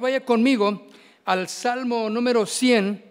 Vaya 0.00 0.24
conmigo 0.24 0.86
al 1.24 1.48
Salmo 1.48 2.10
número 2.10 2.44
100. 2.44 3.02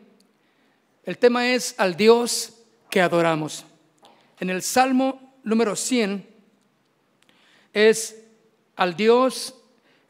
El 1.03 1.17
tema 1.17 1.49
es 1.49 1.73
al 1.77 1.95
Dios 1.95 2.53
que 2.91 3.01
adoramos. 3.01 3.65
En 4.39 4.51
el 4.51 4.61
Salmo 4.61 5.35
número 5.43 5.75
100 5.75 6.27
es 7.73 8.15
al 8.75 8.95
Dios 8.95 9.55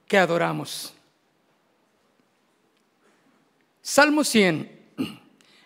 que 0.07 0.17
adoramos. 0.17 0.93
Salmo 3.81 4.23
100. 4.23 4.71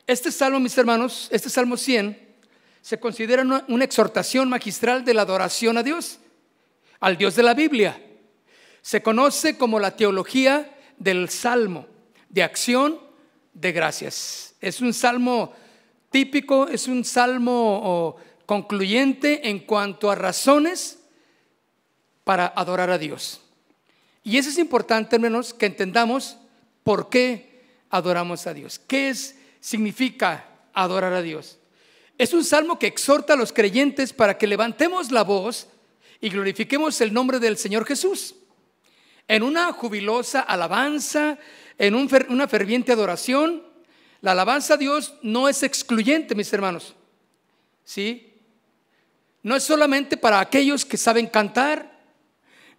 Este 0.05 0.31
salmo, 0.31 0.59
mis 0.59 0.77
hermanos, 0.77 1.27
este 1.31 1.49
Salmo 1.49 1.77
100 1.77 2.19
se 2.81 2.99
considera 2.99 3.41
una, 3.41 3.63
una, 3.67 3.83
exhortación 3.83 4.49
magistral 4.49 5.05
de 5.05 5.13
la 5.13 5.21
adoración 5.21 5.77
a 5.77 5.83
Dios, 5.83 6.19
al 6.99 7.17
Dios 7.17 7.35
de 7.35 7.43
la 7.43 7.53
Biblia. 7.53 8.01
Se 8.81 9.01
conoce 9.01 9.57
como 9.57 9.79
la 9.79 9.95
teología 9.95 10.75
del 10.99 11.29
salmo, 11.29 11.87
de 12.29 12.43
acción 12.43 12.99
de 13.53 13.71
gracias. 13.71 14.53
Es 14.61 14.81
un 14.81 14.93
salmo 14.93 15.53
típico, 16.11 16.67
es 16.67 16.87
un 16.87 17.03
salmo 17.03 18.17
concluyente 18.45 19.49
en 19.49 19.59
cuanto 19.59 20.11
a 20.11 20.15
razones 20.15 20.99
para 22.23 22.47
adorar 22.55 22.89
a 22.89 22.97
Dios. 22.97 23.41
Y 24.23 24.37
eso 24.37 24.49
es 24.49 24.57
importante, 24.57 25.15
hermanos, 25.15 25.53
que 25.53 25.65
entendamos 25.65 26.37
por 26.83 27.09
qué 27.09 27.63
adoramos 27.89 28.45
a 28.45 28.53
Dios. 28.53 28.79
¿Qué 28.79 29.09
es, 29.09 29.35
significa 29.59 30.45
adorar 30.73 31.13
a 31.13 31.21
Dios? 31.21 31.57
Es 32.17 32.33
un 32.33 32.43
salmo 32.43 32.77
que 32.77 32.87
exhorta 32.87 33.33
a 33.33 33.37
los 33.37 33.53
creyentes 33.53 34.11
para 34.11 34.37
que 34.37 34.45
levantemos 34.45 35.11
la 35.11 35.23
voz 35.23 35.67
y 36.19 36.29
glorifiquemos 36.29 36.99
el 37.01 37.13
nombre 37.13 37.39
del 37.39 37.57
Señor 37.57 37.85
Jesús 37.85 38.35
en 39.29 39.43
una 39.43 39.71
jubilosa 39.71 40.41
alabanza, 40.41 41.37
en 41.77 41.93
una 41.93 42.47
ferviente 42.47 42.91
adoración. 42.91 43.63
La 44.21 44.31
alabanza 44.31 44.73
a 44.73 44.77
Dios 44.77 45.13
no 45.21 45.47
es 45.47 45.61
excluyente, 45.61 46.33
mis 46.33 46.51
hermanos. 46.51 46.95
¿Sí? 47.85 48.33
No 49.43 49.55
es 49.55 49.63
solamente 49.63 50.17
para 50.17 50.39
aquellos 50.39 50.83
que 50.83 50.97
saben 50.97 51.27
cantar, 51.27 51.99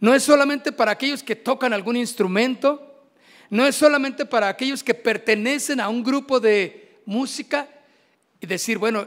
no 0.01 0.13
es 0.13 0.25
solamente 0.25 0.73
para 0.73 0.91
aquellos 0.91 1.23
que 1.23 1.37
tocan 1.37 1.73
algún 1.73 1.97
instrumento, 1.97 3.07
no 3.49 3.65
es 3.65 3.77
solamente 3.77 4.27
para 4.27 4.49
aquellos 4.49 4.83
que 4.83 4.95
pertenecen 4.95 5.79
a 5.79 5.89
un 5.89 6.03
grupo 6.03 6.41
de 6.41 7.01
música 7.07 7.69
y 8.41 8.47
decir, 8.47 8.77
bueno, 8.77 9.07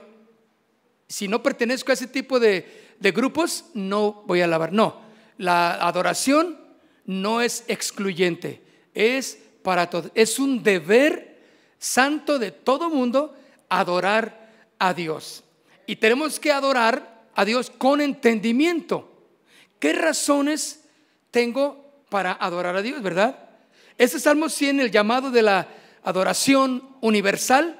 si 1.09 1.28
no 1.28 1.44
pertenezco 1.44 1.92
a 1.92 1.96
ese 1.96 2.08
tipo 2.08 2.40
de, 2.40 2.96
de 3.00 3.12
grupos, 3.12 3.66
no 3.74 4.24
voy 4.26 4.40
a 4.40 4.46
alabar. 4.46 4.72
No, 4.72 5.02
la 5.38 5.74
adoración 5.74 6.62
no 7.06 7.41
es 7.41 7.64
excluyente, 7.68 8.62
es 8.94 9.40
para 9.62 9.90
todos. 9.90 10.12
Es 10.16 10.40
un 10.40 10.64
deber 10.64 11.40
santo 11.80 12.40
de 12.40 12.52
todo 12.52 12.90
mundo 12.90 13.36
adorar 13.69 14.52
a 14.80 14.94
Dios. 14.94 15.44
Y 15.86 15.97
tenemos 15.97 16.40
que 16.40 16.52
adorar 16.52 17.28
a 17.36 17.46
Dios 17.46 17.69
con 17.69 18.02
entendimiento. 18.02 19.09
¿Qué 19.80 19.94
razones 19.94 20.81
tengo 21.31 22.03
para 22.09 22.34
adorar 22.34 22.75
a 22.75 22.81
Dios, 22.81 23.02
verdad? 23.02 23.50
Este 23.97 24.20
Salmo 24.20 24.50
100, 24.50 24.80
el 24.80 24.91
llamado 24.91 25.30
de 25.31 25.41
la 25.41 25.68
adoración 26.03 26.96
universal, 27.02 27.80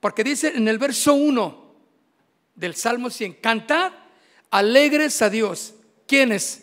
porque 0.00 0.24
dice 0.24 0.52
en 0.56 0.66
el 0.68 0.78
verso 0.78 1.14
1 1.14 1.62
del 2.54 2.74
Salmo 2.74 3.08
100, 3.10 3.34
cantad 3.34 3.92
alegres 4.50 5.22
a 5.22 5.30
Dios. 5.30 5.74
¿Quiénes? 6.06 6.61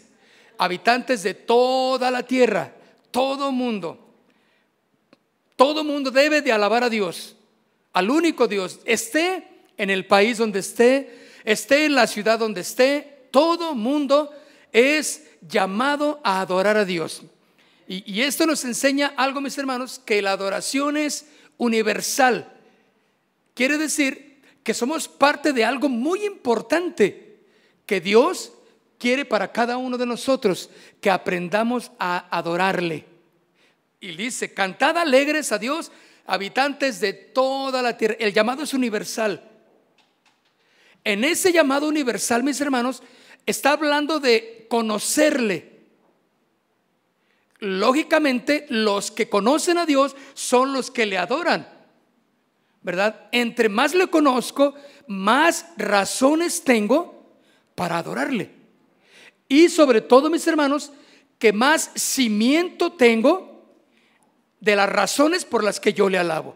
Habitantes 0.60 1.24
de 1.24 1.34
toda 1.34 2.12
la 2.12 2.22
tierra, 2.24 2.74
todo 3.10 3.52
mundo. 3.52 3.98
Todo 5.56 5.84
mundo 5.84 6.12
debe 6.12 6.42
de 6.42 6.52
alabar 6.52 6.84
a 6.84 6.90
Dios, 6.90 7.36
al 7.94 8.10
único 8.10 8.48
Dios, 8.48 8.80
esté 8.86 9.48
en 9.78 9.90
el 9.90 10.06
país 10.06 10.38
donde 10.38 10.60
esté, 10.60 11.28
esté 11.46 11.86
en 11.86 11.96
la 11.96 12.08
ciudad 12.08 12.38
donde 12.38 12.62
esté, 12.62 13.28
todo 13.32 13.74
mundo 13.74 14.32
es 14.72 15.26
llamado 15.42 16.20
a 16.24 16.42
adorar 16.42 16.78
a 16.78 16.86
Dios. 16.86 17.24
Y, 17.88 18.22
esto 18.22 18.46
nos 18.46 18.64
enseña 18.66 19.14
algo, 19.18 19.42
mis 19.42 19.58
hermanos, 19.58 20.00
que 20.06 20.22
la 20.22 20.34
adoración 20.34 20.96
es 20.96 21.26
universal. 21.58 22.54
Quiere 23.56 23.80
decir 23.80 24.42
que 24.62 24.76
somos 24.76 25.08
parte 25.08 25.54
de 25.54 25.66
algo 25.66 25.90
muy 25.90 26.24
importante, 26.26 27.40
que 27.88 28.00
Dios 28.00 28.52
quiere 29.00 29.26
para 29.26 29.52
cada 29.52 29.78
uno 29.78 29.98
de 29.98 30.06
nosotros 30.06 30.70
que 31.02 31.10
aprendamos 31.10 31.92
a 31.98 32.28
adorarle. 32.38 33.06
Y 34.00 34.16
dice, 34.16 34.54
cantad 34.54 34.98
alegres 34.98 35.52
a 35.52 35.58
Dios, 35.58 35.92
habitantes 36.28 37.00
de 37.00 37.14
toda 37.14 37.82
la 37.82 37.98
tierra. 37.98 38.16
El 38.20 38.34
llamado 38.34 38.64
es 38.64 38.74
universal. 38.74 39.44
En 41.04 41.24
ese 41.24 41.52
llamado 41.52 41.88
universal, 41.88 42.44
mis 42.44 42.62
hermanos, 42.62 43.02
está 43.46 43.72
hablando 43.72 44.20
de 44.20 44.68
conocerle. 44.70 45.80
Lógicamente, 47.60 48.66
los 48.70 49.12
que 49.12 49.30
conocen 49.30 49.78
a 49.78 49.86
Dios 49.86 50.16
son 50.34 50.74
los 50.74 50.92
que 50.92 51.06
le 51.06 51.18
adoran. 51.18 51.68
¿Verdad? 52.82 53.28
Entre 53.32 53.68
más 53.68 53.94
le 53.94 54.08
conozco, 54.08 54.74
más 55.08 55.66
razones 55.78 56.64
tengo 56.64 57.38
para 57.76 57.98
adorarle. 57.98 58.59
Y 59.50 59.68
sobre 59.68 60.00
todo, 60.00 60.30
mis 60.30 60.46
hermanos, 60.48 60.94
que 61.40 61.52
más 61.52 61.92
cimiento 61.96 62.94
tengo 62.94 63.66
de 64.60 64.76
las 64.76 64.88
razones 64.88 65.44
por 65.44 65.64
las 65.64 65.80
que 65.80 65.92
yo 65.92 66.08
le 66.08 66.20
alabo. 66.20 66.56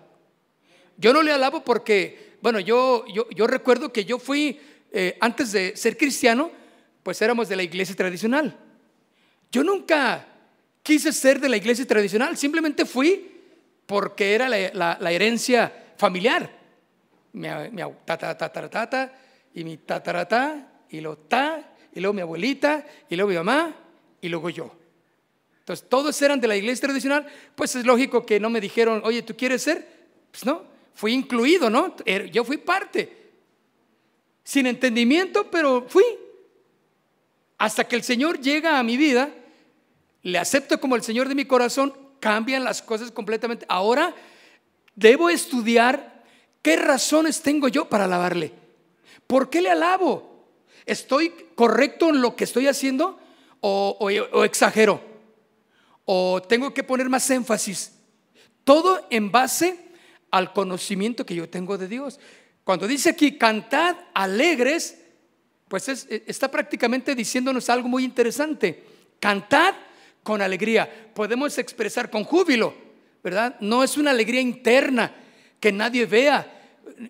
Yo 0.97 1.11
no 1.11 1.23
le 1.23 1.31
alabo 1.31 1.63
porque, 1.63 2.37
bueno, 2.41 2.59
yo, 2.59 3.03
yo, 3.07 3.47
recuerdo 3.47 3.91
que 3.91 4.05
yo 4.05 4.19
fui, 4.19 4.59
eh, 4.91 5.17
antes 5.19 5.51
de 5.51 5.75
ser 5.75 5.97
cristiano, 5.97 6.51
pues 7.01 7.19
éramos 7.21 7.49
de 7.49 7.55
la 7.55 7.63
iglesia 7.63 7.95
tradicional. 7.95 8.55
Yo 9.51 9.63
nunca 9.63 10.27
quise 10.83 11.11
ser 11.11 11.39
de 11.39 11.49
la 11.49 11.57
iglesia 11.57 11.87
tradicional, 11.87 12.37
simplemente 12.37 12.85
fui 12.85 13.31
porque 13.87 14.35
era 14.35 14.47
la, 14.49 15.11
herencia 15.11 15.93
familiar. 15.97 16.61
Mi, 17.31 17.47
mi 17.71 17.81
tata, 18.05 19.13
y 19.55 19.63
mi 19.63 19.77
tataratá 19.77 20.67
y 20.89 21.01
lo 21.01 21.17
ta 21.17 21.72
y 21.95 21.99
luego 21.99 22.13
mi 22.13 22.21
abuelita, 22.21 22.85
y 23.09 23.15
luego 23.15 23.29
mi 23.29 23.35
mamá, 23.35 23.75
y 24.21 24.29
luego 24.29 24.49
yo. 24.49 24.71
Entonces, 25.59 25.87
todos 25.87 26.21
eran 26.21 26.41
de 26.41 26.47
la 26.47 26.55
iglesia 26.55 26.87
tradicional, 26.87 27.25
pues 27.55 27.75
es 27.75 27.85
lógico 27.85 28.25
que 28.25 28.39
no 28.39 28.49
me 28.49 28.59
dijeron, 28.59 29.01
oye, 29.05 29.21
¿tú 29.21 29.35
quieres 29.35 29.61
ser? 29.61 29.87
Pues 30.31 30.45
no, 30.45 30.63
fui 30.93 31.13
incluido, 31.13 31.69
¿no? 31.69 31.95
Er, 32.05 32.29
yo 32.31 32.43
fui 32.43 32.57
parte. 32.57 33.31
Sin 34.43 34.67
entendimiento, 34.67 35.49
pero 35.49 35.85
fui. 35.87 36.03
Hasta 37.57 37.87
que 37.87 37.95
el 37.95 38.03
Señor 38.03 38.41
llega 38.41 38.77
a 38.77 38.83
mi 38.83 38.97
vida, 38.97 39.29
le 40.21 40.37
acepto 40.37 40.79
como 40.81 40.95
el 40.95 41.03
Señor 41.03 41.29
de 41.29 41.35
mi 41.35 41.45
corazón, 41.45 41.93
cambian 42.19 42.63
las 42.63 42.81
cosas 42.81 43.11
completamente. 43.11 43.65
Ahora 43.69 44.13
debo 44.95 45.29
estudiar 45.29 46.23
qué 46.61 46.75
razones 46.75 47.41
tengo 47.41 47.67
yo 47.67 47.87
para 47.87 48.05
alabarle. 48.05 48.51
¿Por 49.27 49.49
qué 49.49 49.61
le 49.61 49.69
alabo? 49.69 50.32
¿Estoy 50.85 51.33
correcto 51.55 52.09
en 52.09 52.21
lo 52.21 52.35
que 52.35 52.43
estoy 52.43 52.67
haciendo 52.67 53.19
o, 53.61 54.09
exagero? 54.43 55.01
¿O 56.05 56.41
tengo 56.41 56.73
que 56.73 56.83
poner 56.83 57.09
más 57.09 57.29
énfasis? 57.29 57.93
Todo 58.63 59.05
en 59.09 59.31
base 59.31 59.77
al 60.31 60.51
conocimiento 60.53 61.25
que 61.25 61.35
yo 61.35 61.49
tengo 61.49 61.77
de 61.77 61.87
Dios. 61.87 62.19
Cuando 62.63 62.87
dice 62.87 63.09
aquí, 63.09 63.37
cantad 63.37 63.95
alegres, 64.13 64.99
pues 65.67 65.87
está 65.87 66.49
prácticamente 66.49 67.15
diciéndonos 67.15 67.69
algo 67.69 67.87
muy 67.87 68.03
interesante. 68.03 68.83
Cantad 69.19 69.75
con 70.23 70.41
alegría. 70.41 71.11
Podemos 71.13 71.57
expresar 71.57 72.09
con 72.09 72.23
júbilo, 72.23 72.73
¿verdad? 73.23 73.57
No 73.59 73.83
es 73.83 73.97
una 73.97 74.11
alegría 74.11 74.41
interna 74.41 75.13
que 75.59 75.71
nadie 75.71 76.05
vea, 76.05 76.62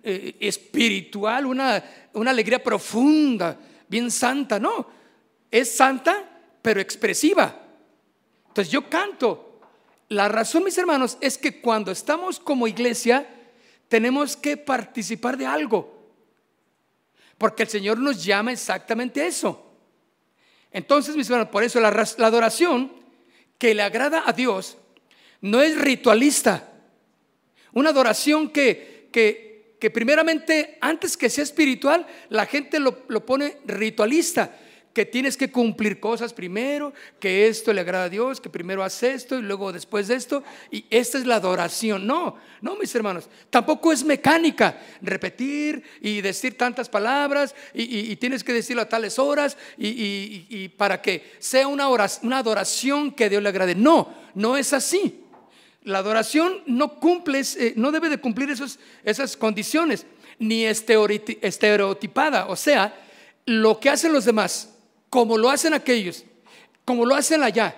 eh, 0.04 0.38
espiritual, 0.40 1.46
una, 1.46 1.84
una 2.14 2.32
alegría 2.32 2.64
profunda, 2.64 3.58
bien 3.88 4.12
santa, 4.12 4.60
no, 4.60 4.88
es 5.50 5.76
santa 5.76 6.30
pero 6.62 6.80
expresiva. 6.80 7.60
Entonces 8.48 8.72
yo 8.72 8.90
canto. 8.90 9.60
La 10.10 10.28
razón, 10.30 10.64
mis 10.64 10.78
hermanos, 10.78 11.18
es 11.22 11.38
que 11.38 11.60
cuando 11.60 11.92
estamos 11.92 12.40
como 12.40 12.68
iglesia, 12.68 13.28
tenemos 13.88 14.38
que 14.38 14.58
participar 14.58 15.38
de 15.38 15.46
algo. 15.46 16.12
Porque 17.38 17.64
el 17.64 17.70
Señor 17.70 18.00
nos 18.00 18.24
llama 18.24 18.52
exactamente 18.52 19.22
a 19.22 19.28
eso. 19.28 19.72
Entonces, 20.72 21.16
mis 21.16 21.30
hermanos, 21.30 21.50
por 21.50 21.64
eso 21.64 21.80
la, 21.80 21.92
la 21.92 22.28
adoración 22.28 22.92
que 23.58 23.74
le 23.74 23.82
agrada 23.82 24.24
a 24.26 24.34
Dios 24.34 24.78
no 25.42 25.62
es 25.62 25.78
ritualista. 25.80 26.70
Una 27.74 27.90
adoración 27.90 28.50
que, 28.50 29.10
que, 29.12 29.53
que 29.84 29.92
primeramente, 29.92 30.78
antes 30.80 31.18
que 31.18 31.30
sea 31.30 31.44
espiritual, 31.44 32.08
la 32.30 32.46
gente 32.46 32.80
lo, 32.80 33.06
pone 33.26 33.58
ritualista, 33.66 34.58
que 34.94 35.06
tienes 35.06 35.36
que 35.36 35.52
cumplir 35.52 36.00
cosas 36.00 36.32
primero, 36.32 36.94
que 37.20 37.50
esto 37.50 37.74
le 37.74 37.82
agrada 37.82 38.06
a 38.06 38.10
Dios, 38.10 38.40
que 38.40 38.50
primero 38.50 38.82
haces 38.82 39.16
esto 39.16 39.38
y 39.38 39.42
luego 39.42 39.74
después 39.74 40.08
de 40.08 40.16
esto. 40.16 40.42
Y 40.72 40.86
esta 40.90 41.18
es 41.18 41.26
la 41.26 41.36
adoración. 41.36 42.08
No, 42.08 42.38
no, 42.62 42.78
mis 42.78 42.96
hermanos. 42.96 43.28
Tampoco 43.50 43.92
es 43.92 44.06
mecánica 44.06 44.80
repetir 45.02 45.84
y 46.00 46.22
decir 46.22 46.58
tantas 46.58 46.88
palabras 46.88 47.54
y, 47.74 48.16
tienes 48.16 48.42
que 48.42 48.54
decirlo 48.54 48.84
a 48.84 48.88
tales 48.88 49.20
horas 49.20 49.58
y, 49.78 50.70
para 50.78 51.02
que 51.02 51.34
sea 51.40 51.68
una, 51.68 51.90
una 51.90 52.38
adoración 52.38 53.12
que 53.12 53.30
Dios 53.30 53.44
le 53.44 53.50
agrade. 53.50 53.76
No, 53.76 54.14
no 54.34 54.56
es 54.56 54.72
así. 54.72 55.23
La 55.84 56.00
adoración 56.00 56.64
no 56.66 57.00
cumple, 57.00 57.42
eh, 57.42 57.74
no 57.76 57.92
debe 57.92 58.10
de 58.10 58.18
cumplir 58.18 58.54
esas 59.04 59.38
condiciones, 59.38 60.06
ni 60.40 60.66
estereotipada. 60.66 62.48
O 62.48 62.56
sea, 62.56 62.94
lo 63.46 63.80
que 63.80 63.90
hacen 63.90 64.14
los 64.14 64.26
demás 64.26 64.74
como 65.14 65.38
lo 65.38 65.52
hacen 65.52 65.76
aquellos, 65.76 66.26
como 66.86 67.06
lo 67.06 67.14
hacen 67.14 67.44
allá. 67.44 67.76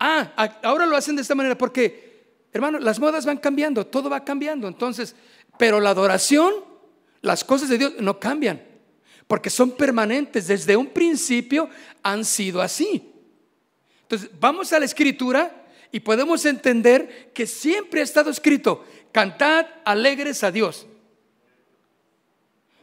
Ah, 0.00 0.32
ahora 0.64 0.86
lo 0.86 0.96
hacen 0.96 1.14
de 1.14 1.22
esta 1.22 1.36
manera 1.36 1.56
porque, 1.56 2.42
hermano, 2.52 2.80
las 2.80 2.98
modas 2.98 3.24
van 3.24 3.36
cambiando, 3.36 3.86
todo 3.86 4.10
va 4.10 4.24
cambiando. 4.24 4.66
Entonces, 4.66 5.14
pero 5.56 5.78
la 5.78 5.90
adoración, 5.90 6.52
las 7.20 7.44
cosas 7.44 7.68
de 7.68 7.78
Dios 7.78 7.92
no 8.00 8.18
cambian, 8.18 8.60
porque 9.28 9.50
son 9.50 9.70
permanentes. 9.70 10.48
Desde 10.48 10.76
un 10.76 10.88
principio 10.88 11.70
han 12.02 12.24
sido 12.24 12.60
así. 12.60 13.08
Entonces, 14.02 14.28
vamos 14.40 14.72
a 14.72 14.80
la 14.80 14.86
escritura 14.86 15.64
y 15.90 16.00
podemos 16.00 16.44
entender 16.44 17.30
que 17.32 17.46
siempre 17.46 18.00
ha 18.00 18.04
estado 18.04 18.30
escrito, 18.30 18.84
cantad 19.12 19.66
alegres 19.84 20.44
a 20.44 20.50
Dios. 20.50 20.86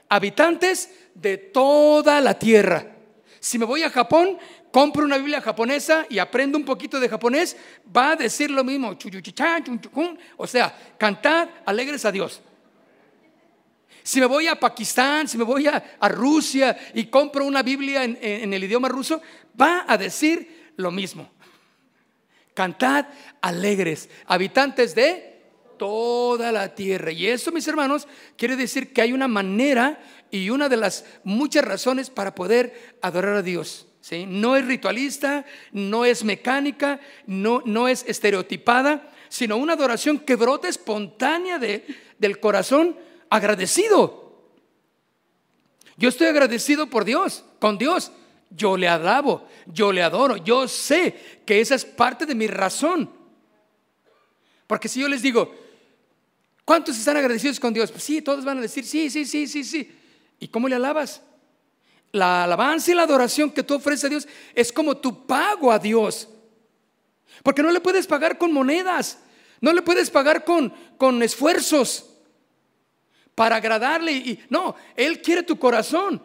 Habitantes 0.10 0.90
de 1.14 1.38
toda 1.38 2.22
la 2.22 2.38
tierra. 2.38 2.96
Si 3.40 3.60
me 3.60 3.66
voy 3.66 3.84
a 3.84 3.90
Japón, 3.90 4.38
compro 4.72 5.06
una 5.06 5.18
Biblia 5.18 5.42
japonesa 5.42 6.06
y 6.10 6.18
aprendo 6.18 6.58
un 6.58 6.66
poquito 6.66 7.00
de 7.00 7.10
japonés, 7.10 7.56
va 7.96 8.12
a 8.12 8.16
decir 8.16 8.50
lo 8.50 8.64
mismo. 8.64 8.98
O 10.38 10.48
sea, 10.48 10.76
cantad 10.98 11.48
alegres 11.66 12.06
a 12.06 12.12
Dios. 12.12 12.42
Si 14.04 14.20
me 14.20 14.26
voy 14.26 14.48
a 14.48 14.60
Pakistán, 14.60 15.28
si 15.28 15.38
me 15.38 15.44
voy 15.44 15.68
a, 15.68 15.82
Rusia 16.10 16.78
y 16.94 17.06
compro 17.06 17.46
una 17.46 17.64
Biblia 17.64 18.04
en, 18.04 18.18
en 18.22 18.54
el 18.54 18.64
idioma 18.64 18.88
ruso, 18.88 19.22
va 19.60 19.86
a 19.88 19.98
decir 19.98 20.72
lo 20.76 20.92
mismo. 20.92 21.30
Cantad 22.56 23.06
alegres, 23.42 24.10
habitantes 24.26 24.96
de 24.96 25.36
toda 25.78 26.52
la 26.52 26.74
tierra. 26.74 27.12
Y 27.12 27.28
eso, 27.28 27.52
mis 27.52 27.68
hermanos, 27.68 28.08
quiere 28.38 28.56
decir 28.56 28.94
que 28.94 29.02
hay 29.02 29.14
una 29.14 29.28
manera 29.28 30.00
y 30.32 30.50
una 30.50 30.70
de 30.70 30.78
las 30.78 31.06
muchas 31.24 31.64
razones 31.64 32.10
para 32.10 32.34
poder 32.34 32.98
adorar 33.02 33.36
a 33.36 33.42
Dios. 33.42 33.88
¿sí? 34.02 34.26
No 34.26 34.56
es 34.56 34.66
ritualista, 34.66 35.46
no 35.72 36.06
es 36.06 36.24
mecánica, 36.24 37.00
no, 37.28 37.62
no 37.66 37.88
es 37.88 38.04
estereotipada, 38.08 39.12
sino 39.30 39.58
una 39.58 39.74
adoración 39.74 40.20
que 40.20 40.36
brota 40.36 40.70
espontánea 40.70 41.60
de, 41.60 41.86
del 42.18 42.40
corazón 42.40 42.98
agradecido. 43.30 44.26
Yo 45.98 46.10
estoy 46.10 46.28
agradecido 46.28 46.88
por 46.88 47.06
Dios, 47.06 47.44
con 47.60 47.78
Dios. 47.78 48.12
Yo 48.50 48.78
le 48.78 48.88
alabo, 48.88 49.48
yo 49.66 49.92
le 49.92 50.04
adoro, 50.04 50.38
yo 50.38 50.68
sé 50.68 51.42
que 51.46 51.60
esa 51.60 51.76
es 51.76 51.84
parte 51.84 52.26
de 52.26 52.36
mi 52.36 52.48
razón. 52.48 53.10
Porque 54.68 54.88
si 54.88 55.00
yo 55.00 55.08
les 55.08 55.22
digo, 55.22 55.54
¿cuántos 56.64 56.98
están 56.98 57.18
agradecidos 57.18 57.60
con 57.60 57.74
Dios? 57.74 57.92
Pues 57.92 58.04
sí, 58.04 58.22
todos 58.22 58.46
van 58.46 58.60
a 58.60 58.62
decir, 58.62 58.86
sí, 58.86 59.10
sí, 59.10 59.26
sí, 59.26 59.48
sí, 59.48 59.64
sí. 59.64 59.92
¿Y 60.40 60.48
cómo 60.48 60.68
le 60.68 60.76
alabas? 60.76 61.22
La 62.12 62.44
alabanza 62.44 62.92
y 62.92 62.96
la 62.96 63.04
adoración 63.04 63.52
que 63.52 63.64
tú 63.64 63.76
ofreces 63.76 64.06
a 64.06 64.10
Dios 64.10 64.28
es 64.54 64.72
como 64.72 64.98
tu 64.98 65.26
pago 65.26 65.72
a 65.72 65.80
Dios. 65.80 66.30
Porque 67.44 67.62
no 67.62 67.72
le 67.72 67.82
puedes 67.82 68.08
pagar 68.08 68.38
con 68.38 68.54
monedas, 68.54 69.20
no 69.62 69.74
le 69.74 69.82
puedes 69.82 70.10
pagar 70.10 70.46
con, 70.46 70.74
con 70.98 71.22
esfuerzos 71.22 72.10
para 73.36 73.58
agradarle. 73.58 74.14
Y, 74.14 74.40
no, 74.50 74.76
Él 74.96 75.22
quiere 75.22 75.44
tu 75.44 75.60
corazón. 75.60 76.22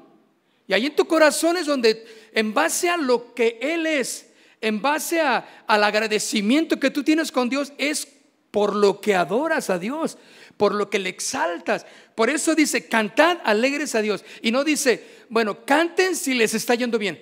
Y 0.71 0.73
ahí 0.73 0.87
en 0.87 0.95
tu 0.95 1.05
corazón 1.05 1.57
es 1.57 1.67
donde, 1.67 2.07
en 2.33 2.55
base 2.55 2.89
a 2.89 2.97
lo 2.97 3.35
que 3.35 3.59
Él 3.61 3.87
es, 3.87 4.31
en 4.61 4.81
base 4.81 5.21
a, 5.21 5.65
al 5.67 5.83
agradecimiento 5.83 6.79
que 6.79 6.91
tú 6.91 7.03
tienes 7.03 7.33
con 7.33 7.51
Dios, 7.51 7.73
es 7.77 8.07
por 8.53 8.77
lo 8.77 9.01
que 9.01 9.17
adoras 9.17 9.69
a 9.69 9.79
Dios 9.79 10.17
por 10.61 10.75
lo 10.75 10.91
que 10.91 10.99
le 10.99 11.09
exaltas. 11.09 11.87
Por 12.15 12.29
eso 12.29 12.55
dice, 12.55 12.87
cantad 12.87 13.39
alegres 13.45 13.95
a 13.95 14.03
Dios. 14.03 14.23
Y 14.43 14.53
no 14.53 14.63
dice, 14.63 15.23
bueno, 15.31 15.65
canten 15.65 16.15
si 16.15 16.35
les 16.35 16.53
está 16.53 16.75
yendo 16.75 16.99
bien. 16.99 17.19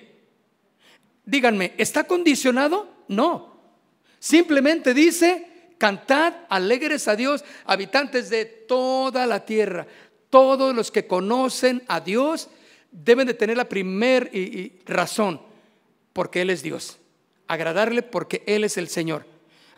Díganme, 1.23 1.73
¿está 1.77 2.03
condicionado? 2.03 3.05
No. 3.07 3.61
Simplemente 4.19 4.93
dice, 4.93 5.47
cantad 5.77 6.33
alegres 6.49 7.07
a 7.07 7.15
Dios, 7.15 7.45
habitantes 7.63 8.29
de 8.29 8.43
toda 8.43 9.25
la 9.25 9.45
tierra. 9.45 9.87
Todos 10.29 10.75
los 10.75 10.91
que 10.91 11.07
conocen 11.07 11.81
a 11.87 12.01
Dios 12.01 12.49
deben 12.91 13.27
de 13.27 13.33
tener 13.33 13.57
la 13.57 13.69
primer 13.69 14.31
razón, 14.85 15.41
porque 16.13 16.41
Él 16.41 16.49
es 16.49 16.63
Dios. 16.63 16.97
Agradarle 17.47 18.01
porque 18.01 18.43
Él 18.45 18.63
es 18.63 18.77
el 18.77 18.87
Señor 18.87 19.25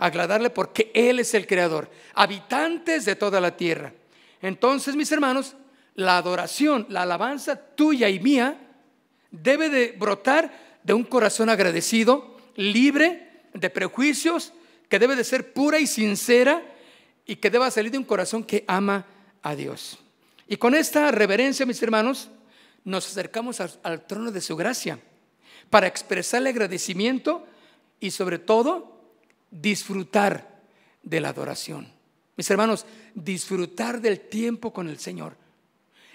agradarle 0.01 0.49
porque 0.49 0.91
Él 0.95 1.19
es 1.19 1.35
el 1.35 1.45
creador, 1.45 1.87
habitantes 2.15 3.05
de 3.05 3.15
toda 3.15 3.39
la 3.39 3.55
tierra. 3.55 3.93
Entonces, 4.41 4.95
mis 4.95 5.11
hermanos, 5.11 5.55
la 5.93 6.17
adoración, 6.17 6.87
la 6.89 7.03
alabanza 7.03 7.55
tuya 7.55 8.09
y 8.09 8.19
mía 8.19 8.59
debe 9.29 9.69
de 9.69 9.91
brotar 9.91 10.79
de 10.83 10.95
un 10.95 11.03
corazón 11.03 11.49
agradecido, 11.49 12.35
libre 12.55 13.43
de 13.53 13.69
prejuicios, 13.69 14.53
que 14.89 14.97
debe 14.97 15.15
de 15.15 15.23
ser 15.23 15.53
pura 15.53 15.79
y 15.79 15.85
sincera 15.85 16.63
y 17.27 17.35
que 17.35 17.51
deba 17.51 17.69
salir 17.69 17.91
de 17.91 17.99
un 17.99 18.03
corazón 18.03 18.43
que 18.43 18.65
ama 18.67 19.05
a 19.43 19.55
Dios. 19.55 19.99
Y 20.47 20.57
con 20.57 20.73
esta 20.73 21.11
reverencia, 21.11 21.67
mis 21.67 21.81
hermanos, 21.83 22.31
nos 22.83 23.07
acercamos 23.07 23.59
al, 23.59 24.05
trono 24.07 24.31
de 24.31 24.41
su 24.41 24.55
gracia 24.55 24.99
para 25.69 25.87
expresarle 25.87 26.49
agradecimiento 26.49 27.45
y 27.99 28.11
sobre 28.11 28.39
todo 28.39 28.99
disfrutar 29.51 30.61
de 31.03 31.19
la 31.19 31.29
adoración. 31.29 31.91
Mis 32.35 32.49
hermanos, 32.49 32.85
disfrutar 33.13 34.01
del 34.01 34.19
tiempo 34.19 34.73
con 34.73 34.89
el 34.89 34.99
Señor. 34.99 35.35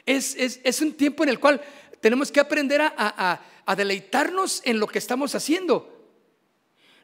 Es, 0.05 0.35
es, 0.37 0.81
un 0.81 0.93
tiempo 0.95 1.23
en 1.23 1.31
el 1.31 1.41
cual 1.41 1.61
tenemos 2.01 2.31
que 2.31 2.41
aprender 2.41 2.81
a, 2.81 3.41
a, 3.67 3.77
deleitarnos 3.77 4.63
en 4.65 4.79
lo 4.79 4.87
que 4.87 4.99
estamos 4.99 5.35
haciendo. 5.35 5.93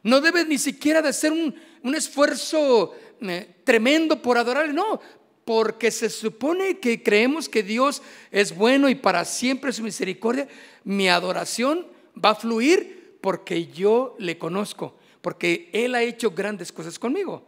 No 0.03 0.21
debe 0.21 0.45
ni 0.45 0.57
siquiera 0.57 1.01
de 1.01 1.13
ser 1.13 1.31
un, 1.31 1.55
un 1.83 1.95
esfuerzo 1.95 2.93
eh, 3.21 3.55
tremendo 3.63 4.21
por 4.21 4.37
adorarle, 4.37 4.73
no, 4.73 4.99
porque 5.45 5.91
se 5.91 6.09
supone 6.09 6.79
que 6.79 7.03
creemos 7.03 7.49
que 7.49 7.63
Dios 7.63 8.01
es 8.31 8.55
bueno 8.55 8.89
y 8.89 8.95
para 8.95 9.25
siempre 9.25 9.73
su 9.73 9.83
misericordia, 9.83 10.47
mi 10.83 11.09
adoración 11.09 11.87
va 12.23 12.31
a 12.31 12.35
fluir 12.35 13.17
porque 13.21 13.67
yo 13.67 14.15
le 14.19 14.37
conozco 14.37 14.95
porque 15.23 15.69
Él 15.71 15.95
ha 15.95 16.01
hecho 16.01 16.31
grandes 16.31 16.73
cosas 16.73 16.99
conmigo. 16.99 17.47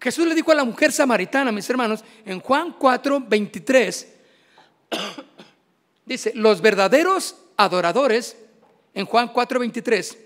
Jesús 0.00 0.26
le 0.26 0.34
dijo 0.34 0.50
a 0.50 0.56
la 0.56 0.64
mujer 0.64 0.90
samaritana, 0.90 1.52
mis 1.52 1.70
hermanos, 1.70 2.02
en 2.24 2.40
Juan 2.40 2.74
4, 2.76 3.20
23, 3.20 4.14
dice, 6.04 6.32
los 6.34 6.60
verdaderos 6.60 7.36
adoradores, 7.56 8.36
en 8.94 9.06
Juan 9.06 9.28
4, 9.28 9.60
23, 9.60 10.18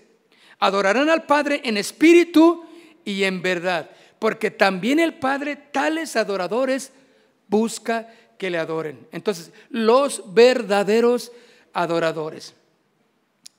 adorarán 0.57 1.11
al 1.11 1.27
Padre 1.27 1.61
en 1.63 1.77
espíritu 1.77 2.65
y 3.05 3.23
en 3.23 3.43
verdad, 3.43 3.91
porque 4.21 4.51
también 4.51 4.99
el 4.99 5.15
Padre 5.15 5.55
tales 5.55 6.15
adoradores 6.15 6.91
busca 7.47 8.07
que 8.37 8.51
le 8.51 8.59
adoren. 8.59 9.07
Entonces, 9.11 9.51
los 9.71 10.31
verdaderos 10.31 11.31
adoradores. 11.73 12.53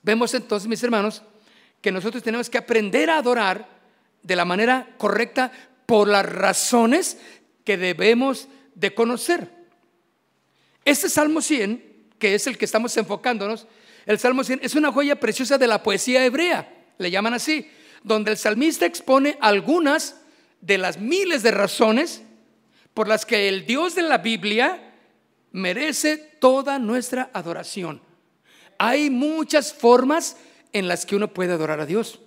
Vemos 0.04 0.33
entonces, 0.35 0.69
mis 0.69 0.81
hermanos, 0.85 1.25
que 1.81 1.90
nosotros 1.90 2.23
tenemos 2.23 2.49
que 2.49 2.59
aprender 2.59 3.11
a 3.11 3.16
adorar 3.16 3.66
de 4.23 4.37
la 4.37 4.45
manera 4.45 4.87
correcta 4.99 5.50
por 5.85 6.07
las 6.07 6.25
razones 6.25 7.19
que 7.64 7.76
debemos 7.76 8.47
de 8.76 8.95
conocer. 8.95 9.50
Este 10.85 11.09
Salmo 11.09 11.42
100, 11.42 12.12
que 12.21 12.37
es 12.37 12.47
el 12.47 12.57
que 12.57 12.66
estamos 12.66 12.97
enfocándonos, 12.97 13.66
el 14.07 14.21
Salmo 14.21 14.45
100 14.45 14.61
es 14.62 14.76
una 14.76 14.92
joya 14.92 15.19
preciosa 15.19 15.59
de 15.59 15.66
la 15.66 15.83
poesía 15.83 16.25
hebrea, 16.25 16.73
le 16.99 17.11
llaman 17.11 17.35
así, 17.35 17.69
donde 18.04 18.31
el 18.31 18.37
salmista 18.37 18.87
expone 18.87 19.37
algunas 19.40 20.21
de 20.62 20.78
las 20.78 20.99
miles 20.99 21.42
de 21.42 21.50
razones 21.50 22.23
por 22.95 23.09
las 23.09 23.26
que 23.26 23.49
el 23.49 23.66
Dios 23.66 23.95
de 23.95 24.02
la 24.02 24.19
Biblia 24.19 24.95
merece 25.50 26.16
toda 26.16 26.78
nuestra 26.78 27.31
adoración. 27.35 28.00
Hay 28.78 29.11
muchas 29.11 29.75
formas 29.75 30.37
en 30.73 30.88
las 30.88 31.04
que 31.04 31.16
uno 31.16 31.28
puede 31.28 31.52
adorar 31.52 31.81
a 31.81 31.87
Dios, 31.87 32.21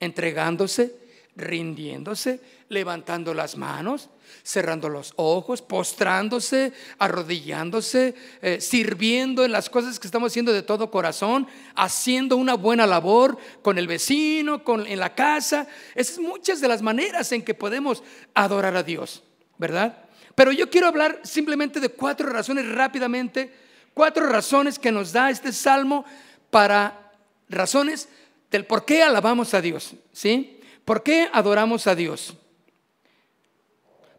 entregándose, 0.00 0.96
rindiéndose, 1.36 2.40
levantando 2.68 3.34
las 3.34 3.56
manos, 3.56 4.08
cerrando 4.42 4.88
los 4.88 5.12
ojos, 5.16 5.62
postrándose, 5.62 6.72
arrodillándose, 6.98 8.14
eh, 8.42 8.60
sirviendo 8.60 9.44
en 9.44 9.52
las 9.52 9.70
cosas 9.70 9.98
que 9.98 10.06
estamos 10.06 10.32
haciendo 10.32 10.52
de 10.52 10.62
todo 10.62 10.90
corazón, 10.90 11.46
haciendo 11.74 12.36
una 12.36 12.54
buena 12.54 12.86
labor 12.86 13.38
con 13.62 13.78
el 13.78 13.86
vecino, 13.86 14.64
con, 14.64 14.86
en 14.86 15.00
la 15.00 15.14
casa. 15.14 15.66
Esas 15.94 16.16
son 16.16 16.24
muchas 16.24 16.60
de 16.60 16.68
las 16.68 16.82
maneras 16.82 17.32
en 17.32 17.42
que 17.42 17.54
podemos 17.54 18.02
adorar 18.34 18.76
a 18.76 18.82
Dios, 18.82 19.22
¿verdad? 19.58 20.04
Pero 20.34 20.52
yo 20.52 20.70
quiero 20.70 20.88
hablar 20.88 21.20
simplemente 21.22 21.80
de 21.80 21.90
cuatro 21.90 22.28
razones 22.28 22.68
rápidamente, 22.68 23.52
cuatro 23.94 24.26
razones 24.26 24.78
que 24.78 24.92
nos 24.92 25.12
da 25.12 25.30
este 25.30 25.52
salmo 25.52 26.04
para 26.50 27.12
razones 27.48 28.08
del 28.50 28.64
por 28.64 28.84
qué 28.84 29.02
alabamos 29.02 29.54
a 29.54 29.60
Dios, 29.60 29.94
¿sí? 30.12 30.60
¿Por 30.84 31.02
qué 31.02 31.28
adoramos 31.32 31.86
a 31.86 31.94
Dios? 31.94 32.34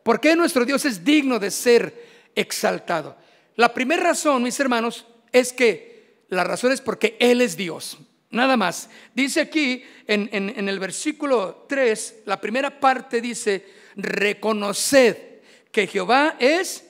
¿Por 0.03 0.19
qué 0.19 0.35
nuestro 0.35 0.65
Dios 0.65 0.85
es 0.85 1.03
digno 1.03 1.39
de 1.39 1.51
ser 1.51 2.29
exaltado? 2.35 3.17
La 3.55 3.73
primera 3.73 4.03
razón, 4.03 4.43
mis 4.43 4.59
hermanos, 4.59 5.05
es 5.31 5.53
que 5.53 6.23
la 6.29 6.43
razón 6.43 6.71
es 6.71 6.81
porque 6.81 7.17
Él 7.19 7.41
es 7.41 7.55
Dios. 7.55 7.97
Nada 8.31 8.55
más. 8.55 8.89
Dice 9.13 9.41
aquí 9.41 9.83
en, 10.07 10.67
el 10.67 10.79
versículo 10.79 11.65
3, 11.67 12.23
la 12.25 12.39
primera 12.39 12.79
parte 12.79 13.21
dice, 13.21 13.65
reconoced 13.95 15.17
que 15.71 15.87
Jehová 15.87 16.37
es 16.39 16.85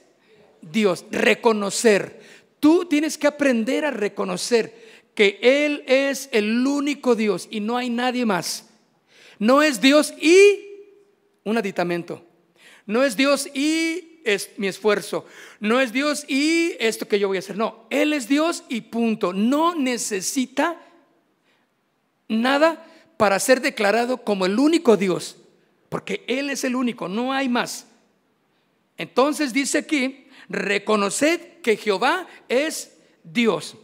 Dios. 0.62 1.06
Reconocer. 1.10 2.22
Tú 2.60 2.86
tienes 2.86 3.18
que 3.18 3.27
aprender 3.27 3.86
a 3.86 3.91
reconocer 3.91 4.91
que 5.15 5.39
Él 5.41 5.84
es 5.88 6.30
el 6.32 6.65
único 6.65 7.15
Dios 7.15 7.48
y 7.50 7.60
no 7.60 7.75
hay 7.75 7.89
nadie 7.89 8.25
más. 8.25 8.70
No 9.39 9.63
es 9.63 9.82
Dios 9.82 10.13
y 10.22 10.60
un 11.44 11.58
aditamento. 11.58 12.24
No 12.85 13.03
es 13.03 13.15
Dios 13.17 13.47
y 13.53 14.21
es 14.23 14.51
mi 14.57 14.67
esfuerzo. 14.67 15.25
No 15.59 15.79
es 15.79 15.91
Dios 15.91 16.25
y 16.27 16.75
esto 16.79 17.07
que 17.07 17.19
yo 17.19 17.27
voy 17.27 17.38
a 17.38 17.39
hacer. 17.39 17.57
No, 17.57 17.88
Él 17.89 18.13
es 18.13 18.27
Dios 18.27 18.63
y 18.69 18.81
punto. 18.81 19.33
No 19.33 19.75
necesita 19.75 20.81
nada 22.27 22.88
para 23.17 23.39
ser 23.39 23.61
declarado 23.61 24.23
como 24.23 24.45
el 24.45 24.57
único 24.57 24.97
Dios. 24.97 25.38
Porque 25.89 26.23
Él 26.27 26.50
es 26.50 26.63
el 26.63 26.75
único, 26.75 27.07
no 27.07 27.33
hay 27.33 27.50
más. 27.50 27.85
Entonces 28.97 29.51
dice 29.51 29.79
aquí, 29.79 30.27
reconoced 30.47 31.61
que 31.61 31.75
Jehová 31.77 32.27
es 32.47 32.97
Dios. 33.23 33.75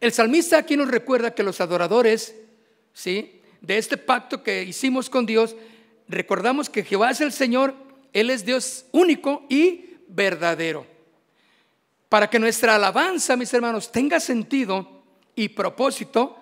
El 0.00 0.12
salmista 0.12 0.58
aquí 0.58 0.76
nos 0.76 0.88
recuerda 0.88 1.34
que 1.34 1.42
los 1.42 1.60
adoradores, 1.60 2.34
¿sí? 2.92 3.40
De 3.60 3.76
este 3.76 3.96
pacto 3.96 4.42
que 4.42 4.62
hicimos 4.62 5.10
con 5.10 5.26
Dios, 5.26 5.56
recordamos 6.08 6.70
que 6.70 6.84
Jehová 6.84 7.10
es 7.10 7.20
el 7.20 7.32
Señor, 7.32 7.74
Él 8.12 8.30
es 8.30 8.44
Dios 8.44 8.86
único 8.92 9.44
y 9.48 9.96
verdadero. 10.08 10.86
Para 12.08 12.30
que 12.30 12.38
nuestra 12.38 12.74
alabanza, 12.74 13.36
mis 13.36 13.52
hermanos, 13.52 13.92
tenga 13.92 14.18
sentido 14.18 15.02
y 15.34 15.50
propósito, 15.50 16.38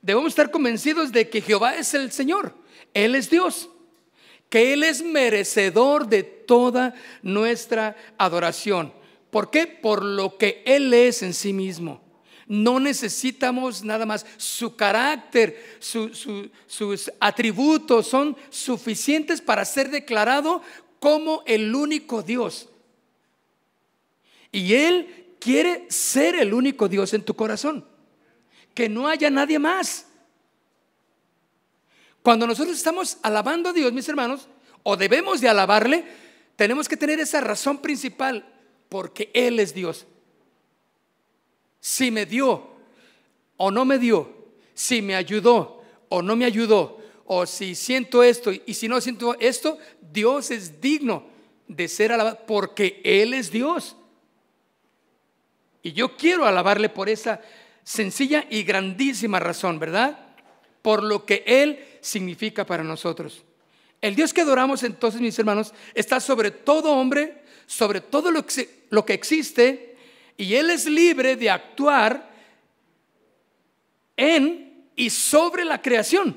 debemos 0.00 0.28
estar 0.28 0.50
convencidos 0.50 1.10
de 1.12 1.28
que 1.28 1.40
Jehová 1.40 1.76
es 1.76 1.92
el 1.94 2.12
Señor, 2.12 2.54
Él 2.94 3.14
es 3.14 3.28
Dios, 3.28 3.68
que 4.48 4.72
Él 4.72 4.84
es 4.84 5.02
merecedor 5.02 6.06
de 6.06 6.22
toda 6.22 6.94
nuestra 7.22 7.96
adoración. 8.16 8.92
¿Por 9.30 9.50
qué? 9.50 9.66
Por 9.66 10.04
lo 10.04 10.38
que 10.38 10.62
Él 10.64 10.94
es 10.94 11.22
en 11.22 11.34
sí 11.34 11.52
mismo. 11.52 12.07
No 12.48 12.80
necesitamos 12.80 13.84
nada 13.84 14.06
más. 14.06 14.24
Su 14.38 14.74
carácter, 14.74 15.76
sus 15.80 17.12
atributos 17.20 18.08
son 18.08 18.36
suficientes 18.48 19.42
para 19.42 19.66
ser 19.66 19.90
declarado 19.90 20.62
como 20.98 21.42
el 21.46 21.74
único 21.74 22.22
Dios. 22.22 22.70
Y 24.50 24.72
Él 24.72 25.34
quiere 25.38 25.86
ser 25.90 26.36
el 26.36 26.54
único 26.54 26.88
Dios 26.88 27.12
en 27.12 27.22
tu 27.22 27.34
corazón. 27.34 27.84
Que 28.74 28.88
no 28.88 29.08
haya 29.08 29.28
nadie 29.28 29.58
más. 29.58 30.06
Cuando 32.22 32.46
nosotros 32.46 32.78
estamos 32.78 33.18
alabando 33.22 33.68
a 33.68 33.72
Dios, 33.74 33.92
mis 33.92 34.08
hermanos, 34.08 34.48
o 34.82 34.96
debemos 34.96 35.42
de 35.42 35.50
alabarle, 35.50 36.06
tenemos 36.56 36.88
que 36.88 36.96
tener 36.96 37.20
esa 37.20 37.42
razón 37.42 37.78
principal, 37.78 38.46
porque 38.88 39.30
Él 39.34 39.60
es 39.60 39.74
Dios 39.74 40.06
si 41.80 42.10
me 42.10 42.26
dio 42.26 42.68
o 43.56 43.70
no 43.70 43.84
me 43.84 43.98
dio, 43.98 44.32
si 44.74 45.02
me 45.02 45.14
ayudó 45.14 45.82
o 46.08 46.22
no 46.22 46.36
me 46.36 46.44
ayudó, 46.44 46.98
o 47.26 47.44
si 47.44 47.74
siento 47.74 48.22
esto 48.22 48.50
y 48.52 48.74
si 48.74 48.88
no 48.88 49.00
siento 49.00 49.36
esto, 49.38 49.78
Dios 50.00 50.50
es 50.50 50.80
digno 50.80 51.24
de 51.66 51.86
ser 51.86 52.12
alabado 52.12 52.38
porque 52.46 53.00
Él 53.04 53.34
es 53.34 53.50
Dios. 53.50 53.96
Y 55.82 55.92
yo 55.92 56.16
quiero 56.16 56.46
alabarle 56.46 56.88
por 56.88 57.08
esa 57.08 57.40
sencilla 57.84 58.46
y 58.48 58.62
grandísima 58.62 59.38
razón, 59.40 59.78
¿verdad? 59.78 60.18
Por 60.80 61.02
lo 61.02 61.26
que 61.26 61.44
Él 61.46 61.84
significa 62.00 62.64
para 62.64 62.82
nosotros. 62.82 63.44
El 64.00 64.14
Dios 64.14 64.32
que 64.32 64.40
adoramos 64.40 64.82
entonces, 64.82 65.20
mis 65.20 65.38
hermanos, 65.38 65.74
está 65.94 66.20
sobre 66.20 66.50
todo 66.50 66.92
hombre, 66.92 67.42
sobre 67.66 68.00
todo 68.00 68.30
lo 68.30 68.46
que, 68.46 68.86
lo 68.90 69.04
que 69.04 69.12
existe 69.12 69.87
y 70.38 70.54
Él 70.54 70.70
es 70.70 70.86
libre 70.86 71.36
de 71.36 71.50
actuar 71.50 72.30
en 74.16 74.88
y 74.94 75.10
sobre 75.10 75.64
la 75.64 75.82
creación. 75.82 76.36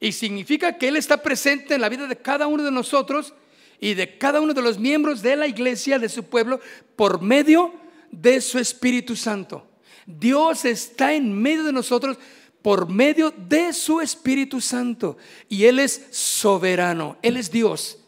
Y 0.00 0.12
significa 0.12 0.76
que 0.76 0.88
Él 0.88 0.96
está 0.96 1.22
presente 1.22 1.74
en 1.74 1.80
la 1.80 1.88
vida 1.88 2.08
de 2.08 2.16
cada 2.16 2.48
uno 2.48 2.64
de 2.64 2.72
nosotros 2.72 3.32
y 3.80 3.94
de 3.94 4.18
cada 4.18 4.40
uno 4.40 4.52
de 4.52 4.62
los 4.62 4.78
miembros 4.78 5.22
de 5.22 5.36
la 5.36 5.46
iglesia, 5.46 6.00
de 6.00 6.08
su 6.08 6.24
pueblo, 6.24 6.60
por 6.96 7.22
medio 7.22 7.72
de 8.10 8.40
su 8.40 8.58
Espíritu 8.58 9.14
Santo. 9.14 9.64
Dios 10.06 10.64
está 10.64 11.14
en 11.14 11.32
medio 11.32 11.62
de 11.62 11.72
nosotros 11.72 12.18
por 12.62 12.90
medio 12.90 13.30
de 13.30 13.72
su 13.72 14.00
Espíritu 14.00 14.60
Santo. 14.60 15.16
Y 15.48 15.66
Él 15.66 15.78
es 15.78 16.08
soberano, 16.10 17.16
Él 17.22 17.36
es 17.36 17.48
Dios. 17.48 17.98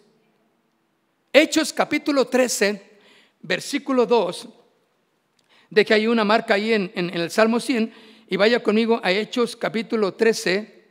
Hechos 1.32 1.72
capítulo 1.72 2.26
13, 2.26 2.82
versículo 3.40 4.04
2 4.04 4.48
de 5.72 5.86
que 5.86 5.94
hay 5.94 6.06
una 6.06 6.22
marca 6.22 6.52
ahí 6.52 6.74
en, 6.74 6.92
el 6.94 7.30
Salmo 7.30 7.58
100 7.58 7.94
y 8.28 8.36
vaya 8.36 8.62
conmigo 8.62 9.00
a 9.02 9.10
Hechos 9.10 9.56
capítulo 9.56 10.12
13. 10.12 10.82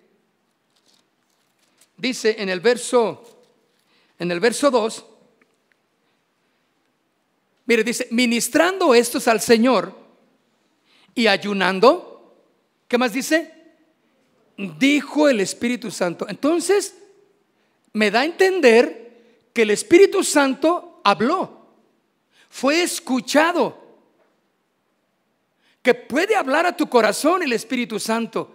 Dice 1.97 2.35
en 2.39 2.49
el 2.49 2.61
verso, 2.61 3.43
en 4.17 4.31
el 4.31 4.39
verso 4.39 4.71
2, 4.71 5.05
mire, 7.67 7.83
dice, 7.83 8.07
ministrando 8.09 8.95
estos 8.95 9.27
al 9.27 9.39
Señor 9.39 9.95
y 11.13 11.27
ayunando, 11.27 12.33
¿qué 12.87 12.97
más 12.97 13.13
dice? 13.13 13.53
Dijo 14.57 15.29
el 15.29 15.41
Espíritu 15.41 15.91
Santo. 15.91 16.25
Entonces, 16.27 16.95
me 17.93 18.09
da 18.09 18.21
a 18.21 18.25
entender 18.25 19.45
que 19.53 19.61
el 19.61 19.69
Espíritu 19.69 20.23
Santo 20.23 21.01
habló, 21.03 21.67
fue 22.49 22.81
escuchado 22.81 23.80
que 25.81 25.93
puede 25.93 26.35
hablar 26.35 26.65
a 26.65 26.77
tu 26.77 26.89
corazón 26.89 27.43
el 27.43 27.53
Espíritu 27.53 27.99
Santo. 27.99 28.53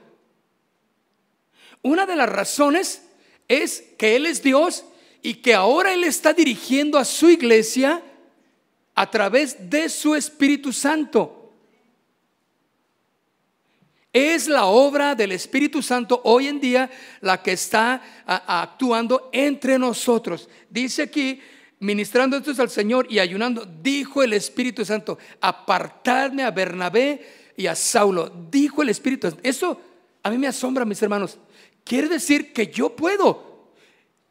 Una 1.83 2.07
de 2.07 2.17
las 2.17 2.29
razones 2.29 3.03
es 3.49 3.85
que 3.99 4.17
Él 4.17 4.27
es 4.27 4.43
Dios 4.43 4.85
y 5.23 5.35
que 5.35 5.55
ahora 5.55 5.93
Él 5.93 6.05
está 6.05 6.33
dirigiendo 6.33 6.99
a 6.99 7.05
su 7.05 7.29
iglesia 7.29 8.03
a 8.95 9.11
través 9.11 9.71
de 9.71 9.89
su 9.89 10.15
Espíritu 10.15 10.73
Santo. 10.73 11.53
Es 14.13 14.49
la 14.49 14.65
obra 14.65 15.15
del 15.15 15.33
Espíritu 15.33 15.83
Santo 15.83 16.23
hoy 16.25 16.47
en 16.47 16.59
día 16.59 16.91
la 17.21 17.43
que 17.43 17.53
está 17.53 18.03
actuando 18.25 19.29
entre 19.33 19.79
nosotros. 19.79 20.49
Dice 20.71 21.03
aquí 21.03 21.41
ministrando 21.79 22.37
entonces 22.37 22.61
al 22.61 22.71
Señor 22.71 23.07
y 23.11 23.19
ayunando, 23.19 23.67
dijo 23.83 24.23
el 24.23 24.33
Espíritu 24.33 24.85
Santo, 24.85 25.19
apartadme 25.41 26.43
a 26.43 26.51
Bernabé 26.51 27.53
y 27.57 27.67
a 27.67 27.75
Saulo. 27.75 28.33
Dijo 28.51 28.83
el 28.83 28.89
Espíritu 28.89 29.29
Santo. 29.29 29.43
Eso 29.43 29.81
a 30.23 30.31
mí 30.31 30.39
me 30.39 30.47
asombra, 30.47 30.85
mis 30.85 31.03
hermanos. 31.03 31.39
Quiere 31.85 32.09
decir 32.09 32.53
que 32.53 32.69
yo 32.69 32.97
puedo 32.97 33.73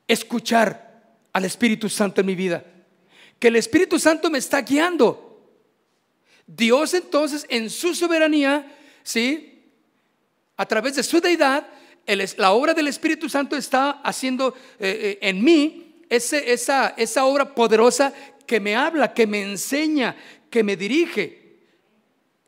escuchar 0.07 1.03
al 1.33 1.45
Espíritu 1.45 1.89
Santo 1.89 2.21
en 2.21 2.27
mi 2.27 2.35
vida. 2.35 2.65
Que 3.39 3.49
el 3.49 3.55
Espíritu 3.55 3.99
Santo 3.99 4.29
me 4.29 4.39
está 4.39 4.61
guiando. 4.61 5.21
Dios 6.47 6.93
entonces 6.93 7.45
en 7.49 7.69
su 7.69 7.95
soberanía, 7.95 8.75
¿sí? 9.03 9.63
A 10.57 10.65
través 10.65 10.95
de 10.95 11.03
su 11.03 11.19
deidad, 11.19 11.67
la 12.37 12.51
obra 12.51 12.73
del 12.73 12.87
Espíritu 12.87 13.29
Santo 13.29 13.55
está 13.55 13.91
haciendo 14.03 14.53
eh, 14.79 15.17
eh, 15.19 15.19
en 15.21 15.43
mí 15.43 15.84
esa, 16.09 16.89
esa 16.89 17.25
obra 17.25 17.53
poderosa 17.55 18.13
que 18.45 18.59
me 18.59 18.75
habla, 18.75 19.13
que 19.13 19.27
me 19.27 19.41
enseña, 19.41 20.15
que 20.49 20.63
me 20.63 20.75
dirige. 20.75 21.59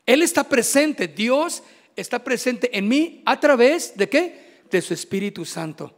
Él 0.06 0.22
está 0.22 0.44
presente, 0.44 1.08
Dios 1.08 1.64
está 1.96 2.24
presente 2.24 2.76
en 2.78 2.88
mí 2.88 3.22
a 3.26 3.40
través 3.40 3.98
de 3.98 4.08
qué? 4.08 4.62
De 4.70 4.82
su 4.82 4.94
Espíritu 4.94 5.44
Santo. 5.46 5.94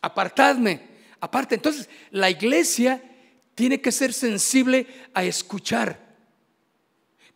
apartadme, 0.00 0.80
aparte. 1.20 1.54
Entonces, 1.54 1.88
la 2.10 2.28
iglesia 2.28 3.02
tiene 3.54 3.80
que 3.80 3.92
ser 3.92 4.12
sensible 4.12 4.86
a 5.14 5.24
escuchar. 5.24 5.98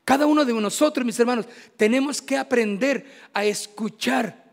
Cada 0.04 0.26
uno 0.26 0.44
de 0.44 0.52
nosotros, 0.52 1.04
mis 1.04 1.18
hermanos, 1.18 1.46
tenemos 1.76 2.22
que 2.22 2.36
aprender 2.36 3.06
a 3.32 3.44
escuchar. 3.44 4.45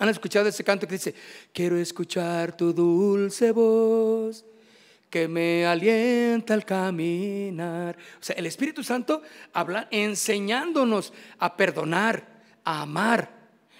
¿Han 0.00 0.08
escuchado 0.08 0.48
ese 0.48 0.64
canto 0.64 0.88
que 0.88 0.94
dice, 0.94 1.14
quiero 1.52 1.76
escuchar 1.76 2.56
tu 2.56 2.72
dulce 2.72 3.52
voz 3.52 4.46
que 5.10 5.28
me 5.28 5.66
alienta 5.66 6.54
al 6.54 6.64
caminar? 6.64 7.98
O 8.18 8.24
sea, 8.24 8.34
el 8.36 8.46
Espíritu 8.46 8.82
Santo 8.82 9.20
habla 9.52 9.88
enseñándonos 9.90 11.12
a 11.38 11.54
perdonar, 11.54 12.26
a 12.64 12.80
amar. 12.80 13.30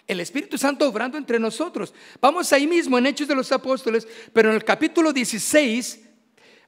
El 0.06 0.20
Espíritu 0.20 0.58
Santo 0.58 0.86
obrando 0.86 1.16
entre 1.16 1.38
nosotros. 1.38 1.94
Vamos 2.20 2.52
ahí 2.52 2.66
mismo 2.66 2.98
en 2.98 3.06
Hechos 3.06 3.26
de 3.26 3.34
los 3.34 3.50
Apóstoles, 3.50 4.06
pero 4.34 4.50
en 4.50 4.56
el 4.56 4.64
capítulo 4.64 5.14
16, 5.14 6.00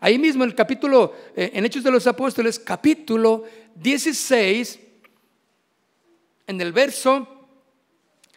ahí 0.00 0.18
mismo 0.18 0.44
en 0.44 0.50
el 0.50 0.56
capítulo, 0.56 1.14
eh, 1.36 1.50
en 1.52 1.66
Hechos 1.66 1.84
de 1.84 1.90
los 1.90 2.06
Apóstoles, 2.06 2.58
capítulo 2.58 3.44
16, 3.74 4.80
en 6.46 6.58
el 6.58 6.72
verso 6.72 7.28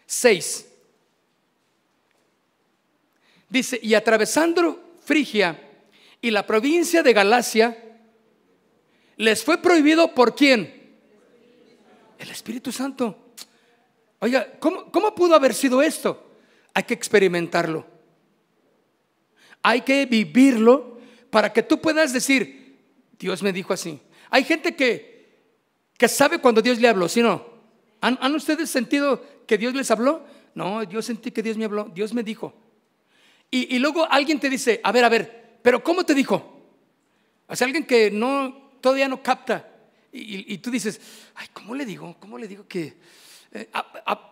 6. 0.08 0.74
Dice, 3.56 3.80
y 3.82 3.94
atravesando 3.94 4.98
Frigia 5.06 5.58
y 6.20 6.30
la 6.30 6.46
provincia 6.46 7.02
de 7.02 7.14
Galacia, 7.14 7.96
les 9.16 9.46
fue 9.46 9.60
prohibido 9.60 10.14
por 10.14 10.36
quién? 10.36 10.98
El 12.20 12.30
Espíritu 12.32 12.74
Santo. 12.74 13.32
Oiga, 14.20 14.60
¿cómo, 14.60 14.92
¿cómo 14.92 15.16
pudo 15.16 15.36
haber 15.36 15.54
sido 15.54 15.82
esto? 15.82 16.22
Hay 16.74 16.84
que 16.84 16.96
experimentarlo. 16.96 17.88
Hay 19.64 19.84
que 19.84 20.06
vivirlo 20.06 21.00
para 21.30 21.54
que 21.54 21.64
tú 21.64 21.80
puedas 21.80 22.12
decir, 22.12 22.78
Dios 23.18 23.42
me 23.42 23.54
dijo 23.54 23.72
así. 23.72 24.02
Hay 24.32 24.44
gente 24.44 24.76
que, 24.76 25.30
que 25.98 26.10
sabe 26.10 26.40
cuando 26.40 26.62
Dios 26.62 26.78
le 26.82 26.90
habló, 26.90 27.08
¿sí 27.08 27.22
no? 27.22 27.46
¿Han, 28.02 28.18
¿Han 28.20 28.36
ustedes 28.36 28.70
sentido 28.70 29.24
que 29.48 29.58
Dios 29.58 29.74
les 29.74 29.90
habló? 29.92 30.26
No, 30.56 30.84
yo 30.84 31.02
sentí 31.02 31.32
que 31.32 31.42
Dios 31.42 31.56
me 31.56 31.64
habló, 31.64 31.90
Dios 31.96 32.14
me 32.14 32.22
dijo. 32.22 32.65
Y, 33.52 33.80
luego 33.80 34.06
alguien 34.12 34.40
te 34.40 34.50
dice, 34.50 34.82
a 34.84 34.92
ver, 34.92 35.06
a 35.06 35.10
ver, 35.10 35.60
pero 35.62 35.82
¿cómo 35.82 36.04
te 36.04 36.14
dijo? 36.14 36.60
O 37.48 37.56
sea, 37.56 37.66
alguien 37.66 37.86
que 37.86 38.12
no, 38.12 38.72
todavía 38.82 39.08
no 39.08 39.24
capta. 39.24 39.72
Y, 40.12 40.58
tú 40.58 40.70
dices, 40.72 41.00
ay, 41.36 41.48
¿cómo 41.54 41.74
le 41.76 41.86
digo? 41.86 42.16
¿Cómo 42.20 42.38
le 42.38 42.48
digo 42.48 42.68
que... 42.68 42.98
Eh, 43.52 43.70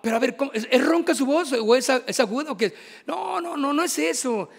pero 0.01 0.17
a 0.17 0.19
ver, 0.19 0.35
¿es, 0.53 0.85
ronca 0.85 1.15
su 1.15 1.25
voz 1.25 1.53
o 1.53 1.75
es, 1.75 1.89
es 1.89 2.19
agudo? 2.19 2.57
Que, 2.57 2.73
no, 3.05 3.39
no, 3.39 3.55
no, 3.55 3.71
no 3.71 3.83
es 3.83 3.97
eso. 3.97 4.49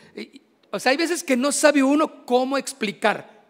O 0.71 0.79
sea, 0.79 0.91
hay 0.91 0.97
veces 0.97 1.23
que 1.23 1.37
no 1.37 1.53
sabe 1.53 1.83
uno 1.83 2.25
cómo 2.25 2.57
explicar. 2.57 3.45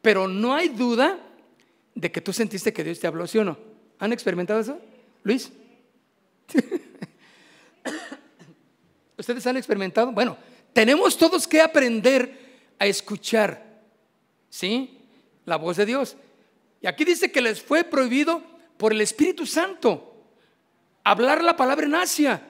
Pero 0.00 0.28
no 0.28 0.54
hay 0.54 0.68
duda 0.68 1.18
de 1.94 2.12
que 2.12 2.20
tú 2.20 2.32
sentiste 2.32 2.72
que 2.72 2.84
Dios 2.84 3.00
te 3.00 3.06
habló, 3.06 3.26
¿sí 3.26 3.38
o 3.38 3.44
no? 3.44 3.58
¿Han 3.98 4.12
experimentado 4.12 4.60
eso? 4.60 4.78
Luis. 5.24 5.50
¿Ustedes 9.18 9.46
han 9.46 9.56
experimentado? 9.56 10.12
Bueno, 10.12 10.38
tenemos 10.72 11.18
todos 11.18 11.46
que 11.46 11.60
aprender 11.60 12.48
a 12.78 12.86
escuchar, 12.86 13.82
¿sí? 14.48 14.98
La 15.44 15.56
voz 15.56 15.76
de 15.76 15.86
Dios. 15.86 16.16
Y 16.80 16.86
aquí 16.86 17.04
dice 17.04 17.32
que 17.32 17.40
les 17.40 17.60
fue 17.60 17.82
prohibido 17.82 18.42
por 18.76 18.92
el 18.92 19.00
Espíritu 19.00 19.44
Santo 19.44 20.14
hablar 21.02 21.42
la 21.42 21.56
palabra 21.56 21.86
en 21.86 21.96
Asia. 21.96 22.42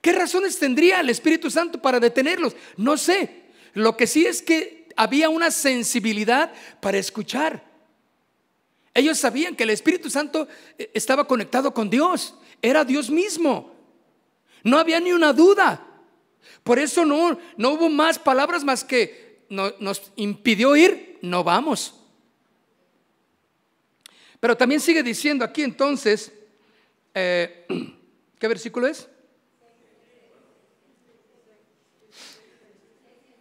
¿Qué 0.00 0.12
razones 0.12 0.58
tendría 0.58 1.00
el 1.00 1.10
Espíritu 1.10 1.50
Santo 1.50 1.80
para 1.80 2.00
detenerlos? 2.00 2.56
No 2.76 2.96
sé. 2.96 3.44
Lo 3.74 3.96
que 3.96 4.06
sí 4.06 4.26
es 4.26 4.42
que 4.42 4.88
había 4.96 5.28
una 5.28 5.50
sensibilidad 5.50 6.52
para 6.80 6.98
escuchar. 6.98 7.62
Ellos 8.94 9.18
sabían 9.18 9.54
que 9.54 9.62
el 9.62 9.70
Espíritu 9.70 10.10
Santo 10.10 10.48
eh, 10.76 10.90
estaba 10.94 11.28
conectado 11.28 11.72
con 11.72 11.88
Dios, 11.88 12.34
era 12.60 12.84
Dios 12.84 13.10
mismo. 13.10 13.77
No 14.62 14.78
había 14.78 15.00
ni 15.00 15.12
una 15.12 15.32
duda. 15.32 15.84
Por 16.62 16.78
eso 16.78 17.04
no, 17.04 17.38
no 17.56 17.70
hubo 17.72 17.88
más 17.88 18.18
palabras 18.18 18.64
más 18.64 18.84
que 18.84 19.44
nos 19.48 20.12
impidió 20.16 20.76
ir, 20.76 21.18
no 21.22 21.42
vamos. 21.42 21.94
Pero 24.40 24.56
también 24.56 24.80
sigue 24.80 25.02
diciendo 25.02 25.44
aquí 25.44 25.62
entonces, 25.62 26.32
eh, 27.14 27.66
¿qué 28.38 28.48
versículo 28.48 28.86
es? 28.86 29.08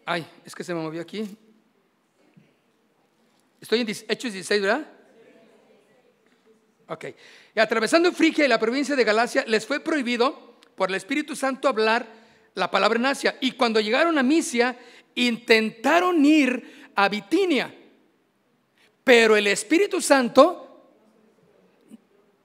Ay, 0.05 0.25
es 0.45 0.55
que 0.55 0.63
se 0.63 0.73
me 0.73 0.81
movió 0.81 1.01
aquí. 1.01 1.27
Estoy 3.59 3.81
en 3.81 3.89
Hechos 3.89 4.31
16, 4.31 4.61
¿verdad? 4.61 4.87
Ok. 6.87 7.05
Y 7.53 7.59
atravesando 7.59 8.11
Frigia 8.13 8.45
y 8.45 8.47
la 8.47 8.59
provincia 8.59 8.95
de 8.95 9.03
Galacia, 9.03 9.43
les 9.45 9.65
fue 9.65 9.81
prohibido 9.81 10.46
por 10.77 10.89
el 10.89 10.95
Espíritu 10.95 11.35
Santo 11.35 11.67
hablar 11.67 12.07
la 12.53 12.69
palabra 12.69 12.99
en 12.99 13.07
Asia. 13.07 13.35
Y 13.41 13.53
cuando 13.53 13.79
llegaron 13.79 14.19
a 14.19 14.23
Misia, 14.23 14.77
intentaron 15.15 16.23
ir 16.23 16.91
a 16.95 17.09
Bitinia. 17.09 17.73
Pero 19.03 19.35
el 19.35 19.47
Espíritu 19.47 19.99
Santo 19.99 20.93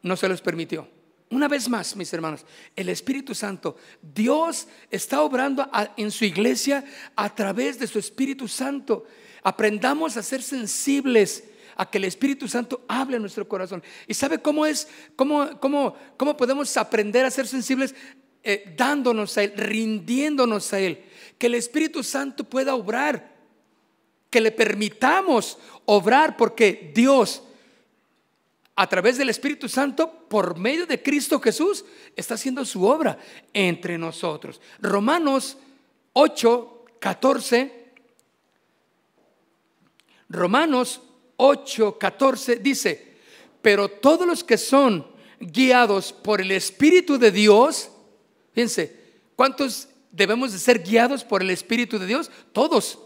no 0.00 0.16
se 0.16 0.28
los 0.28 0.40
permitió. 0.40 0.88
Una 1.28 1.46
vez 1.46 1.68
más, 1.68 1.94
mis 1.94 2.10
hermanos, 2.12 2.46
el 2.74 2.88
Espíritu 2.88 3.34
Santo, 3.34 3.76
Dios 4.00 4.66
está 4.90 5.20
obrando 5.20 5.70
en 5.98 6.10
su 6.10 6.24
iglesia 6.24 6.84
a 7.14 7.34
través 7.34 7.78
de 7.78 7.86
su 7.86 7.98
Espíritu 7.98 8.48
Santo. 8.48 9.04
Aprendamos 9.42 10.16
a 10.16 10.22
ser 10.22 10.42
sensibles 10.42 11.44
a 11.76 11.90
que 11.90 11.98
el 11.98 12.04
Espíritu 12.04 12.48
Santo 12.48 12.84
hable 12.88 13.16
en 13.16 13.22
nuestro 13.22 13.46
corazón. 13.46 13.82
¿Y 14.06 14.14
sabe 14.14 14.38
cómo 14.38 14.64
es, 14.64 14.88
cómo, 15.16 15.58
cómo, 15.60 15.96
cómo 16.16 16.36
podemos 16.36 16.74
aprender 16.76 17.24
a 17.24 17.30
ser 17.30 17.46
sensibles? 17.46 17.94
Eh, 18.44 18.74
dándonos 18.76 19.38
a 19.38 19.44
Él, 19.44 19.52
rindiéndonos 19.56 20.72
a 20.72 20.80
Él. 20.80 21.04
Que 21.38 21.46
el 21.46 21.54
Espíritu 21.54 22.02
Santo 22.02 22.44
pueda 22.44 22.74
obrar. 22.74 23.32
Que 24.30 24.40
le 24.40 24.50
permitamos 24.50 25.58
obrar 25.84 26.36
porque 26.36 26.90
Dios, 26.94 27.42
a 28.74 28.88
través 28.88 29.18
del 29.18 29.28
Espíritu 29.28 29.68
Santo, 29.68 30.26
por 30.28 30.58
medio 30.58 30.86
de 30.86 31.02
Cristo 31.02 31.40
Jesús, 31.40 31.84
está 32.16 32.34
haciendo 32.34 32.64
su 32.64 32.84
obra 32.84 33.18
entre 33.52 33.98
nosotros. 33.98 34.60
Romanos 34.80 35.58
8, 36.14 36.84
14. 36.98 37.82
Romanos 40.28 41.02
8, 41.36 41.98
14 41.98 42.56
dice, 42.56 43.16
pero 43.60 43.88
todos 43.88 44.26
los 44.26 44.42
que 44.42 44.58
son 44.58 45.06
guiados 45.38 46.12
por 46.12 46.40
el 46.40 46.50
Espíritu 46.50 47.18
de 47.18 47.30
Dios, 47.30 47.91
fíjense, 48.52 48.96
¿cuántos 49.36 49.88
debemos 50.10 50.52
de 50.52 50.58
ser 50.58 50.82
guiados 50.82 51.24
por 51.24 51.42
el 51.42 51.50
Espíritu 51.50 51.98
de 51.98 52.06
Dios? 52.06 52.30
Todos. 52.52 52.98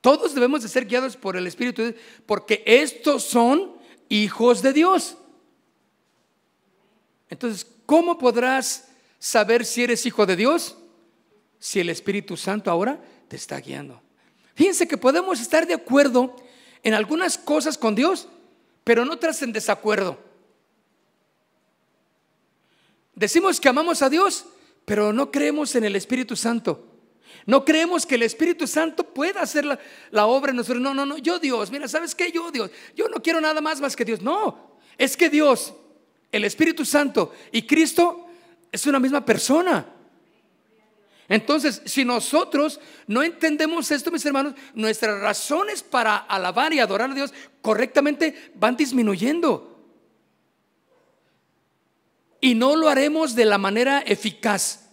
Todos 0.00 0.34
debemos 0.34 0.62
de 0.62 0.68
ser 0.68 0.86
guiados 0.86 1.16
por 1.16 1.36
el 1.36 1.46
Espíritu 1.46 1.82
de 1.82 1.92
Dios, 1.92 2.02
porque 2.26 2.62
estos 2.66 3.24
son 3.24 3.72
hijos 4.08 4.60
de 4.62 4.72
Dios. 4.72 5.16
Entonces, 7.30 7.66
¿cómo 7.86 8.18
podrás 8.18 8.88
saber 9.18 9.64
si 9.64 9.84
eres 9.84 10.04
hijo 10.04 10.26
de 10.26 10.36
Dios? 10.36 10.76
Si 11.58 11.80
el 11.80 11.88
Espíritu 11.88 12.36
Santo 12.36 12.70
ahora 12.70 13.02
te 13.28 13.36
está 13.36 13.58
guiando. 13.58 14.00
Fíjense 14.54 14.86
que 14.86 14.98
podemos 14.98 15.40
estar 15.40 15.66
de 15.66 15.74
acuerdo 15.74 16.36
en 16.82 16.94
algunas 16.94 17.38
cosas 17.38 17.78
con 17.78 17.94
Dios, 17.94 18.28
pero 18.84 19.04
no 19.04 19.14
otras 19.14 19.42
en 19.42 19.52
desacuerdo. 19.52 20.18
Decimos 23.14 23.60
que 23.60 23.68
amamos 23.68 24.02
a 24.02 24.10
Dios, 24.10 24.44
pero 24.84 25.12
no 25.12 25.30
creemos 25.30 25.74
en 25.74 25.84
el 25.84 25.96
Espíritu 25.96 26.36
Santo. 26.36 26.90
No 27.46 27.64
creemos 27.64 28.06
que 28.06 28.14
el 28.14 28.22
Espíritu 28.22 28.66
Santo 28.66 29.04
pueda 29.04 29.42
hacer 29.42 29.64
la, 30.10 30.26
obra 30.26 30.50
en 30.50 30.56
nosotros. 30.56 30.82
No, 30.82 30.94
no, 30.94 31.04
no, 31.04 31.18
yo 31.18 31.38
Dios, 31.38 31.70
mira, 31.70 31.88
¿sabes 31.88 32.14
qué? 32.14 32.32
Yo 32.32 32.50
Dios, 32.50 32.70
yo 32.96 33.08
no 33.08 33.22
quiero 33.22 33.40
nada 33.40 33.60
más 33.60 33.80
más 33.80 33.94
que 33.94 34.04
Dios. 34.04 34.22
No, 34.22 34.78
es 34.96 35.16
que 35.16 35.28
Dios, 35.28 35.74
el 36.32 36.44
Espíritu 36.44 36.84
Santo 36.84 37.32
y 37.52 37.62
Cristo 37.62 38.26
es 38.72 38.86
una 38.86 38.98
misma 38.98 39.24
persona. 39.24 39.86
Entonces, 41.28 41.80
si 41.86 42.04
nosotros 42.04 42.80
no 43.06 43.22
entendemos 43.22 43.90
esto, 43.90 44.10
mis 44.10 44.24
hermanos, 44.26 44.54
nuestras 44.74 45.20
razones 45.20 45.82
para 45.82 46.16
alabar 46.16 46.72
y 46.72 46.80
adorar 46.80 47.10
a 47.10 47.14
Dios 47.14 47.32
correctamente 47.62 48.52
van 48.54 48.76
disminuyendo. 48.76 49.73
Y 52.44 52.54
no 52.54 52.76
lo 52.76 52.90
haremos 52.90 53.34
de 53.34 53.46
la 53.46 53.56
manera 53.56 54.04
eficaz. 54.06 54.90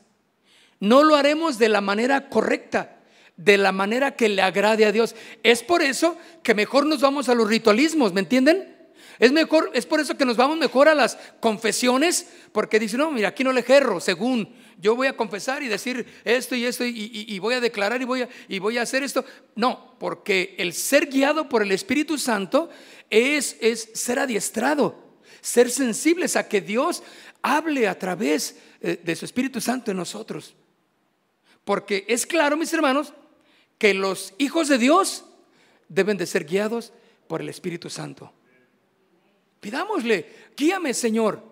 No 0.80 1.04
lo 1.04 1.18
haremos 1.18 1.58
de 1.58 1.68
la 1.68 1.82
manera 1.82 2.30
correcta, 2.30 3.02
de 3.36 3.58
la 3.58 3.74
manera 3.74 4.16
que 4.16 4.30
le 4.30 4.42
agrade 4.42 4.86
a 4.86 4.94
Dios. 4.94 5.16
Es 5.44 5.62
por 5.62 5.82
eso 5.82 6.18
que 6.44 6.56
mejor 6.56 6.86
nos 6.86 7.02
vamos 7.02 7.28
a 7.28 7.36
los 7.36 7.50
ritualismos, 7.50 8.14
¿me 8.14 8.22
entienden? 8.22 8.74
Es 9.20 9.34
mejor, 9.34 9.70
es 9.74 9.86
por 9.86 10.00
eso 10.00 10.16
que 10.16 10.24
nos 10.24 10.38
vamos 10.38 10.60
mejor 10.60 10.88
a 10.88 10.96
las 10.96 11.18
confesiones, 11.42 12.26
porque 12.54 12.80
dicen, 12.80 13.00
no, 13.00 13.12
mira, 13.12 13.28
aquí 13.28 13.44
no 13.44 13.52
le 13.52 13.64
jerro, 13.64 14.00
según 14.00 14.56
yo 14.80 14.96
voy 14.96 15.08
a 15.08 15.18
confesar 15.18 15.62
y 15.62 15.68
decir 15.68 16.06
esto 16.24 16.56
y 16.56 16.64
esto 16.64 16.86
y, 16.86 17.38
voy 17.40 17.56
a 17.56 17.60
declarar 17.60 18.02
y 18.02 18.06
voy 18.06 18.22
a, 18.22 18.30
y 18.48 18.60
voy 18.60 18.78
a 18.78 18.84
hacer 18.84 19.04
esto. 19.04 19.26
No, 19.56 19.98
porque 20.00 20.56
el 20.58 20.72
ser 20.72 21.08
guiado 21.08 21.50
por 21.50 21.64
el 21.64 21.74
Espíritu 21.74 22.18
Santo 22.18 22.70
es, 23.10 23.58
es 23.60 23.90
ser 23.94 24.20
adiestrado, 24.20 25.12
ser 25.42 25.70
sensibles 25.70 26.38
a 26.38 26.48
que 26.48 26.62
Dios 26.62 27.04
hable 27.41 27.88
a 27.88 27.97
través 27.97 28.58
eh, 28.82 28.99
de 29.04 29.15
su 29.15 29.25
Espíritu 29.25 29.62
Santo 29.62 29.91
en 29.91 29.97
nosotros. 29.97 30.56
Porque 31.63 32.06
es 32.08 32.25
claro, 32.25 32.58
mis 32.58 32.73
hermanos, 32.73 33.13
que 33.77 33.93
los 33.93 34.34
hijos 34.38 34.67
de 34.67 34.77
Dios 34.77 35.25
deben 35.88 36.17
de 36.17 36.25
ser 36.25 36.45
guiados 36.45 36.93
por 37.27 37.41
el 37.41 37.49
Espíritu 37.49 37.89
Santo. 37.89 38.32
Pidámosle, 39.60 40.51
guíame 40.58 40.93
Señor. 40.93 41.51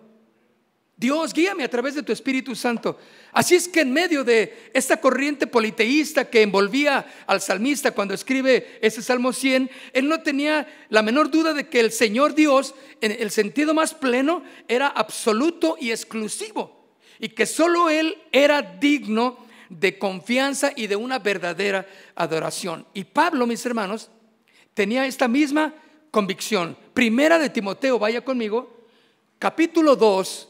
Dios, 1.00 1.32
guíame 1.32 1.64
a 1.64 1.70
través 1.70 1.94
de 1.94 2.02
tu 2.02 2.12
Espíritu 2.12 2.54
Santo. 2.54 2.98
Así 3.32 3.54
es 3.54 3.68
que 3.68 3.80
en 3.80 3.90
medio 3.90 4.22
de 4.22 4.70
esta 4.74 5.00
corriente 5.00 5.46
politeísta 5.46 6.28
que 6.28 6.42
envolvía 6.42 7.06
al 7.26 7.40
salmista 7.40 7.92
cuando 7.92 8.12
escribe 8.12 8.78
ese 8.82 9.00
Salmo 9.00 9.32
100, 9.32 9.70
él 9.94 10.08
no 10.10 10.20
tenía 10.20 10.68
la 10.90 11.00
menor 11.00 11.30
duda 11.30 11.54
de 11.54 11.70
que 11.70 11.80
el 11.80 11.90
Señor 11.90 12.34
Dios, 12.34 12.74
en 13.00 13.12
el 13.12 13.30
sentido 13.30 13.72
más 13.72 13.94
pleno, 13.94 14.42
era 14.68 14.88
absoluto 14.88 15.78
y 15.80 15.90
exclusivo. 15.90 16.90
Y 17.18 17.30
que 17.30 17.46
solo 17.46 17.88
Él 17.88 18.18
era 18.30 18.60
digno 18.60 19.38
de 19.70 19.98
confianza 19.98 20.70
y 20.76 20.86
de 20.86 20.96
una 20.96 21.18
verdadera 21.18 21.86
adoración. 22.14 22.84
Y 22.92 23.04
Pablo, 23.04 23.46
mis 23.46 23.64
hermanos, 23.64 24.10
tenía 24.74 25.06
esta 25.06 25.28
misma 25.28 25.74
convicción. 26.10 26.76
Primera 26.92 27.38
de 27.38 27.48
Timoteo, 27.48 27.98
vaya 27.98 28.22
conmigo, 28.22 28.84
capítulo 29.38 29.96
2. 29.96 30.48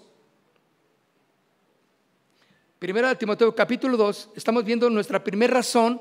Primera 2.80 3.14
Timoteo, 3.14 3.54
capítulo 3.54 3.94
2, 3.98 4.30
estamos 4.34 4.64
viendo 4.64 4.88
nuestra 4.88 5.22
primera 5.22 5.52
razón 5.52 6.00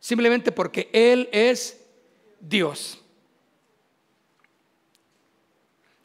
simplemente 0.00 0.52
porque 0.52 0.88
Él 0.90 1.28
es 1.30 1.78
Dios. 2.40 2.98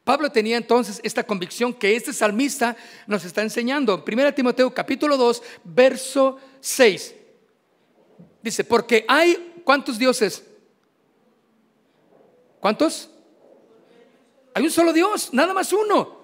Pablo 0.03 0.29
tenía 0.29 0.58
entonces 0.58 0.99
esta 1.03 1.23
convicción 1.23 1.73
que 1.73 1.95
este 1.95 2.12
salmista 2.12 2.75
nos 3.08 3.23
está 3.23 3.43
enseñando. 3.43 4.03
Primera 4.03 4.36
Timoteo 4.36 4.73
capítulo 4.73 5.15
2, 5.15 5.41
verso 5.63 6.38
6. 6.60 7.15
Dice, 8.43 8.65
porque 8.65 9.05
hay, 9.08 9.62
¿cuántos 9.63 9.97
dioses? 9.97 10.43
¿Cuántos? 12.60 13.10
Hay 14.53 14.65
un 14.65 14.71
solo 14.71 14.91
Dios, 14.91 15.34
nada 15.34 15.53
más 15.53 15.71
uno. 15.71 16.19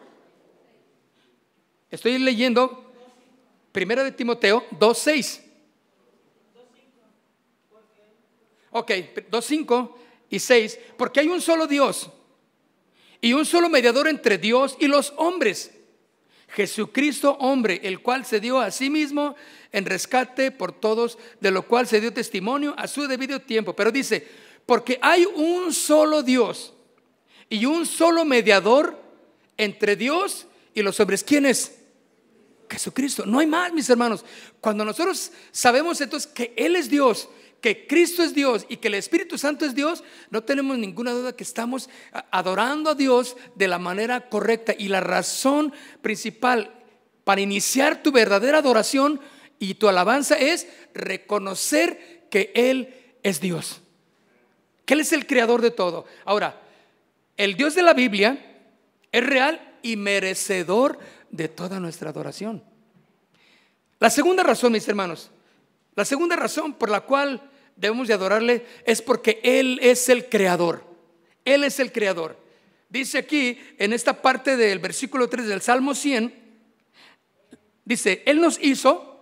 Estoy 1.89 2.19
leyendo 2.19 2.84
Primera 3.75 4.05
de 4.05 4.13
Timoteo 4.13 4.65
2.6. 4.79 5.41
Ok, 8.71 8.89
2.5 9.29 9.91
y 10.29 10.39
6. 10.39 10.79
Porque 10.95 11.19
hay 11.19 11.27
un 11.27 11.41
solo 11.41 11.67
Dios 11.67 12.09
y 13.19 13.33
un 13.33 13.45
solo 13.45 13.67
mediador 13.67 14.07
entre 14.07 14.37
Dios 14.37 14.77
y 14.79 14.87
los 14.87 15.13
hombres. 15.17 15.71
Jesucristo 16.47 17.35
hombre, 17.41 17.81
el 17.83 17.99
cual 17.99 18.25
se 18.25 18.39
dio 18.39 18.61
a 18.61 18.71
sí 18.71 18.89
mismo 18.89 19.35
en 19.73 19.85
rescate 19.85 20.51
por 20.51 20.71
todos, 20.71 21.17
de 21.41 21.51
lo 21.51 21.67
cual 21.67 21.85
se 21.85 21.99
dio 21.99 22.13
testimonio 22.13 22.75
a 22.77 22.87
su 22.87 23.05
debido 23.09 23.41
tiempo. 23.41 23.75
Pero 23.75 23.91
dice, 23.91 24.25
porque 24.65 24.99
hay 25.01 25.25
un 25.25 25.73
solo 25.73 26.23
Dios 26.23 26.73
y 27.49 27.65
un 27.65 27.85
solo 27.85 28.23
mediador 28.23 28.97
entre 29.57 29.97
Dios 29.97 30.47
y 30.73 30.81
los 30.81 30.97
hombres. 31.01 31.25
¿Quién 31.25 31.45
es? 31.45 31.84
Jesucristo. 32.69 33.25
No 33.25 33.39
hay 33.39 33.47
más, 33.47 33.73
mis 33.73 33.89
hermanos. 33.89 34.25
Cuando 34.61 34.85
nosotros 34.85 35.31
sabemos 35.51 35.99
entonces 36.01 36.31
que 36.31 36.53
Él 36.57 36.75
es 36.75 36.89
Dios, 36.89 37.29
que 37.61 37.87
Cristo 37.87 38.23
es 38.23 38.33
Dios 38.33 38.65
y 38.69 38.77
que 38.77 38.87
el 38.87 38.95
Espíritu 38.95 39.37
Santo 39.37 39.65
es 39.65 39.75
Dios, 39.75 40.03
no 40.29 40.43
tenemos 40.43 40.77
ninguna 40.77 41.11
duda 41.11 41.35
que 41.35 41.43
estamos 41.43 41.89
adorando 42.31 42.91
a 42.91 42.95
Dios 42.95 43.37
de 43.55 43.67
la 43.67 43.79
manera 43.79 44.29
correcta. 44.29 44.73
Y 44.77 44.87
la 44.87 45.01
razón 45.01 45.73
principal 46.01 46.71
para 47.23 47.41
iniciar 47.41 48.03
tu 48.03 48.11
verdadera 48.11 48.59
adoración 48.59 49.19
y 49.57 49.75
tu 49.75 49.87
alabanza 49.87 50.35
es 50.35 50.67
reconocer 50.93 52.27
que 52.29 52.51
Él 52.55 52.93
es 53.23 53.39
Dios 53.39 53.81
que 54.85 54.93
Él 54.93 55.01
es 55.01 55.11
el 55.11 55.27
creador 55.27 55.61
de 55.61 55.71
todo. 55.71 56.05
Ahora, 56.23 56.61
el 57.37 57.55
Dios 57.55 57.75
de 57.75 57.81
la 57.81 57.93
Biblia 57.93 58.37
es 59.11 59.25
real 59.25 59.59
y 59.81 59.97
merecedor 59.97 60.99
de 61.35 61.47
toda 61.49 61.79
nuestra 61.79 62.09
adoración. 62.09 62.63
La 63.99 64.09
segunda 64.09 64.43
razón, 64.43 64.71
mis 64.71 64.87
hermanos, 64.87 65.31
la 65.95 66.05
segunda 66.05 66.35
razón 66.35 66.73
por 66.73 66.89
la 66.89 67.01
cual 67.01 67.49
debemos 67.75 68.07
de 68.07 68.13
adorarle 68.13 68.65
es 68.85 69.01
porque 69.01 69.39
Él 69.43 69.79
es 69.81 70.09
el 70.09 70.29
creador. 70.29 70.83
Él 71.43 71.63
es 71.63 71.79
el 71.79 71.91
creador. 71.91 72.37
Dice 72.89 73.17
aquí, 73.17 73.57
en 73.77 73.93
esta 73.93 74.21
parte 74.21 74.57
del 74.57 74.79
versículo 74.79 75.27
3 75.27 75.47
del 75.47 75.61
Salmo 75.61 75.95
100, 75.95 76.33
dice, 77.83 78.23
Él 78.25 78.41
nos 78.41 78.59
hizo 78.61 79.19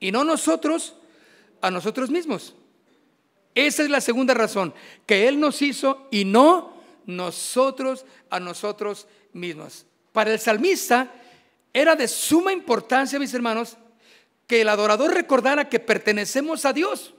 y 0.00 0.12
no 0.12 0.24
nosotros 0.24 0.94
a 1.60 1.70
nosotros 1.70 2.10
mismos. 2.10 2.54
Esa 3.54 3.82
es 3.82 3.90
la 3.90 4.00
segunda 4.00 4.34
razón, 4.34 4.74
que 5.06 5.26
Él 5.26 5.40
nos 5.40 5.62
hizo 5.62 6.06
y 6.10 6.24
no 6.24 6.76
nosotros 7.06 8.04
a 8.30 8.38
nosotros 8.38 9.08
mismos. 9.32 9.86
Para 10.12 10.32
el 10.32 10.38
salmista 10.38 11.12
era 11.72 11.96
de 11.96 12.08
suma 12.08 12.52
importancia, 12.52 13.18
mis 13.18 13.34
hermanos, 13.34 13.76
que 14.46 14.62
el 14.62 14.68
adorador 14.68 15.12
recordara 15.12 15.68
que 15.68 15.80
pertenecemos 15.80 16.64
a 16.64 16.72
Dios. 16.72 17.14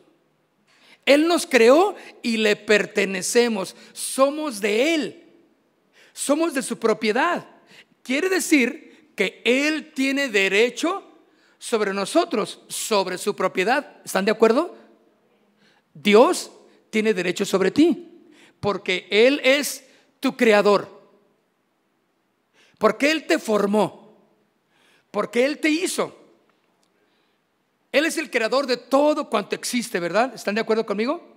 Él 1.05 1.27
nos 1.27 1.45
creó 1.45 1.95
y 2.21 2.37
le 2.37 2.55
pertenecemos. 2.55 3.75
Somos 3.93 4.61
de 4.61 4.95
Él. 4.95 5.23
Somos 6.13 6.53
de 6.53 6.61
su 6.61 6.77
propiedad. 6.77 7.47
Quiere 8.03 8.29
decir 8.29 9.11
que 9.15 9.41
Él 9.43 9.91
tiene 9.93 10.29
derecho 10.29 11.03
sobre 11.57 11.93
nosotros, 11.93 12.61
sobre 12.67 13.17
su 13.17 13.35
propiedad. 13.35 13.97
¿Están 14.03 14.25
de 14.25 14.31
acuerdo? 14.31 14.75
Dios 15.93 16.51
tiene 16.89 17.13
derecho 17.13 17.45
sobre 17.45 17.71
ti, 17.71 18.23
porque 18.59 19.07
Él 19.09 19.41
es 19.43 19.85
tu 20.19 20.35
creador, 20.35 20.87
porque 22.77 23.11
Él 23.11 23.27
te 23.27 23.39
formó, 23.39 23.98
porque 25.11 25.45
Él 25.45 25.59
te 25.59 25.69
hizo. 25.69 26.15
Él 27.91 28.05
es 28.05 28.17
el 28.17 28.29
creador 28.29 28.67
de 28.67 28.77
todo 28.77 29.29
cuanto 29.29 29.55
existe, 29.55 29.99
¿verdad? 29.99 30.33
¿Están 30.35 30.55
de 30.55 30.61
acuerdo 30.61 30.85
conmigo? 30.85 31.27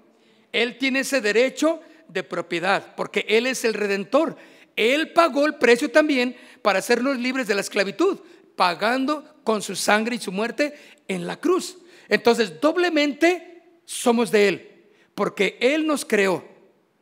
Él 0.53 0.77
tiene 0.79 1.01
ese 1.01 1.21
derecho 1.21 1.81
de 2.09 2.23
propiedad, 2.23 2.95
porque 2.95 3.25
Él 3.29 3.47
es 3.47 3.65
el 3.65 3.75
redentor. 3.75 4.37
Él 4.77 5.13
pagó 5.13 5.47
el 5.47 5.55
precio 5.55 5.91
también 5.91 6.37
para 6.61 6.81
hacernos 6.81 7.19
libres 7.19 7.47
de 7.47 7.55
la 7.55 7.63
esclavitud, 7.63 8.21
pagando 8.57 9.37
con 9.45 9.63
su 9.63 9.75
sangre 9.75 10.17
y 10.17 10.21
su 10.21 10.33
muerte 10.33 10.75
en 11.09 11.27
la 11.27 11.39
cruz. 11.39 11.79
Entonces, 12.09 12.61
doblemente 12.61 13.63
somos 13.85 14.31
de 14.31 14.49
Él, 14.49 14.85
porque 15.15 15.57
Él 15.61 15.87
nos 15.87 16.05
creó, 16.05 16.53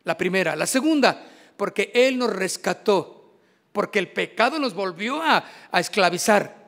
la 0.05 0.17
primera. 0.17 0.57
La 0.57 0.67
segunda, 0.67 1.27
porque 1.57 1.91
Él 1.95 2.19
nos 2.19 2.33
rescató, 2.33 3.35
porque 3.73 3.99
el 3.99 4.09
pecado 4.09 4.59
nos 4.59 4.75
volvió 4.75 5.23
a, 5.23 5.45
esclavizar. 5.75 6.60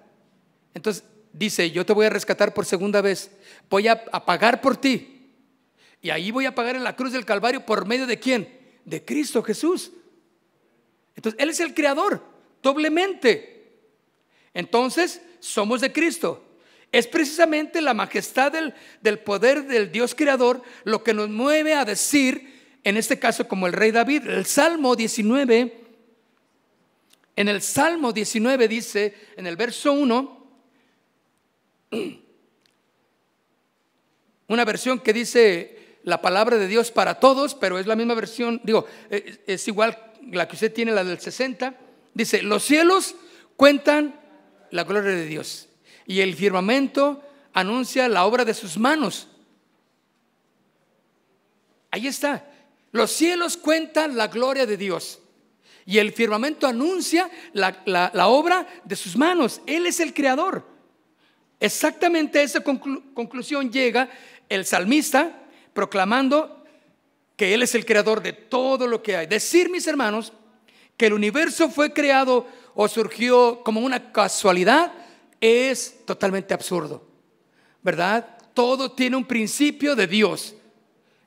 Entonces 0.75 1.05
dice, 1.33 1.71
yo 1.71 1.85
te 1.87 1.93
voy 1.93 2.07
a 2.07 2.11
rescatar 2.11 2.55
por 2.55 2.67
segunda 2.67 3.01
vez, 3.01 3.31
voy 3.71 3.89
a, 3.89 4.05
pagar 4.05 4.61
por 4.61 4.77
ti. 4.77 5.31
Y 6.01 6.11
ahí 6.11 6.31
voy 6.31 6.47
a 6.47 6.55
pagar 6.55 6.77
en 6.77 6.85
la 6.85 6.97
cruz 6.97 7.13
del 7.13 7.25
Calvario 7.25 7.65
por 7.65 7.87
medio 7.87 8.07
de 8.07 8.19
quién? 8.19 8.49
De 8.85 9.05
Cristo 9.05 9.43
Jesús. 9.43 9.93
Entonces, 11.15 11.41
Él 11.41 11.51
es 11.51 11.61
el 11.61 11.75
creador, 11.75 12.25
doblemente. 12.63 13.81
Entonces, 14.55 15.23
somos 15.41 15.81
de 15.81 15.93
Cristo. 15.93 16.45
Es 16.91 17.07
precisamente 17.07 17.81
la 17.81 17.95
majestad 17.95 18.53
del, 18.53 19.19
poder 19.21 19.67
del 19.67 19.91
Dios 19.91 20.15
creador 20.15 20.63
lo 20.85 21.03
que 21.03 21.15
nos 21.15 21.31
mueve 21.31 21.75
a 21.75 21.85
decir, 21.85 22.79
en 22.85 22.97
este 22.97 23.19
caso 23.19 23.49
como 23.49 23.67
el 23.67 23.73
rey 23.73 23.93
David, 23.93 24.27
el 24.27 24.45
Salmo 24.45 24.95
19, 24.95 25.81
en 27.35 27.49
el 27.49 27.63
Salmo 27.63 28.13
19 28.13 28.69
dice, 28.69 29.15
en 29.37 29.47
el 29.47 29.57
verso 29.57 29.93
1, 29.93 30.42
una 34.49 34.65
versión 34.65 34.99
que 34.99 35.13
dice 35.13 35.99
la 36.05 36.21
palabra 36.21 36.57
de 36.57 36.67
Dios 36.67 36.91
para 36.91 37.21
todos, 37.21 37.55
pero 37.55 37.79
es 37.79 37.87
la 37.87 37.97
misma 37.97 38.15
versión, 38.15 38.61
digo, 38.65 38.87
es 39.11 39.69
igual 39.69 40.13
la 40.31 40.49
que 40.49 40.57
usted 40.57 40.73
tiene, 40.73 40.93
la 40.93 41.05
del 41.05 41.21
60, 41.21 41.75
dice, 42.15 42.43
los 42.43 42.65
cielos 42.65 43.15
cuentan 43.57 44.21
la 44.71 44.85
gloria 44.85 45.13
de 45.13 45.27
Dios 45.27 45.69
y 46.07 46.21
el 46.21 46.35
firmamento 46.35 47.23
anuncia 47.53 48.09
la 48.09 48.25
obra 48.25 48.45
de 48.45 48.55
sus 48.55 48.77
manos. 48.79 49.29
Ahí 51.91 52.07
está. 52.07 52.49
Los 52.91 53.13
cielos 53.13 53.57
cuentan 53.57 54.17
la 54.17 54.29
gloria 54.29 54.67
de 54.67 54.77
Dios. 54.77 55.21
Y 55.85 55.99
el 55.99 56.13
firmamento 56.13 56.67
anuncia 56.67 57.31
la, 57.53 58.29
obra 58.29 58.67
de 58.85 58.97
sus 58.97 59.17
manos. 59.17 59.61
Él 59.67 59.87
es 59.87 60.01
el 60.01 60.15
creador. 60.15 60.67
Exactamente 61.63 62.41
a 62.41 62.43
esa 62.43 62.61
conclusión 62.61 63.71
llega 63.71 64.11
el 64.49 64.67
salmista 64.67 65.45
proclamando 65.73 66.65
que 67.37 67.55
Él 67.55 67.63
es 67.63 67.77
el 67.77 67.87
creador 67.87 68.21
de 68.21 68.33
todo 68.33 68.89
lo 68.89 69.01
que 69.01 69.17
hay. 69.17 69.29
Decir, 69.29 69.71
mis 69.71 69.87
hermanos, 69.87 70.33
que 70.97 71.07
el 71.07 71.13
universo 71.13 71.71
fue 71.71 71.93
creado 71.93 72.49
o 72.75 72.89
surgió 72.89 73.63
como 73.63 73.81
una 73.81 74.11
casualidad 74.11 74.93
es 75.41 76.05
totalmente 76.05 76.53
absurdo, 76.53 77.07
¿verdad? 77.81 78.27
Todo 78.55 78.91
tiene 78.91 79.15
un 79.15 79.25
principio 79.25 79.95
de 79.95 80.09
Dios. 80.09 80.57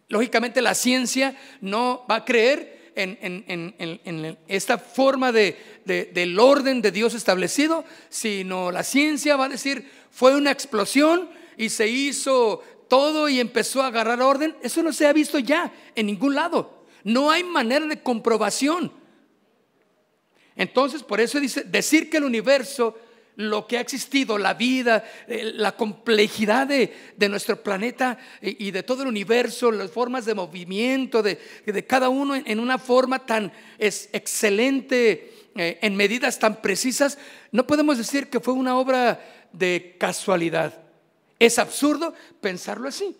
Lógicamente 0.09 0.61
la 0.61 0.75
ciencia 0.75 1.39
no 1.61 2.05
va 2.11 2.15
a 2.15 2.25
creer 2.25 2.91
en, 2.95 4.37
esta 4.49 4.77
forma 4.77 5.31
de, 5.31 5.57
del 5.85 6.39
orden 6.39 6.81
de 6.81 6.91
Dios 6.91 7.13
establecido, 7.13 7.85
sino 8.09 8.71
la 8.71 8.83
ciencia 8.83 9.37
va 9.37 9.45
a 9.45 9.49
decir, 9.49 9.89
fue 10.11 10.35
una 10.35 10.51
explosión 10.51 11.29
y 11.57 11.69
se 11.69 11.87
hizo 11.87 12.61
todo 12.87 13.29
y 13.29 13.39
empezó 13.39 13.81
a 13.81 13.87
agarrar 13.87 14.21
orden. 14.21 14.55
Eso 14.61 14.83
no 14.83 14.91
se 14.93 15.07
ha 15.07 15.13
visto 15.13 15.39
ya 15.39 15.71
en 15.95 16.07
ningún 16.07 16.35
lado. 16.35 16.85
No 17.03 17.29
hay 17.29 17.43
manera 17.43 17.85
de 17.85 18.01
comprobación. 18.01 18.91
Entonces, 20.55 21.03
por 21.03 21.19
eso 21.19 21.39
dice, 21.39 21.63
decir 21.63 22.09
que 22.09 22.17
el 22.17 22.23
universo 22.23 22.97
lo 23.37 23.67
que 23.67 23.77
ha 23.77 23.81
existido, 23.81 24.37
la 24.37 24.53
vida, 24.53 25.03
eh, 25.27 25.51
la 25.55 25.75
complejidad 25.75 26.67
de, 26.67 27.29
nuestro 27.29 27.61
planeta 27.61 28.17
y 28.41 28.71
de 28.71 28.83
todo 28.83 29.01
el 29.03 29.09
universo, 29.09 29.71
las 29.71 29.91
formas 29.91 30.25
de 30.25 30.33
movimiento 30.33 31.21
de, 31.21 31.37
cada 31.85 32.09
uno 32.09 32.35
en, 32.35 32.59
una 32.59 32.77
forma 32.77 33.25
tan 33.25 33.51
excelente, 33.77 35.44
eh, 35.55 35.79
en 35.81 35.95
medidas 35.95 36.37
tan 36.37 36.61
precisas, 36.61 37.17
no 37.51 37.65
podemos 37.65 37.97
decir 37.97 38.29
que 38.29 38.41
fue 38.41 38.53
una 38.53 38.77
obra 38.77 39.47
de 39.53 39.95
casualidad. 39.97 40.77
Es 41.39 41.59
absurdo 41.59 42.13
pensarlo 42.41 42.89
así. 42.89 43.15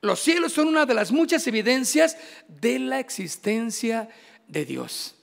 Los 0.00 0.20
cielos 0.20 0.52
son 0.52 0.68
una 0.68 0.86
de 0.86 0.94
las 0.94 1.12
muchas 1.12 1.46
evidencias 1.46 2.16
de 2.48 2.78
la 2.78 2.98
existencia 2.98 4.08
de 4.48 4.64
Dios, 4.64 5.14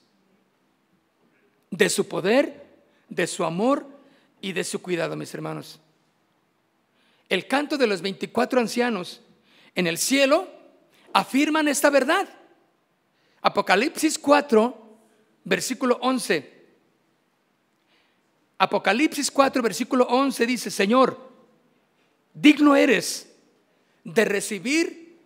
de 1.70 1.90
su 1.90 2.08
poder, 2.08 2.66
de 3.10 3.28
su 3.28 3.44
amor 3.44 3.88
y 4.42 4.54
de 4.54 4.64
su 4.64 4.82
cuidado, 4.82 5.16
mis 5.16 5.34
hermanos. 5.34 5.80
El 7.30 7.48
canto 7.48 7.78
de 7.78 7.88
los 7.88 8.02
24 8.02 8.60
ancianos 8.60 9.22
en 9.76 9.88
el 9.88 9.98
cielo 9.98 10.48
afirman 11.14 11.68
esta 11.68 11.90
verdad. 11.90 12.28
Apocalipsis 13.42 14.20
4, 14.20 14.81
versículo 15.44 15.98
11. 16.02 16.62
Apocalipsis 18.58 19.32
4, 19.32 19.64
versículo 19.64 20.06
11 20.06 20.46
dice, 20.46 20.70
Señor, 20.70 21.32
digno 22.34 22.76
eres 22.76 23.34
de 24.04 24.26
recibir 24.26 25.18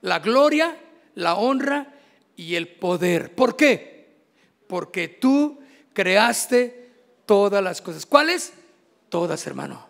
la 0.00 0.20
gloria, 0.20 0.78
la 1.14 1.34
honra 1.34 1.94
y 2.36 2.54
el 2.54 2.68
poder. 2.68 3.34
¿Por 3.34 3.56
qué? 3.56 4.14
Porque 4.68 5.08
tú 5.08 5.58
creaste 5.92 6.90
todas 7.26 7.62
las 7.62 7.80
cosas. 7.80 8.06
¿Cuáles? 8.06 8.52
Todas, 9.08 9.46
hermano. 9.46 9.88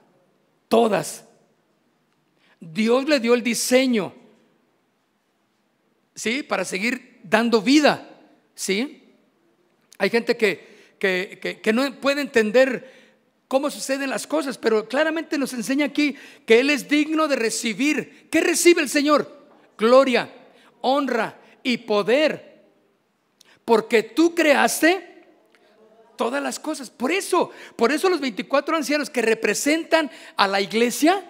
Todas. 0.68 1.24
Dios 2.60 3.06
le 3.06 3.20
dio 3.20 3.34
el 3.34 3.42
diseño, 3.42 4.14
¿sí? 6.14 6.42
Para 6.42 6.64
seguir 6.64 7.20
dando 7.22 7.60
vida, 7.60 8.08
¿sí? 8.54 9.03
Hay 9.98 10.10
gente 10.10 10.36
que, 10.36 10.74
que, 10.98 11.72
no 11.72 12.00
puede 12.00 12.20
entender 12.20 12.92
cómo 13.48 13.70
suceden 13.70 14.10
las 14.10 14.26
cosas, 14.26 14.58
pero 14.58 14.88
claramente 14.88 15.38
nos 15.38 15.52
enseña 15.52 15.86
aquí 15.86 16.16
que 16.46 16.60
Él 16.60 16.70
es 16.70 16.88
digno 16.88 17.28
de 17.28 17.36
recibir. 17.36 18.28
¿Qué 18.30 18.40
recibe 18.40 18.82
el 18.82 18.88
Señor? 18.88 19.46
Gloria, 19.78 20.32
honra 20.80 21.38
y 21.62 21.78
poder. 21.78 22.64
Porque 23.64 24.02
tú 24.02 24.34
creaste 24.34 25.14
todas 26.16 26.42
las 26.42 26.58
cosas. 26.58 26.90
Por 26.90 27.12
eso, 27.12 27.50
por 27.76 27.92
eso 27.92 28.08
los 28.08 28.20
24 28.20 28.76
ancianos 28.76 29.10
que 29.10 29.22
representan 29.22 30.10
a 30.36 30.48
la 30.48 30.60
iglesia, 30.60 31.24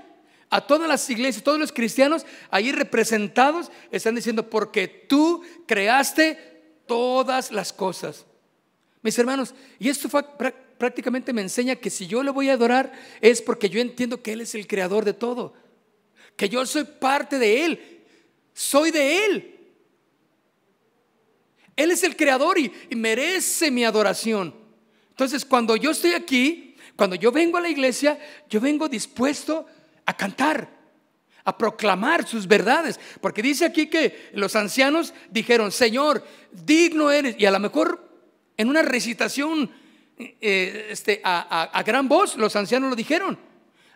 a 0.50 0.66
todas 0.66 0.88
las 0.88 1.08
iglesias, 1.10 1.44
todos 1.44 1.58
los 1.58 1.72
cristianos 1.72 2.26
ahí 2.50 2.72
representados, 2.72 3.70
están 3.90 4.14
diciendo, 4.14 4.48
porque 4.48 4.88
tú 4.88 5.42
creaste 5.66 6.38
todas 6.86 7.50
las 7.50 7.72
cosas. 7.72 8.26
Mis 9.04 9.18
hermanos, 9.18 9.54
y 9.78 9.90
esto 9.90 10.08
prácticamente 10.78 11.34
me 11.34 11.42
enseña 11.42 11.76
que 11.76 11.90
si 11.90 12.06
yo 12.06 12.22
le 12.22 12.30
voy 12.30 12.48
a 12.48 12.54
adorar 12.54 12.90
es 13.20 13.42
porque 13.42 13.68
yo 13.68 13.78
entiendo 13.78 14.22
que 14.22 14.32
Él 14.32 14.40
es 14.40 14.54
el 14.54 14.66
creador 14.66 15.04
de 15.04 15.12
todo, 15.12 15.52
que 16.36 16.48
yo 16.48 16.64
soy 16.64 16.84
parte 16.84 17.38
de 17.38 17.66
Él, 17.66 18.00
soy 18.54 18.90
de 18.90 19.26
Él. 19.26 19.60
Él 21.76 21.90
es 21.90 22.02
el 22.02 22.16
creador 22.16 22.58
y 22.58 22.72
merece 22.96 23.70
mi 23.70 23.84
adoración. 23.84 24.54
Entonces, 25.10 25.44
cuando 25.44 25.76
yo 25.76 25.90
estoy 25.90 26.14
aquí, 26.14 26.74
cuando 26.96 27.14
yo 27.14 27.30
vengo 27.30 27.58
a 27.58 27.60
la 27.60 27.68
iglesia, 27.68 28.18
yo 28.48 28.58
vengo 28.58 28.88
dispuesto 28.88 29.66
a 30.06 30.16
cantar, 30.16 30.70
a 31.44 31.58
proclamar 31.58 32.26
sus 32.26 32.48
verdades. 32.48 32.98
Porque 33.20 33.42
dice 33.42 33.66
aquí 33.66 33.88
que 33.88 34.30
los 34.32 34.56
ancianos 34.56 35.12
dijeron, 35.30 35.70
Señor, 35.72 36.24
digno 36.52 37.10
eres. 37.10 37.36
Y 37.38 37.44
a 37.44 37.50
lo 37.50 37.60
mejor 37.60 38.13
en 38.56 38.68
una 38.68 38.82
recitación 38.82 39.70
eh, 40.18 40.88
este, 40.90 41.20
a, 41.24 41.82
gran 41.84 42.08
voz, 42.08 42.36
los 42.36 42.54
ancianos 42.56 42.90
lo 42.90 42.96
dijeron. 42.96 43.38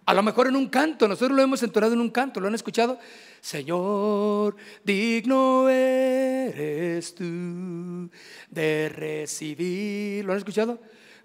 A 0.06 0.14
lo 0.14 0.22
mejor 0.22 0.46
en 0.46 0.56
un 0.56 0.68
canto, 0.68 1.06
nosotros 1.06 1.36
lo 1.36 1.42
hemos 1.42 1.62
entonado 1.62 1.92
en 1.92 2.00
un 2.00 2.10
canto, 2.10 2.40
¿lo 2.40 2.48
han 2.48 2.54
escuchado? 2.54 2.98
Señor, 3.40 4.56
digno 4.82 5.68
eres 5.68 7.14
tú 7.14 8.10
de 8.50 8.88
recibir, 8.88 10.24
¿lo 10.24 10.32
han 10.32 10.38
escuchado? 10.38 10.78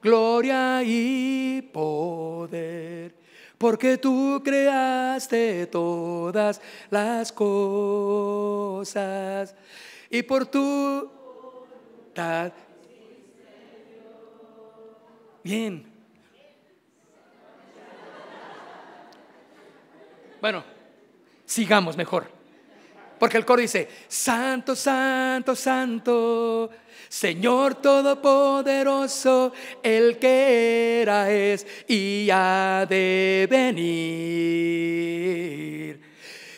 gloria 0.04 0.84
y 0.84 1.62
poder, 1.62 3.16
porque 3.58 3.98
tú 3.98 4.42
creaste 4.44 5.68
todas 5.68 6.60
las 6.90 7.32
cosas 7.32 8.76
y 10.10 10.22
por 10.24 10.46
tu 10.48 11.10
Bien. 15.44 15.86
Bueno, 20.40 20.64
sigamos 21.46 21.98
mejor. 21.98 22.32
Porque 23.20 23.38
el 23.38 23.46
coro 23.46 23.62
dice, 23.62 23.88
Santo, 24.08 24.76
Santo, 24.76 25.56
Santo, 25.56 26.70
Señor 27.08 27.76
Todopoderoso, 27.76 29.54
el 29.82 30.18
que 30.20 31.02
era 31.02 31.32
es 31.32 31.66
y 31.88 32.28
ha 32.30 32.86
de 32.90 33.48
venir. 33.50 34.02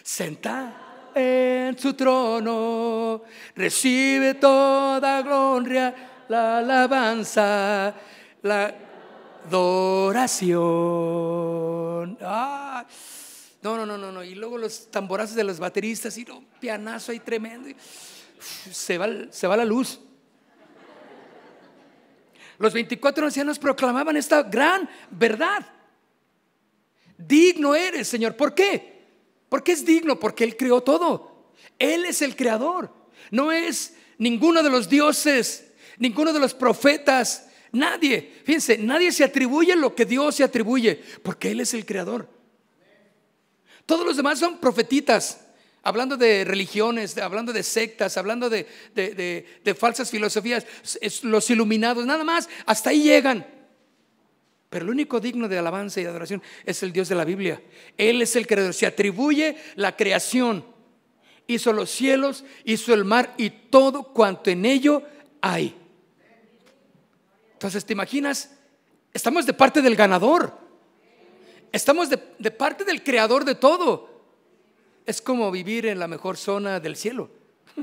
Sentado 0.01 1.11
en 1.13 1.77
su 1.77 1.93
trono, 1.93 3.21
recibe 3.55 4.33
toda 4.33 5.21
gloria, 5.21 6.23
la 6.29 6.57
alabanza, 6.57 7.93
la 8.45 8.73
adoración. 9.47 10.55
Ah. 12.21 12.85
No, 13.61 13.75
no, 13.77 13.85
no, 13.85 13.97
no, 13.97 14.11
no. 14.11 14.23
Y 14.23 14.35
luego 14.35 14.59
los 14.59 14.91
tamborazos 14.91 15.35
de 15.35 15.43
los 15.43 15.59
bateristas 15.59 16.15
y 16.17 16.25
un 16.29 16.45
pianazo 16.59 17.11
ahí 17.11 17.19
tremendo. 17.19 17.67
se, 18.71 18.97
va, 18.99 19.07
se 19.31 19.47
va 19.47 19.57
la 19.57 19.65
luz. 19.65 19.99
Los 22.59 22.71
24 22.73 23.25
ancianos 23.25 23.57
proclamaban 23.57 24.15
esta 24.15 24.43
gran 24.43 24.87
verdad. 25.09 25.65
Digno 27.17 27.73
eres, 27.73 28.07
Señor. 28.07 28.35
¿Por 28.35 28.53
qué? 28.53 29.07
Porque 29.49 29.71
es 29.71 29.83
digno, 29.83 30.19
porque 30.19 30.43
Él 30.43 30.55
creó 30.55 30.81
todo. 30.81 31.51
Él 31.79 32.05
es 32.05 32.21
el 32.21 32.35
creador. 32.35 32.93
No 33.31 33.51
es 33.51 33.95
ninguno 34.19 34.61
de 34.61 34.69
los 34.69 34.87
dioses, 34.87 35.73
ninguno 35.97 36.31
de 36.31 36.39
los 36.39 36.53
profetas, 36.53 37.44
nadie. 37.75 38.33
Fíjense, 38.43 38.77
nadie 38.77 39.11
se 39.11 39.23
atribuye 39.23 39.75
lo 39.75 39.93
que 39.93 40.05
Dios 40.05 40.35
se 40.35 40.43
atribuye, 40.43 41.01
porque 41.21 41.51
Él 41.51 41.59
es 41.59 41.73
el 41.73 41.85
creador. 41.85 42.27
Todos 43.85 44.05
los 44.05 44.17
demás 44.17 44.39
son 44.39 44.57
profetitas, 44.57 45.45
hablando 45.83 46.17
de 46.17 46.43
religiones, 46.43 47.17
hablando 47.17 47.53
de 47.53 47.61
sectas, 47.61 48.17
hablando 48.17 48.49
de, 48.49 48.65
falsas 49.77 50.09
filosofías, 50.09 50.65
los 51.23 51.49
iluminados, 51.49 52.05
nada 52.05 52.23
más, 52.23 52.49
hasta 52.65 52.89
ahí 52.89 53.03
llegan. 53.03 53.45
Pero 54.69 54.85
el 54.85 54.91
único 54.91 55.19
digno 55.19 55.47
de 55.47 55.59
alabanza 55.59 56.01
y 56.01 56.03
de 56.03 56.09
adoración 56.09 56.41
es 56.65 56.81
el 56.81 56.91
Dios 56.91 57.07
de 57.07 57.15
la 57.15 57.23
Biblia. 57.23 57.61
Él 57.97 58.21
es 58.21 58.35
el 58.35 58.47
creador, 58.47 58.73
se 58.73 58.87
atribuye 58.87 59.55
la 59.75 59.95
creación. 59.95 60.65
Hizo 61.47 61.71
los 61.71 61.91
cielos, 61.91 62.43
hizo 62.65 62.93
el 62.93 63.05
mar 63.05 63.35
y 63.37 63.51
todo 63.51 64.03
cuanto 64.03 64.49
en 64.49 64.65
ello 64.65 65.03
hay. 65.41 65.75
Entonces, 67.55 67.85
¿te 67.85 67.93
imaginas? 67.93 68.51
Estamos 69.13 69.45
de 69.45 69.53
parte 69.53 69.81
del 69.81 69.95
ganador. 69.95 70.59
estamos 71.71 72.09
de, 72.09 72.17
parte 72.51 72.83
del 72.83 73.01
creador 73.01 73.45
de 73.45 73.55
todo. 73.55 74.09
Es 75.05 75.21
como 75.21 75.49
vivir 75.51 75.85
en 75.85 75.99
la 75.99 76.09
mejor 76.09 76.35
zona 76.35 76.81
del 76.81 76.97
cielo. 76.97 77.29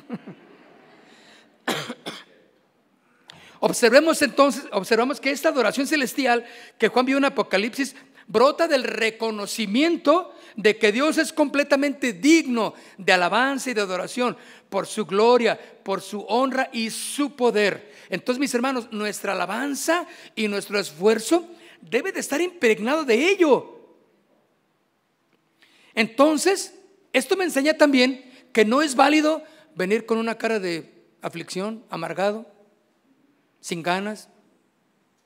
Observemos 3.60 4.20
entonces, 4.20 4.64
observamos 4.72 5.20
que 5.20 5.30
esta 5.30 5.48
adoración 5.48 5.86
celestial 5.86 6.44
que 6.78 6.88
Juan 6.88 7.06
vio 7.06 7.16
en 7.16 7.24
Apocalipsis 7.24 7.94
brota 8.26 8.68
del 8.68 8.84
reconocimiento 8.84 10.34
de 10.56 10.76
que 10.76 10.92
Dios 10.92 11.16
es 11.16 11.32
completamente 11.32 12.12
digno 12.12 12.74
de 12.98 13.12
alabanza 13.12 13.70
y 13.70 13.74
de 13.74 13.80
adoración 13.80 14.36
por 14.68 14.86
su 14.86 15.06
gloria, 15.06 15.58
por 15.82 16.02
su 16.02 16.20
honra 16.22 16.68
y 16.72 16.90
su 16.90 17.36
poder. 17.36 17.91
Entonces, 18.12 18.38
mis 18.38 18.52
hermanos, 18.52 18.92
nuestra 18.92 19.32
alabanza 19.32 20.06
y 20.36 20.46
nuestro 20.46 20.78
esfuerzo 20.78 21.48
debe 21.80 22.12
de 22.12 22.20
estar 22.20 22.42
impregnado 22.42 23.06
de 23.06 23.30
ello. 23.30 23.96
Entonces, 25.94 26.74
esto 27.14 27.38
me 27.38 27.44
enseña 27.44 27.78
también 27.78 28.30
que 28.52 28.66
no 28.66 28.82
es 28.82 28.96
válido 28.96 29.42
venir 29.74 30.04
con 30.04 30.18
una 30.18 30.36
cara 30.36 30.58
de 30.58 30.92
aflicción, 31.22 31.86
amargado, 31.88 32.46
sin 33.60 33.82
ganas, 33.82 34.28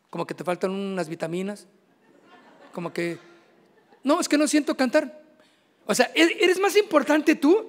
como 0.08 0.24
que 0.24 0.34
te 0.34 0.44
faltan 0.44 0.70
unas 0.70 1.08
vitaminas, 1.08 1.66
como 2.72 2.92
que, 2.92 3.18
no, 4.04 4.20
es 4.20 4.28
que 4.28 4.38
no 4.38 4.46
siento 4.46 4.76
cantar. 4.76 5.24
O 5.86 5.94
sea, 5.96 6.12
¿e-, 6.14 6.36
¿eres 6.40 6.60
más 6.60 6.76
importante 6.76 7.34
tú 7.34 7.68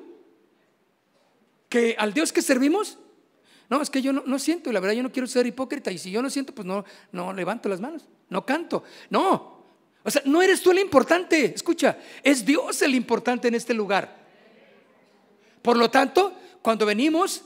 que 1.69 1.95
al 1.97 2.13
Dios 2.13 2.31
que 2.31 2.43
servimos? 2.43 2.99
No, 3.69 3.81
es 3.81 3.89
que 3.89 4.01
yo 4.01 4.13
no, 4.13 4.39
siento 4.39 4.69
y 4.69 4.73
la 4.73 4.79
verdad 4.79 4.95
yo 4.95 5.03
no 5.03 5.11
quiero 5.11 5.27
ser 5.27 5.45
hipócrita 5.45 5.91
y 5.91 5.97
si 5.97 6.09
yo 6.09 6.21
no 6.21 6.29
siento, 6.29 6.55
pues 6.55 6.65
no, 6.65 6.85
no 7.11 7.33
levanto 7.33 7.67
las 7.67 7.81
manos, 7.81 8.07
no 8.29 8.45
canto. 8.45 8.83
No, 9.09 9.63
o 10.03 10.11
sea, 10.11 10.21
no 10.25 10.41
eres 10.41 10.61
tú 10.61 10.71
el 10.71 10.79
importante, 10.79 11.53
escucha, 11.53 11.97
es 12.23 12.45
Dios 12.45 12.81
el 12.81 12.95
importante 12.95 13.47
en 13.49 13.55
este 13.55 13.73
lugar. 13.73 14.25
Por 15.61 15.75
lo 15.75 15.91
tanto, 15.91 16.33
cuando 16.61 16.85
venimos, 16.85 17.43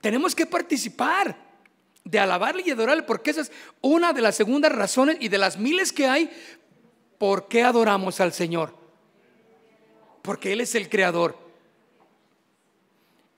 tenemos 0.00 0.34
que 0.34 0.46
participar 0.46 1.50
de 2.02 2.18
alabarle 2.18 2.64
y 2.66 2.70
adorarle, 2.70 3.04
porque 3.04 3.30
esa 3.30 3.42
es 3.42 3.52
una 3.80 4.12
de 4.12 4.22
las 4.22 4.34
segundas 4.34 4.72
razones 4.72 5.18
y 5.20 5.28
de 5.28 5.38
las 5.38 5.56
miles 5.56 5.92
que 5.92 6.08
hay 6.08 6.30
¿Por 7.20 7.48
qué 7.48 7.62
adoramos 7.62 8.18
al 8.22 8.32
Señor? 8.32 8.74
Porque 10.22 10.54
Él 10.54 10.62
es 10.62 10.74
el 10.74 10.88
creador. 10.88 11.36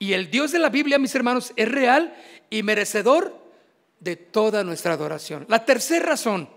Y 0.02 0.14
el 0.14 0.32
Dios 0.32 0.50
de 0.50 0.58
la 0.58 0.68
Biblia, 0.68 0.98
mis 0.98 1.14
hermanos, 1.14 1.52
es 1.54 1.68
real 1.68 2.12
y 2.50 2.64
merecedor 2.64 3.38
de 4.00 4.16
toda 4.16 4.64
nuestra 4.64 4.94
adoración. 4.94 5.46
La 5.48 5.64
tercera 5.64 6.04
razón, 6.04 6.48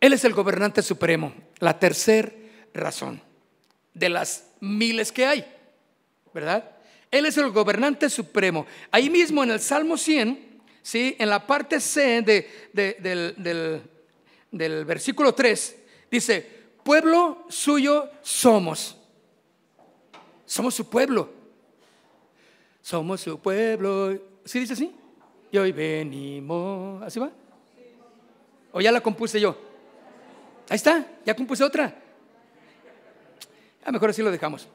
Él 0.00 0.14
es 0.14 0.24
el 0.24 0.32
gobernante 0.32 0.80
supremo. 0.80 1.34
La 1.58 1.78
tercera 1.78 2.32
razón 2.72 3.20
de 3.92 4.08
las 4.08 4.46
miles 4.60 5.12
que 5.12 5.26
hay, 5.26 5.44
¿verdad? 6.32 6.70
Él 7.10 7.26
es 7.26 7.36
el 7.36 7.50
gobernante 7.50 8.08
supremo. 8.08 8.64
Ahí 8.90 9.10
mismo 9.10 9.44
en 9.44 9.50
el 9.50 9.60
Salmo 9.60 9.98
100, 9.98 10.62
¿sí? 10.80 11.16
en 11.18 11.28
la 11.28 11.46
parte 11.46 11.80
C 11.80 12.22
del, 12.22 13.84
del 14.50 14.84
versículo 14.86 15.34
3, 15.34 15.76
dice, 16.10 16.48
pueblo 16.82 17.44
suyo 17.50 18.08
somos. 18.22 18.96
Somos 20.46 20.74
su 20.74 20.88
pueblo. 20.88 21.41
Somos 22.92 23.22
su 23.22 23.38
pueblo. 23.38 24.20
¿Sí 24.44 24.60
dice 24.60 24.74
así? 24.74 24.94
Y 25.50 25.56
hoy 25.56 25.72
venimos. 25.72 27.02
¿Así 27.02 27.18
va? 27.18 27.30
¿O 28.70 28.82
ya 28.82 28.92
la 28.92 29.00
compuse 29.00 29.40
yo? 29.40 29.56
Ahí 30.68 30.76
está, 30.76 31.06
ya 31.24 31.34
compuse 31.34 31.64
otra. 31.64 31.98
A 33.82 33.92
mejor 33.92 34.10
así 34.10 34.20
lo 34.20 34.30
dejamos. 34.30 34.68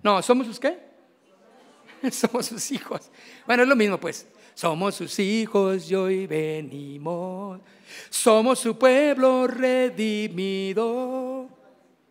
No, 0.00 0.22
¿somos 0.22 0.46
sus 0.46 0.60
qué? 0.60 0.78
Somos 2.12 2.46
sus 2.46 2.70
hijos. 2.70 3.10
Bueno, 3.48 3.64
es 3.64 3.68
lo 3.68 3.74
mismo 3.74 3.98
pues. 3.98 4.28
Somos 4.54 4.94
sus 4.94 5.18
hijos 5.18 5.90
y 5.90 5.96
hoy 5.96 6.28
venimos. 6.28 7.60
Somos 8.10 8.60
su 8.60 8.78
pueblo 8.78 9.48
redimido. 9.48 11.48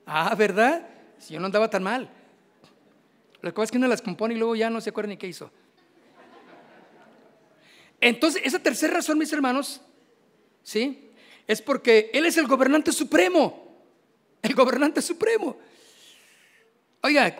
Ah, 0.06 0.36
¿verdad? 0.36 0.86
Si 1.18 1.34
yo 1.34 1.40
no 1.40 1.46
andaba 1.46 1.70
tan 1.70 1.82
mal. 1.82 2.10
Lo 3.42 3.54
que 3.54 3.62
es 3.62 3.72
que 3.72 3.78
uno 3.78 3.88
las 3.88 4.02
compone 4.02 4.36
y 4.36 4.38
luego 4.38 4.56
ya 4.56 4.70
no 4.70 4.82
se 4.82 4.92
acuerda 4.92 5.10
ni 5.10 5.18
qué 5.18 5.28
hizo. 5.28 5.52
Entonces, 8.00 8.42
esa 8.46 8.60
tercera 8.60 8.96
razón, 8.96 9.18
mis 9.18 9.32
hermanos, 9.32 9.82
¿sí? 10.64 11.12
Es 11.48 11.62
porque 11.62 12.10
Él 12.14 12.26
es 12.26 12.38
el 12.38 12.48
gobernante 12.48 12.92
supremo. 12.92 13.84
El 14.42 14.56
gobernante 14.56 15.02
supremo. 15.02 15.58
Oiga, 17.02 17.36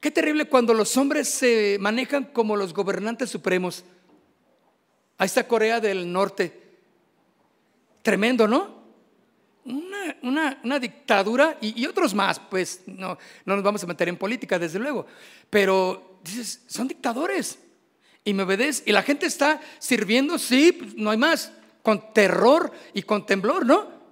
qué 0.00 0.10
terrible 0.10 0.46
cuando 0.46 0.74
los 0.74 0.96
hombres 0.96 1.28
se 1.28 1.78
manejan 1.80 2.24
como 2.24 2.56
los 2.56 2.74
gobernantes 2.74 3.30
supremos. 3.30 3.84
Ahí 5.16 5.26
está 5.26 5.46
Corea 5.46 5.80
del 5.80 6.12
Norte. 6.12 6.60
Tremendo, 8.02 8.48
¿no? 8.48 8.81
Una, 10.22 10.78
dictadura 10.78 11.58
y, 11.60 11.84
otros 11.86 12.14
más, 12.14 12.38
pues 12.38 12.82
no, 12.86 13.18
no 13.44 13.54
nos 13.54 13.64
vamos 13.64 13.82
a 13.82 13.86
meter 13.86 14.08
en 14.08 14.16
política, 14.16 14.58
desde 14.58 14.78
luego. 14.78 15.06
Pero 15.50 16.20
dices, 16.24 16.62
son 16.66 16.88
dictadores. 16.88 17.58
Y 18.24 18.34
me 18.34 18.44
obedeces. 18.44 18.82
Y 18.86 18.92
la 18.92 19.02
gente 19.02 19.26
está 19.26 19.60
sirviendo, 19.78 20.38
sí, 20.38 20.72
pues, 20.72 20.94
no 20.94 21.10
hay 21.10 21.18
más, 21.18 21.52
con 21.82 22.12
terror 22.12 22.72
y 22.94 23.02
con 23.02 23.26
temblor, 23.26 23.66
¿no? 23.66 24.02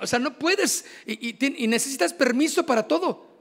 O 0.00 0.06
sea, 0.06 0.18
no 0.18 0.38
puedes 0.38 0.86
y 1.06 1.66
necesitas 1.66 2.14
permiso 2.14 2.64
para 2.64 2.88
todo. 2.88 3.34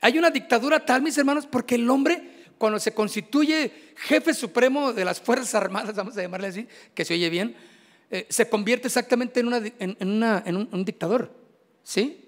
Hay 0.00 0.18
una 0.18 0.30
dictadura 0.30 0.84
tal, 0.84 1.02
mis 1.02 1.18
hermanos, 1.18 1.46
porque 1.46 1.74
el 1.74 1.88
hombre 1.90 2.34
cuando 2.58 2.78
se 2.78 2.94
constituye 2.94 3.92
jefe 3.96 4.34
supremo 4.34 4.92
de 4.92 5.04
las 5.04 5.20
Fuerzas 5.20 5.54
Armadas, 5.54 5.94
vamos 5.94 6.16
a 6.16 6.22
llamarle 6.22 6.48
así, 6.48 6.68
que 6.94 7.04
se 7.04 7.14
oye 7.14 7.28
bien, 7.30 7.56
eh, 8.10 8.26
se 8.28 8.48
convierte 8.48 8.88
exactamente 8.88 9.40
en, 9.40 9.48
un, 9.48 10.84
dictador. 10.84 11.30
¿Sí? 11.82 12.20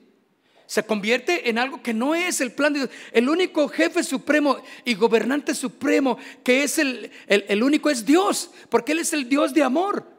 Se 0.67 0.85
convierte 0.85 1.49
en 1.49 1.59
algo 1.59 1.83
que 1.83 1.95
no 1.95 2.15
es 2.15 2.41
el 2.41 2.53
plan 2.53 2.73
de 2.73 2.81
Dios. 2.81 2.91
El 3.13 3.29
único 3.29 3.69
jefe 3.69 4.03
supremo 4.03 4.59
y 4.85 4.95
gobernante 4.95 5.55
supremo 5.55 6.19
que 6.43 6.65
es 6.65 6.79
el, 6.79 7.11
el, 7.27 7.63
único 7.63 7.89
es 7.89 8.05
Dios, 8.05 8.51
porque 8.69 8.93
Él 8.93 8.99
es 8.99 9.13
el 9.13 9.29
Dios 9.29 9.55
de 9.55 9.63
amor. 9.63 10.15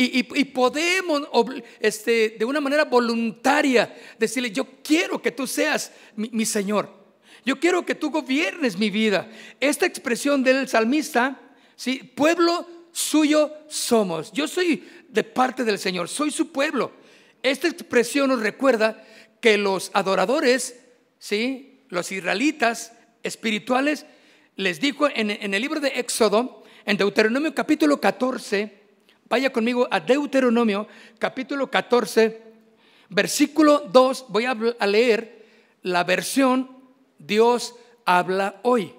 Y, 0.00 0.22
podemos 0.44 1.22
este, 1.80 2.36
de 2.38 2.44
una 2.44 2.60
manera 2.60 2.84
voluntaria 2.84 3.92
decirle, 4.16 4.52
yo 4.52 4.64
quiero 4.84 5.20
que 5.20 5.32
tú 5.32 5.44
seas 5.44 5.90
mi 6.14 6.46
Señor. 6.46 6.98
Yo 7.44 7.58
quiero 7.58 7.86
que 7.86 7.94
tú 7.94 8.10
gobiernes 8.10 8.78
mi 8.78 8.90
vida. 8.90 9.30
Esta 9.58 9.86
expresión 9.86 10.42
del 10.42 10.68
salmista, 10.68 11.40
¿sí? 11.76 12.12
pueblo 12.14 12.66
suyo 12.92 13.52
somos. 13.68 14.32
Yo 14.32 14.48
soy 14.48 14.86
de 15.08 15.24
parte 15.24 15.64
del 15.64 15.78
Señor, 15.78 16.08
soy 16.08 16.30
su 16.30 16.52
pueblo. 16.52 16.92
Esta 17.42 17.68
expresión 17.68 18.28
nos 18.30 18.40
recuerda 18.40 19.04
que 19.40 19.58
los 19.58 19.90
adoradores, 19.94 20.80
¿sí? 21.18 21.84
los 21.88 22.10
israelitas 22.12 22.92
espirituales, 23.22 24.06
les 24.56 24.80
dijo 24.80 25.08
en, 25.08 25.30
en 25.30 25.54
el 25.54 25.62
libro 25.62 25.80
de 25.80 25.88
Éxodo, 25.88 26.64
en 26.84 26.96
Deuteronomio 26.96 27.54
capítulo 27.54 28.00
14, 28.00 28.78
vaya 29.28 29.52
conmigo 29.52 29.86
a 29.90 30.00
Deuteronomio 30.00 30.88
capítulo 31.18 31.70
14, 31.70 32.42
versículo 33.10 33.80
2, 33.92 34.26
voy 34.28 34.44
a 34.46 34.54
leer 34.86 35.46
la 35.82 36.04
versión 36.04 36.70
Dios 37.18 37.74
habla 38.04 38.60
hoy. 38.62 38.94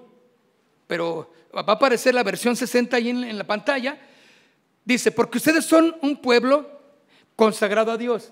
Pero 0.88 1.32
va 1.56 1.64
a 1.66 1.72
aparecer 1.72 2.14
la 2.14 2.24
versión 2.24 2.56
60 2.56 2.95
ahí 2.95 3.10
en, 3.10 3.38
la 3.38 3.45
pantalla. 3.45 4.00
Dice, 4.86 5.12
porque 5.12 5.38
ustedes 5.38 5.66
son 5.66 5.95
un 6.02 6.18
pueblo 6.18 6.70
consagrado 7.36 7.91
a 7.91 7.97
Dios. 7.97 8.32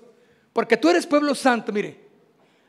Porque 0.52 0.76
tú 0.76 0.88
eres 0.88 1.06
pueblo 1.06 1.34
santo, 1.34 1.72
mire, 1.72 2.00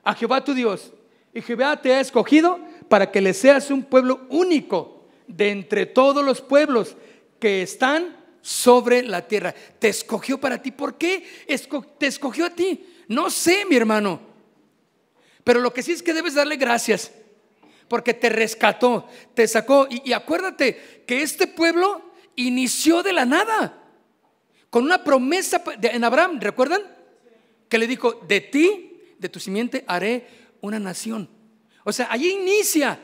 a 0.03 0.13
Jehová 0.13 0.43
tu 0.43 0.53
Dios. 0.53 0.91
Y 1.33 1.41
Jehová 1.41 1.81
te 1.81 1.93
ha 1.93 1.99
escogido 1.99 2.59
para 2.87 3.11
que 3.11 3.21
le 3.21 3.33
seas 3.33 3.69
un 3.71 3.83
pueblo 3.83 4.25
único 4.29 5.07
de 5.27 5.51
entre 5.51 5.85
todos 5.85 6.25
los 6.25 6.41
pueblos 6.41 6.95
que 7.39 7.61
están 7.61 8.17
sobre 8.41 9.03
la 9.03 9.27
tierra. 9.27 9.53
Te 9.79 9.89
escogió 9.89 10.39
para 10.39 10.61
ti. 10.61 10.71
¿Por 10.71 10.97
qué 10.97 11.23
te 11.97 12.07
escogió 12.07 12.45
a 12.45 12.49
ti? 12.49 12.85
No 13.07 13.29
sé, 13.29 13.65
mi 13.65 13.75
hermano. 13.75 14.19
Pero 15.43 15.61
lo 15.61 15.73
que 15.73 15.83
sí 15.83 15.91
es 15.91 16.03
que 16.03 16.13
debes 16.13 16.35
darle 16.35 16.57
gracias, 16.57 17.11
porque 17.89 18.13
te 18.13 18.29
rescató, 18.29 19.07
te 19.33 19.47
sacó. 19.47 19.87
Y, 19.89 20.13
acuérdate 20.13 21.03
que 21.05 21.21
este 21.21 21.47
pueblo 21.47 22.13
inició 22.35 23.03
de 23.03 23.13
la 23.13 23.25
nada, 23.25 23.83
con 24.69 24.83
una 24.83 25.03
promesa 25.03 25.61
en 25.81 26.03
Abraham, 26.03 26.39
¿recuerdan? 26.39 26.83
Que 27.67 27.77
le 27.77 27.87
dijo, 27.87 28.13
de 28.27 28.41
ti, 28.41 29.01
de 29.17 29.29
tu 29.29 29.39
simiente, 29.39 29.83
haré 29.87 30.27
una 30.61 30.79
nación. 30.79 31.29
O 31.83 31.91
sea, 31.91 32.07
allí 32.11 32.29
inicia 32.29 32.99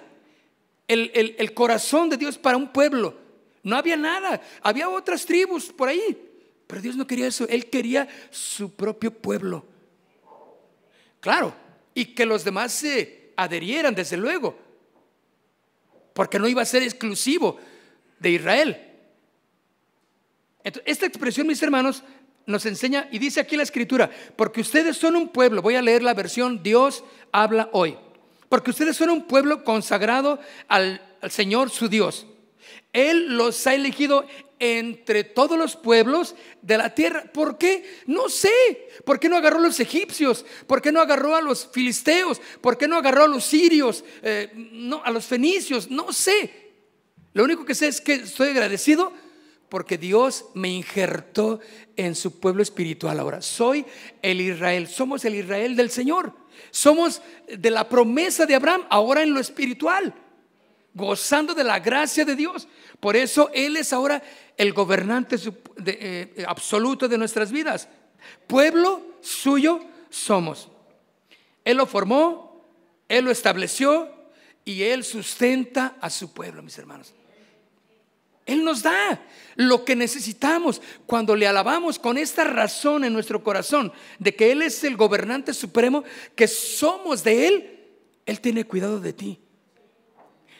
el, 0.88 1.12
el 1.38 1.54
corazón 1.54 2.10
de 2.10 2.18
Dios 2.18 2.38
para 2.38 2.58
un 2.58 2.72
pueblo. 2.72 3.18
No 3.64 3.76
había 3.76 3.98
nada, 3.98 4.42
había 4.62 4.88
otras 4.88 5.26
tribus 5.26 5.74
por 5.74 5.90
ahí, 5.90 6.16
Pero 6.68 6.82
Dios 6.82 6.96
no 6.96 7.08
quería 7.08 7.28
eso, 7.28 7.48
Él 7.50 7.68
quería 7.70 8.08
su 8.30 8.76
propio 8.76 9.10
pueblo. 9.12 9.66
Claro, 11.20 11.56
y 11.96 12.06
que 12.14 12.28
los 12.28 12.44
demás 12.44 12.72
se 12.74 13.34
adherieran, 13.36 13.96
desde 13.96 14.18
luego, 14.18 14.56
porque 16.16 16.40
no 16.40 16.48
iba 16.48 16.62
a 16.62 16.66
ser 16.66 16.82
exclusivo 16.82 17.58
de 18.20 18.32
Israel. 18.32 18.78
esta 20.64 21.06
expresión, 21.06 21.46
mis 21.46 21.62
hermanos, 21.62 22.04
nos 22.46 22.66
enseña 22.66 23.10
y 23.12 23.20
dice 23.20 23.42
aquí 23.42 23.58
la 23.58 23.64
escritura, 23.64 24.10
porque 24.38 24.62
ustedes 24.62 24.96
son 24.96 25.18
un 25.18 25.28
pueblo, 25.28 25.62
voy 25.62 25.76
a 25.76 25.82
leer 25.82 26.02
la 26.02 26.14
versión 26.14 26.64
Dios 26.64 27.04
habla 27.34 27.70
hoy, 27.74 27.98
porque 28.48 28.70
ustedes 28.70 28.96
son 28.96 29.10
un 29.10 29.28
pueblo 29.28 29.66
consagrado 29.66 30.40
al, 30.70 31.02
al 31.20 31.32
Señor 31.32 31.70
su 31.70 31.90
Dios. 31.90 32.26
Él 32.94 33.36
los 33.36 33.68
ha 33.68 33.76
elegido 33.76 34.26
entre 34.66 35.24
todos 35.24 35.58
los 35.58 35.76
pueblos 35.76 36.36
de 36.62 36.78
la 36.78 36.94
tierra. 36.94 37.26
¿Por 37.32 37.58
qué? 37.58 37.86
No 38.08 38.30
sé. 38.30 38.90
¿Por 39.06 39.20
qué 39.20 39.30
no 39.30 39.38
agarró 39.38 39.60
a 39.60 39.64
los 39.64 39.80
egipcios? 39.80 40.46
¿Por 40.66 40.82
qué 40.82 40.92
no 40.92 41.02
agarró 41.02 41.36
a 41.36 41.42
los 41.42 41.68
filisteos? 41.72 42.42
¿Por 42.62 42.78
qué 42.78 42.88
no 42.88 42.98
agarró 42.98 43.26
a 43.26 43.28
los 43.28 43.46
sirios? 43.46 44.04
Eh, 44.24 44.52
no, 44.54 45.04
a 45.04 45.12
los 45.12 45.26
fenicios. 45.26 45.90
No 45.92 46.12
sé. 46.12 46.74
Lo 47.34 47.44
único 47.44 47.66
que 47.66 47.76
sé 47.76 47.88
es 47.88 48.02
que 48.02 48.16
estoy 48.16 48.50
agradecido 48.50 49.14
porque 49.70 49.98
Dios 49.98 50.46
me 50.54 50.70
injertó 50.70 51.60
en 51.96 52.16
su 52.16 52.40
pueblo 52.40 52.64
espiritual 52.64 53.20
ahora. 53.20 53.42
Soy 53.42 53.86
el 54.22 54.42
Israel. 54.42 54.88
Somos 54.88 55.26
el 55.26 55.36
Israel 55.36 55.76
del 55.76 55.92
Señor. 55.92 56.34
Somos 56.72 57.22
de 57.48 57.70
la 57.70 57.88
promesa 57.88 58.46
de 58.46 58.56
Abraham 58.56 58.86
ahora 58.90 59.22
en 59.22 59.34
lo 59.34 59.40
espiritual 59.40 60.14
gozando 60.96 61.54
de 61.54 61.64
la 61.64 61.80
gracia 61.80 62.26
de 62.26 62.36
Dios. 62.36 62.68
Por 63.00 63.16
eso 63.16 63.52
Él 63.54 63.78
es 63.78 63.94
ahora 63.94 64.24
el 64.58 64.74
gobernante 64.74 65.36
eh, 65.86 66.44
absoluto 66.48 67.08
de 67.08 67.18
nuestras 67.20 67.52
vidas. 67.52 67.88
Pueblo 68.48 69.06
suyo 69.22 69.82
somos. 70.10 70.70
Él 71.64 71.78
lo 71.78 71.86
formó, 71.86 72.66
Él 73.08 73.26
lo 73.26 73.32
estableció 73.32 74.10
y 74.64 74.84
Él 74.84 75.04
sustenta 75.04 75.98
a 76.00 76.10
su 76.10 76.34
pueblo, 76.34 76.64
mis 76.64 76.78
hermanos. 76.78 77.14
Él 78.46 78.64
nos 78.64 78.84
da 78.84 79.22
lo 79.56 79.84
que 79.84 79.96
necesitamos 79.96 80.82
cuando 81.08 81.36
le 81.36 81.48
alabamos 81.48 81.98
con 81.98 82.18
esta 82.18 82.44
razón 82.44 83.04
en 83.04 83.12
nuestro 83.12 83.44
corazón 83.44 83.92
de 84.20 84.36
que 84.36 84.52
Él 84.52 84.62
es 84.62 84.84
el 84.84 84.96
gobernante 84.96 85.54
supremo, 85.54 86.04
que 86.36 86.48
somos 86.48 87.24
de 87.24 87.48
Él. 87.48 87.80
Él 88.26 88.40
tiene 88.40 88.64
cuidado 88.64 89.00
de 89.00 89.14
ti. 89.14 89.40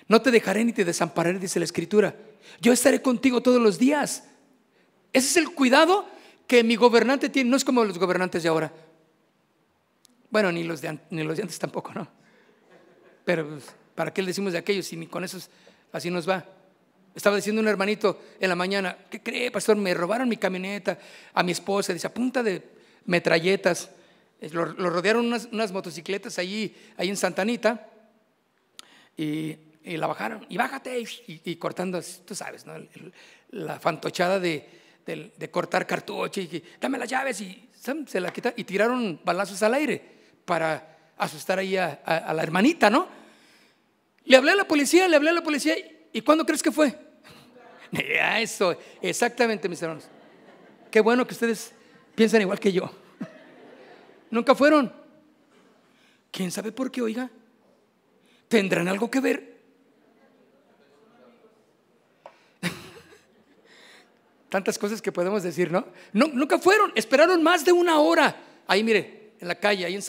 No 0.08 0.22
te 0.22 0.32
dejaré 0.32 0.64
ni 0.64 0.74
te 0.74 0.86
desampararé, 0.86 1.40
dice 1.40 1.60
la 1.60 1.66
Escritura. 1.66 2.16
Yo 2.62 2.72
estaré 2.72 3.02
contigo 3.02 3.42
todos 3.42 3.62
los 3.62 3.80
días. 3.80 4.24
Ese 5.14 5.28
es 5.28 5.38
el 5.38 5.54
cuidado 5.54 6.08
que 6.48 6.64
mi 6.64 6.76
gobernante 6.76 7.30
tiene. 7.30 7.50
No 7.50 7.58
es 7.58 7.66
como 7.66 7.84
los 7.84 7.98
gobernantes 7.98 8.44
de 8.44 8.50
ahora. 8.50 8.72
Bueno, 10.30 10.52
ni 10.52 10.64
los 10.64 10.82
de, 10.82 10.90
antes 10.90 11.58
tampoco, 11.58 11.94
¿no? 11.94 12.08
Pero 13.24 13.48
pues, 13.48 13.64
¿para 13.96 14.14
qué 14.14 14.22
le 14.22 14.28
decimos 14.28 14.54
de 14.54 14.60
aquellos 14.60 14.86
si 14.86 14.98
ni 14.98 15.08
con 15.08 15.24
esos 15.24 15.50
así 15.92 16.12
nos 16.12 16.28
va? 16.28 16.46
Estaba 17.16 17.38
diciendo 17.38 17.62
un 17.62 17.68
hermanito 17.68 18.22
en 18.40 18.50
la 18.50 18.56
mañana, 18.56 18.98
¿qué 19.10 19.24
cree, 19.24 19.50
pastor? 19.50 19.78
Me 19.78 19.94
robaron 19.94 20.28
mi 20.28 20.36
camioneta 20.36 21.00
a 21.34 21.42
mi 21.42 21.54
esposa, 21.54 21.94
dice, 21.94 22.08
a 22.08 22.14
punta 22.14 22.44
de 22.44 22.62
metralletas. 23.06 23.90
Lo, 24.52 24.66
rodearon 24.66 25.26
unas, 25.26 25.72
motocicletas 25.72 26.38
allí, 26.38 26.76
ahí 26.98 27.08
en 27.08 27.16
Santanita. 27.16 27.90
Y 29.16 29.56
y 29.86 29.98
la 29.98 30.08
bajaron, 30.08 30.46
y 30.50 30.58
bájate, 30.58 31.04
y, 31.28 31.56
cortando, 31.58 32.02
tú 32.26 32.34
sabes, 32.34 32.66
¿no? 32.66 32.74
la 33.52 33.80
fantochada 33.80 34.40
de, 34.40 34.68
cortar 35.52 35.86
cartucho, 35.86 36.42
y 36.42 36.64
dame 36.82 36.98
las 36.98 37.10
llaves, 37.10 37.40
y 37.42 37.70
se 38.08 38.20
la 38.20 38.34
quita, 38.34 38.54
y 38.58 38.64
tiraron 38.64 39.22
balazos 39.24 39.62
al 39.62 39.76
aire 39.76 40.02
para 40.44 41.14
asustar 41.18 41.60
ahí 41.60 41.78
a, 41.78 42.34
la 42.34 42.42
hermanita, 42.44 42.90
¿no? 42.90 43.08
Le 44.26 44.38
hablé 44.38 44.52
a 44.52 44.56
la 44.56 44.68
policía, 44.68 45.08
le 45.08 45.16
hablé 45.16 45.30
a 45.30 45.34
la 45.34 45.44
policía, 45.44 45.76
¿y 46.12 46.22
cuándo 46.22 46.46
crees 46.46 46.64
que 46.64 46.72
fue? 46.72 46.98
Eso, 48.40 48.78
exactamente, 49.02 49.70
mis 49.70 49.82
hermanos. 49.82 50.10
Qué 50.90 51.00
bueno 51.00 51.28
que 51.28 51.34
ustedes 51.34 51.74
piensan 52.16 52.42
igual 52.42 52.60
que 52.60 52.72
yo. 52.72 52.92
Nunca 54.32 54.56
fueron. 54.56 54.92
¿Quién 56.32 56.52
sabe 56.52 56.72
por 56.72 56.90
qué, 56.90 57.02
oiga? 57.02 57.30
¿Tendrán 58.48 58.88
algo 58.88 59.12
que 59.12 59.20
ver? 59.20 59.55
Tantas 64.56 64.80
cosas 64.80 65.02
que 65.02 65.12
podemos 65.12 65.44
decir, 65.44 65.70
¿no? 65.70 65.86
nunca 66.14 66.58
fueron, 66.58 66.94
esperaron 66.96 67.44
más 67.44 67.66
de 67.66 67.74
una 67.74 68.00
hora. 68.00 68.34
Ahí 68.68 68.86
mire, 68.86 69.34
en 69.38 69.50
la 69.50 69.56
calle, 69.56 69.84
ahí 69.84 70.00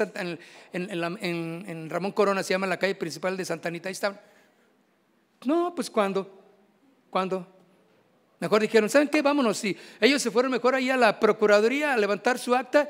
en, 0.73 1.91
Ramón 1.91 2.13
Corona, 2.13 2.45
se 2.45 2.55
llama 2.55 2.69
la 2.69 2.79
calle 2.79 2.95
principal 2.95 3.37
de 3.37 3.45
Santa 3.45 3.67
Anita, 3.67 3.89
ahí 3.89 3.95
estaban. 3.95 4.21
No, 5.45 5.75
pues 5.75 5.91
¿cuándo? 5.91 6.31
¿Cuándo? 7.11 7.45
Mejor 8.39 8.61
dijeron, 8.61 8.89
¿saben 8.89 9.09
qué? 9.09 9.21
Vámonos. 9.21 9.65
Y 9.65 9.77
ellos 10.01 10.23
se 10.23 10.31
fueron 10.31 10.53
mejor 10.53 10.77
ahí 10.77 10.91
a 10.91 10.97
la 10.97 11.19
Procuraduría 11.19 11.93
a 11.93 11.97
levantar 11.97 12.39
su 12.39 12.55
acta. 12.55 12.89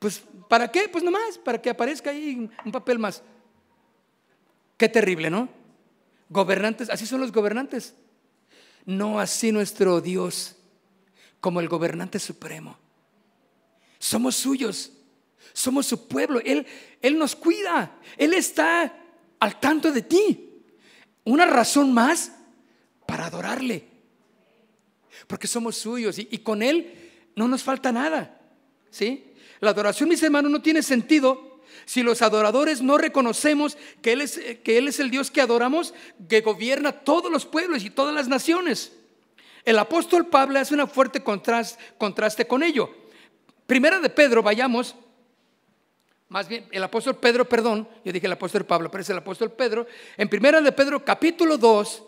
Pues, 0.00 0.20
¿para 0.48 0.66
qué? 0.66 0.88
Pues 0.88 1.04
nomás, 1.04 1.38
para 1.44 1.62
que 1.62 1.70
aparezca 1.70 2.10
ahí 2.10 2.50
un 2.64 2.72
papel 2.72 2.98
más. 2.98 3.22
Qué 4.76 4.88
terrible, 4.88 5.30
¿no? 5.30 5.48
Gobernantes, 6.28 6.90
así 6.90 7.06
son 7.06 7.20
los 7.20 7.30
gobernantes. 7.30 7.94
No 8.84 9.20
así 9.20 9.52
nuestro 9.52 10.00
Dios 10.00 10.56
como 11.42 11.58
el 11.58 11.68
gobernante 11.68 12.20
supremo. 12.20 12.78
Somos 13.98 14.36
suyos, 14.36 14.92
somos 15.52 15.86
su 15.86 16.06
pueblo. 16.06 16.40
Él, 16.44 16.64
Él 17.02 17.18
nos 17.18 17.34
cuida, 17.34 17.98
Él 18.16 18.32
está 18.32 18.96
al 19.40 19.58
tanto 19.58 19.90
de 19.90 20.02
ti. 20.02 20.62
Una 21.24 21.44
razón 21.44 21.92
más 21.92 22.30
para 23.06 23.26
adorarle. 23.26 23.88
Porque 25.26 25.48
somos 25.48 25.76
suyos 25.76 26.16
y, 26.16 26.38
con 26.38 26.62
Él 26.62 27.10
no 27.34 27.48
nos 27.48 27.64
falta 27.64 27.90
nada. 27.90 28.40
¿sí? 28.88 29.34
La 29.58 29.70
adoración, 29.70 30.08
mis 30.08 30.22
hermanos, 30.22 30.50
no 30.50 30.62
tiene 30.62 30.80
sentido 30.80 31.60
si 31.86 32.04
los 32.04 32.22
adoradores 32.22 32.82
no 32.82 32.98
reconocemos 32.98 33.76
que 34.00 34.12
él, 34.12 34.20
es, 34.20 34.40
que 34.62 34.78
él 34.78 34.86
es 34.86 35.00
el 35.00 35.10
Dios 35.10 35.32
que 35.32 35.40
adoramos, 35.40 35.92
que 36.28 36.40
gobierna 36.40 36.92
todos 36.92 37.32
los 37.32 37.46
pueblos 37.46 37.82
y 37.82 37.90
todas 37.90 38.14
las 38.14 38.28
naciones. 38.28 38.92
El 39.64 39.78
apóstol 39.78 40.26
Pablo 40.26 40.58
hace 40.58 40.74
una 40.74 40.86
fuerte 40.86 41.22
contraste, 41.22 42.46
con 42.46 42.62
ello. 42.62 42.90
Primera 43.66 44.00
de 44.00 44.10
Pedro, 44.10 44.42
vayamos, 44.42 44.96
más 46.28 46.48
bien 46.48 46.66
el 46.72 46.82
apóstol 46.82 47.16
Pedro, 47.16 47.48
perdón, 47.48 47.88
yo 48.04 48.12
dije 48.12 48.26
el 48.26 48.32
apóstol 48.32 48.64
Pablo, 48.64 48.90
pero 48.90 49.02
es 49.02 49.10
el 49.10 49.18
apóstol 49.18 49.52
Pedro. 49.52 49.86
En 50.16 50.28
primera 50.28 50.60
de 50.60 50.72
Pedro, 50.72 51.04
capítulo 51.04 51.56
2, 51.56 52.02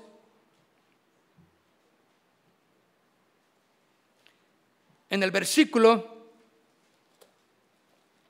en 5.10 5.22
el 5.22 5.30
versículo 5.30 6.12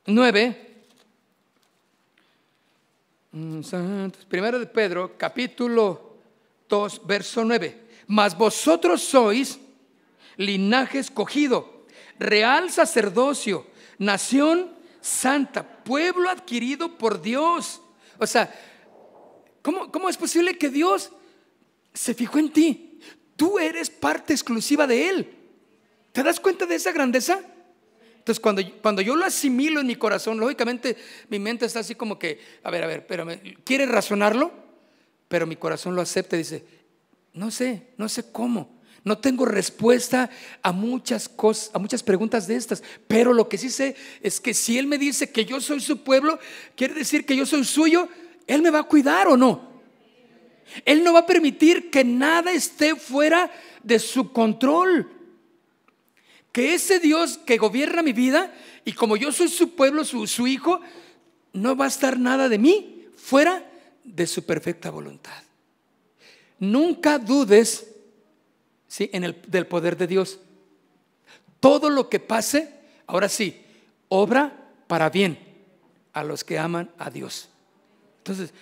9, 0.07 0.85
mm, 3.33 3.61
primera 4.29 4.59
de 4.59 4.66
Pedro, 4.66 5.16
capítulo 5.16 6.18
2, 6.68 7.07
verso 7.07 7.43
9. 7.43 7.84
Mas 8.07 8.37
vosotros 8.37 9.03
sois 9.03 9.59
linaje 10.37 10.99
escogido, 10.99 11.87
real 12.19 12.71
sacerdocio, 12.71 13.67
nación 13.99 14.71
santa, 15.01 15.85
pueblo 15.85 16.29
adquirido 16.31 16.97
por 16.99 17.21
Dios. 17.21 17.81
O 18.19 18.27
sea, 18.27 18.53
¿cómo, 19.63 19.91
¿cómo, 19.93 20.09
es 20.09 20.17
posible 20.17 20.57
que 20.57 20.71
Dios 20.71 21.11
se 21.93 22.15
fijó 22.15 22.39
en 22.39 22.53
ti? 22.53 23.01
Tú 23.37 23.59
eres 23.59 23.91
parte 23.91 24.33
exclusiva 24.33 24.87
de 24.87 25.09
Él. 25.09 25.35
¿Te 26.13 26.23
das 26.23 26.41
cuenta 26.41 26.67
de 26.67 26.77
esa 26.77 26.93
grandeza? 26.93 27.41
Entonces, 28.25 28.41
cuando, 28.41 28.63
cuando 28.81 29.03
yo 29.03 29.17
lo 29.17 29.27
asimilo 29.27 29.81
en 29.81 29.87
mi 29.87 29.97
corazón, 29.97 30.39
lógicamente 30.39 30.97
mi 31.29 31.39
mente 31.39 31.67
está 31.67 31.81
así 31.81 31.95
como 31.95 32.19
que, 32.19 32.41
a 32.63 32.71
ver, 32.71 32.85
a 32.85 32.87
ver, 32.87 33.07
pero 33.07 33.27
quiere 33.65 33.85
razonarlo, 33.85 34.51
pero 35.29 35.47
mi 35.47 35.57
corazón 35.57 35.95
lo 35.95 36.01
acepta 36.01 36.37
y 36.37 36.39
dice, 36.39 36.65
no 37.35 37.51
sé, 37.51 37.89
no 37.99 38.09
sé 38.09 38.30
cómo. 38.30 38.72
No 39.03 39.18
tengo 39.18 39.45
respuesta 39.45 40.30
a 40.62 40.72
muchas 40.72 41.28
cosas, 41.28 41.70
a 41.74 41.78
muchas 41.78 42.03
preguntas 42.03 42.47
de 42.47 42.57
estas, 42.57 42.82
pero 43.07 43.35
lo 43.35 43.51
que 43.51 43.59
sí 43.59 43.68
sé 43.68 43.97
es 44.22 44.41
que 44.41 44.55
si 44.55 44.78
él 44.78 44.87
me 44.87 44.97
dice 44.97 45.30
que 45.30 45.45
yo 45.45 45.61
soy 45.61 45.80
su 45.80 46.03
pueblo, 46.03 46.39
quiere 46.74 46.95
decir 46.95 47.26
que 47.26 47.37
yo 47.37 47.45
soy 47.45 47.64
suyo, 47.64 48.09
él 48.47 48.62
me 48.62 48.70
va 48.70 48.78
a 48.78 48.85
cuidar 48.85 49.28
o 49.28 49.37
no. 49.37 49.74
Él 50.87 51.05
no 51.05 51.12
va 51.12 51.20
a 51.20 51.26
permitir 51.26 51.91
que 51.91 52.03
nada 52.03 52.51
esté 52.53 52.97
fuera 52.97 53.51
de 53.82 53.99
su 53.99 54.32
control. 54.32 55.11
Que 56.51 56.72
ese 56.72 56.99
Dios 56.99 57.37
que 57.37 57.59
gobierna 57.59 58.03
mi 58.03 58.14
vida 58.14 58.55
y 58.87 58.93
como 58.93 59.16
yo 59.16 59.32
soy 59.32 59.49
su 59.49 59.74
pueblo, 59.74 60.05
su, 60.07 60.26
su 60.26 60.47
hijo, 60.47 60.80
no 61.53 61.76
va 61.76 61.85
a 61.85 61.89
estar 61.89 62.18
nada 62.18 62.49
de 62.49 62.59
mí 62.59 63.07
fuera 63.16 63.70
de 64.03 64.26
su 64.26 64.45
perfecta 64.45 64.91
voluntad. 64.91 65.43
Nunca 66.59 67.19
dudes 67.19 67.87
¿sí? 68.89 69.11
en 69.13 69.25
el, 69.25 69.43
del 69.47 69.67
poder 69.67 69.97
de 69.97 70.07
Dios. 70.07 70.39
todo 71.61 71.89
lo 71.89 72.09
que 72.09 72.21
pase, 72.21 72.73
ahora 73.07 73.29
sí, 73.29 73.65
obra 74.09 74.53
para 74.87 75.11
bien 75.11 75.39
a 76.13 76.23
los 76.23 76.45
que 76.45 76.59
aman 76.59 76.91
a 76.99 77.11
Dios. 77.11 77.49
Entonces, 78.19 78.53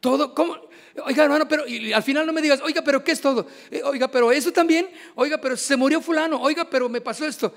todo, 0.00 0.34
¿cómo? 0.34 0.56
Oiga, 1.04 1.24
hermano, 1.24 1.46
pero 1.48 1.64
al 1.94 2.02
final 2.02 2.26
no 2.26 2.32
me 2.32 2.42
digas, 2.42 2.60
oiga, 2.60 2.82
pero 2.82 3.02
¿qué 3.02 3.12
es 3.12 3.20
todo? 3.20 3.46
Eh, 3.70 3.82
oiga, 3.84 4.08
pero 4.08 4.30
eso 4.32 4.52
también, 4.52 4.88
oiga, 5.14 5.38
pero 5.38 5.56
se 5.56 5.76
murió 5.76 6.00
fulano, 6.00 6.40
oiga, 6.40 6.68
pero 6.68 6.88
me 6.88 7.00
pasó 7.00 7.24
esto. 7.24 7.54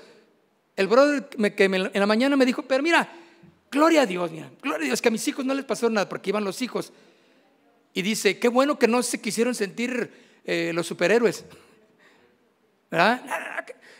El 0.74 0.88
brother 0.88 1.24
que 1.54 1.64
en 1.64 1.90
la 1.92 2.06
mañana 2.06 2.36
me 2.36 2.46
dijo, 2.46 2.62
pero 2.62 2.82
mira, 2.82 3.10
gloria 3.70 4.02
a 4.02 4.06
Dios, 4.06 4.30
mira, 4.30 4.50
gloria 4.62 4.84
a 4.84 4.88
Dios, 4.88 5.02
que 5.02 5.08
a 5.08 5.10
mis 5.10 5.26
hijos 5.28 5.44
no 5.44 5.54
les 5.54 5.64
pasó 5.64 5.90
nada 5.90 6.08
porque 6.08 6.30
iban 6.30 6.44
los 6.44 6.62
hijos. 6.62 6.92
Y 7.96 8.02
dice, 8.02 8.38
qué 8.38 8.48
bueno 8.48 8.78
que 8.78 8.86
no 8.86 9.02
se 9.02 9.22
quisieron 9.22 9.54
sentir 9.54 10.12
eh, 10.44 10.70
los 10.74 10.86
superhéroes. 10.86 11.46
¿Verdad? 12.90 13.22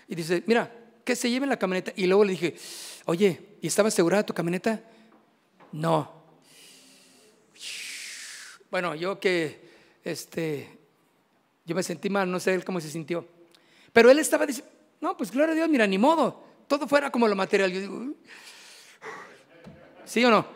Y 0.06 0.14
dice, 0.14 0.42
mira, 0.44 0.70
que 1.02 1.16
se 1.16 1.30
lleven 1.30 1.48
la 1.48 1.58
camioneta. 1.58 1.94
Y 1.96 2.06
luego 2.06 2.22
le 2.22 2.32
dije, 2.32 2.56
oye, 3.06 3.40
¿y 3.62 3.66
estaba 3.66 3.88
asegurada 3.88 4.26
tu 4.26 4.34
camioneta? 4.34 4.82
No. 5.72 6.12
Bueno, 8.70 8.94
yo 8.94 9.18
que, 9.18 9.66
este, 10.04 10.68
yo 11.64 11.74
me 11.74 11.82
sentí 11.82 12.10
mal, 12.10 12.30
no 12.30 12.38
sé 12.38 12.52
él 12.52 12.66
cómo 12.66 12.82
se 12.82 12.90
sintió. 12.90 13.26
Pero 13.94 14.10
él 14.10 14.18
estaba 14.18 14.44
diciendo, 14.44 14.70
no, 15.00 15.16
pues 15.16 15.30
gloria 15.30 15.52
a 15.52 15.56
Dios, 15.56 15.70
mira, 15.70 15.86
ni 15.86 15.96
modo, 15.96 16.44
todo 16.68 16.86
fuera 16.86 17.10
como 17.10 17.26
lo 17.28 17.34
material. 17.34 17.72
Yo 17.72 17.80
digo, 17.80 18.12
¿sí 20.04 20.22
o 20.22 20.30
no? 20.30 20.46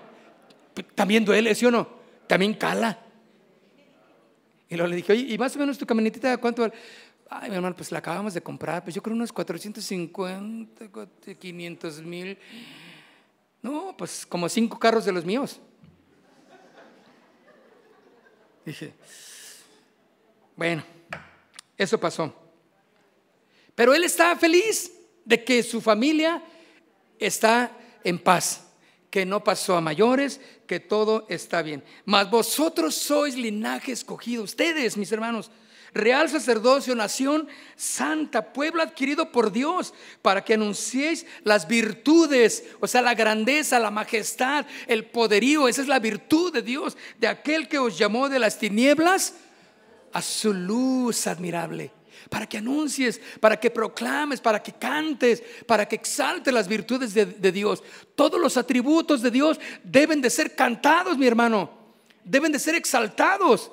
También 0.94 1.24
duele, 1.24 1.54
¿sí 1.54 1.64
o 1.64 1.70
no? 1.70 1.88
También 2.26 2.52
cala. 2.52 3.06
Y 4.70 4.76
luego 4.76 4.88
le 4.88 4.96
dije, 4.96 5.12
oye, 5.12 5.34
¿y 5.34 5.36
más 5.36 5.54
o 5.56 5.58
menos 5.58 5.76
tu 5.76 5.84
camionetita 5.84 6.38
cuánto 6.38 6.62
vale? 6.62 6.74
Ay, 7.28 7.50
mi 7.50 7.56
hermano, 7.56 7.74
pues 7.76 7.90
la 7.90 7.98
acabamos 7.98 8.34
de 8.34 8.40
comprar, 8.40 8.82
pues 8.82 8.94
yo 8.94 9.02
creo 9.02 9.14
unos 9.14 9.32
450, 9.32 10.88
500 11.38 12.02
mil. 12.02 12.38
No, 13.62 13.94
pues 13.96 14.24
como 14.24 14.48
cinco 14.48 14.78
carros 14.78 15.04
de 15.04 15.12
los 15.12 15.24
míos. 15.24 15.60
Dije, 18.64 18.94
bueno, 20.56 20.84
eso 21.76 21.98
pasó. 21.98 22.32
Pero 23.74 23.92
él 23.92 24.04
estaba 24.04 24.36
feliz 24.36 24.92
de 25.24 25.42
que 25.42 25.62
su 25.62 25.80
familia 25.80 26.42
está 27.18 27.76
en 28.04 28.18
paz, 28.18 28.69
que 29.10 29.26
no 29.26 29.42
pasó 29.42 29.76
a 29.76 29.80
mayores, 29.80 30.40
que 30.66 30.80
todo 30.80 31.26
está 31.28 31.62
bien. 31.62 31.82
Mas 32.04 32.30
vosotros 32.30 32.94
sois 32.94 33.36
linaje 33.36 33.92
escogido, 33.92 34.44
ustedes, 34.44 34.96
mis 34.96 35.10
hermanos, 35.12 35.50
real 35.92 36.28
sacerdocio, 36.28 36.94
nación 36.94 37.48
santa, 37.76 38.52
pueblo 38.52 38.82
adquirido 38.82 39.32
por 39.32 39.50
Dios, 39.52 39.92
para 40.22 40.44
que 40.44 40.54
anunciéis 40.54 41.26
las 41.42 41.66
virtudes, 41.66 42.64
o 42.80 42.86
sea, 42.86 43.02
la 43.02 43.14
grandeza, 43.14 43.78
la 43.78 43.90
majestad, 43.90 44.66
el 44.86 45.06
poderío, 45.06 45.68
esa 45.68 45.82
es 45.82 45.88
la 45.88 45.98
virtud 45.98 46.52
de 46.52 46.62
Dios, 46.62 46.96
de 47.18 47.26
aquel 47.26 47.68
que 47.68 47.78
os 47.78 47.98
llamó 47.98 48.28
de 48.28 48.38
las 48.38 48.58
tinieblas 48.58 49.34
a 50.12 50.22
su 50.22 50.52
luz 50.52 51.26
admirable. 51.26 51.92
Para 52.28 52.46
que 52.46 52.58
anuncies, 52.58 53.20
para 53.40 53.58
que 53.58 53.70
proclames, 53.70 54.40
para 54.40 54.62
que 54.62 54.72
cantes, 54.72 55.42
para 55.66 55.86
que 55.86 55.96
exaltes 55.96 56.52
las 56.52 56.68
virtudes 56.68 57.14
de, 57.14 57.52
Dios. 57.52 57.82
Todos 58.14 58.40
los 58.40 58.56
atributos 58.56 59.22
de 59.22 59.30
Dios 59.30 59.58
deben 59.82 60.20
de 60.20 60.30
ser 60.30 60.54
cantados, 60.54 61.16
mi 61.16 61.26
hermano. 61.26 61.70
Deben 62.24 62.52
de 62.52 62.58
ser 62.58 62.74
exaltados. 62.74 63.70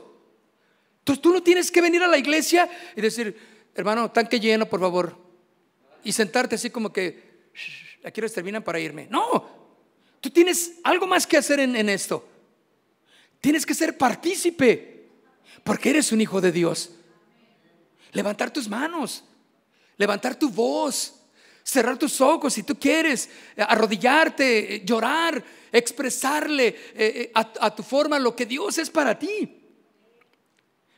Entonces 0.99 1.21
tú 1.21 1.33
no 1.33 1.43
tienes 1.43 1.71
que 1.71 1.81
venir 1.81 2.03
a 2.03 2.07
la 2.07 2.17
iglesia 2.17 2.69
y 2.95 3.01
decir, 3.01 3.37
hermano, 3.75 4.11
tanque 4.11 4.39
lleno, 4.39 4.65
por 4.65 4.79
favor. 4.79 5.17
Y 6.03 6.11
sentarte 6.11 6.55
así 6.55 6.69
como 6.69 6.91
que, 6.93 7.49
aquí 8.03 8.21
les 8.21 8.33
terminan 8.33 8.63
para 8.63 8.79
irme. 8.79 9.07
No, 9.09 9.49
tú 10.21 10.29
tienes 10.29 10.73
algo 10.83 11.07
más 11.07 11.27
que 11.27 11.37
hacer 11.37 11.59
en 11.59 11.89
esto. 11.89 12.27
Tienes 13.41 13.65
que 13.65 13.73
ser 13.73 13.97
partícipe, 13.97 15.05
porque 15.63 15.89
eres 15.89 16.11
un 16.11 16.21
hijo 16.21 16.41
de 16.41 16.51
Dios. 16.51 16.91
Levantar 18.17 18.49
tus 18.49 18.67
manos, 18.67 19.23
levantar 19.95 20.33
tu 20.33 20.49
voz, 20.49 21.13
cerrar 21.63 21.99
tus 21.99 22.19
ojos 22.19 22.51
si 22.51 22.63
tú 22.63 22.79
quieres, 22.79 23.29
arrodillarte, 23.55 24.81
llorar, 24.83 25.43
expresarle 25.71 26.67
eh, 26.67 26.75
eh, 26.95 27.31
a, 27.35 27.47
a 27.61 27.75
tu 27.75 27.83
forma 27.83 28.17
lo 28.17 28.35
que 28.35 28.47
Dios 28.47 28.79
es 28.79 28.89
para 28.89 29.19
ti. 29.19 29.55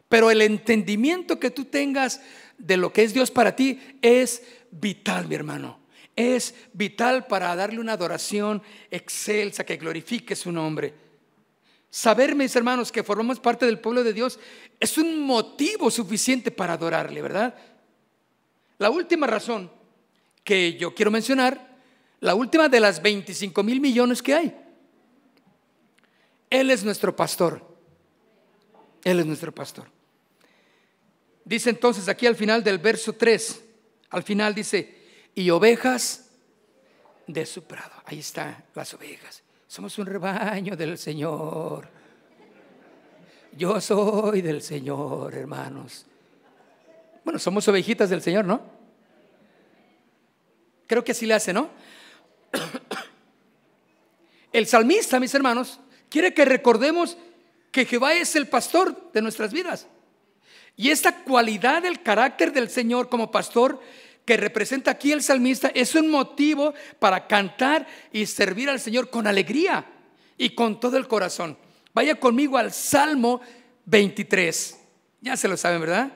Pero 0.08 0.32
el 0.32 0.42
entendimiento 0.42 1.38
que 1.42 1.52
tú 1.52 1.66
tengas 1.66 2.22
de 2.58 2.78
lo 2.78 2.94
que 2.94 3.04
es 3.04 3.14
Dios 3.14 3.32
para 3.32 3.54
ti 3.54 3.82
es 4.02 4.42
vital, 4.72 5.28
mi 5.28 5.36
hermano. 5.36 5.78
Es 6.16 6.56
vital 6.72 7.28
para 7.28 7.54
darle 7.54 7.82
una 7.82 7.94
adoración 7.94 8.64
excelsa 8.90 9.66
que 9.66 9.76
glorifique 9.76 10.38
su 10.38 10.54
nombre. 10.54 11.09
Saber, 11.90 12.36
mis 12.36 12.56
hermanos, 12.56 12.92
que 12.92 13.04
formamos 13.04 13.40
parte 13.40 13.66
del 13.66 13.80
pueblo 13.80 14.04
de 14.04 14.14
Dios 14.14 14.40
es 14.80 14.98
un 14.98 15.22
motivo 15.22 15.90
suficiente 15.90 16.52
para 16.52 16.74
adorarle, 16.74 17.22
¿verdad? 17.22 17.56
La 18.78 18.90
última 18.90 19.26
razón 19.28 19.72
que 20.44 20.78
yo 20.78 20.94
quiero 20.94 21.12
mencionar, 21.12 21.78
la 22.20 22.36
última 22.36 22.70
de 22.70 22.80
las 22.80 23.02
25 23.02 23.64
mil 23.64 23.82
millones 23.82 24.22
que 24.22 24.36
hay. 24.36 24.56
Él 26.50 26.72
es 26.72 26.84
nuestro 26.84 27.16
pastor. 27.16 27.66
Él 29.04 29.20
es 29.20 29.26
nuestro 29.26 29.54
pastor. 29.54 29.90
Dice 31.46 31.70
entonces 31.72 32.08
aquí 32.08 32.28
al 32.28 32.36
final 32.36 32.64
del 32.64 32.78
verso 32.78 33.14
3, 33.14 33.64
al 34.12 34.24
final 34.24 34.54
dice, 34.54 34.98
y 35.34 35.50
ovejas 35.50 36.30
de 37.26 37.46
su 37.46 37.64
prado. 37.64 37.94
Ahí 38.06 38.20
están 38.20 38.64
las 38.76 38.94
ovejas. 38.94 39.44
Somos 39.70 40.00
un 40.00 40.08
rebaño 40.08 40.76
del 40.76 40.98
Señor. 40.98 41.88
Yo 43.56 43.80
soy 43.80 44.42
del 44.42 44.64
Señor, 44.64 45.36
hermanos. 45.36 46.08
Bueno, 47.24 47.38
somos 47.38 47.68
ovejitas 47.68 48.10
del 48.10 48.24
Señor, 48.24 48.46
¿no? 48.46 48.64
Creo 50.88 51.04
que 51.04 51.12
así 51.12 51.28
le 51.28 51.36
hace, 51.36 51.54
¿no? 51.54 51.70
El 54.52 54.66
salmista, 54.66 55.20
mis 55.20 55.36
hermanos, 55.36 55.80
quiere 56.10 56.34
que 56.34 56.46
recordemos 56.46 57.16
que 57.72 57.86
Jehová 57.86 58.16
es 58.16 58.36
el 58.36 58.48
pastor 58.48 59.12
de 59.14 59.22
nuestras 59.22 59.54
vidas. 59.54 59.86
Y 60.76 60.90
esta 60.90 61.24
cualidad 61.24 61.84
del 61.84 62.02
carácter 62.02 62.54
del 62.54 62.72
Señor 62.72 63.08
como 63.08 63.30
pastor 63.30 63.80
que 64.30 64.38
representa 64.38 64.92
aquí 64.92 65.12
el 65.12 65.24
salmista 65.24 65.72
es 65.74 65.96
un 65.96 66.12
motivo 66.12 66.76
para 67.00 67.26
cantar 67.26 67.88
y 68.12 68.28
servir 68.28 68.70
al 68.70 68.80
Señor 68.80 69.10
con 69.10 69.26
alegría 69.26 69.88
y 70.38 70.52
con 70.52 70.80
todo 70.80 70.98
el 70.98 71.08
corazón. 71.08 71.58
Vaya 71.96 72.14
conmigo 72.14 72.56
al 72.60 72.72
Salmo 72.72 73.42
23. 73.86 74.78
Ya 75.22 75.36
se 75.36 75.48
lo 75.48 75.58
saben, 75.58 75.82
¿verdad? 75.82 76.14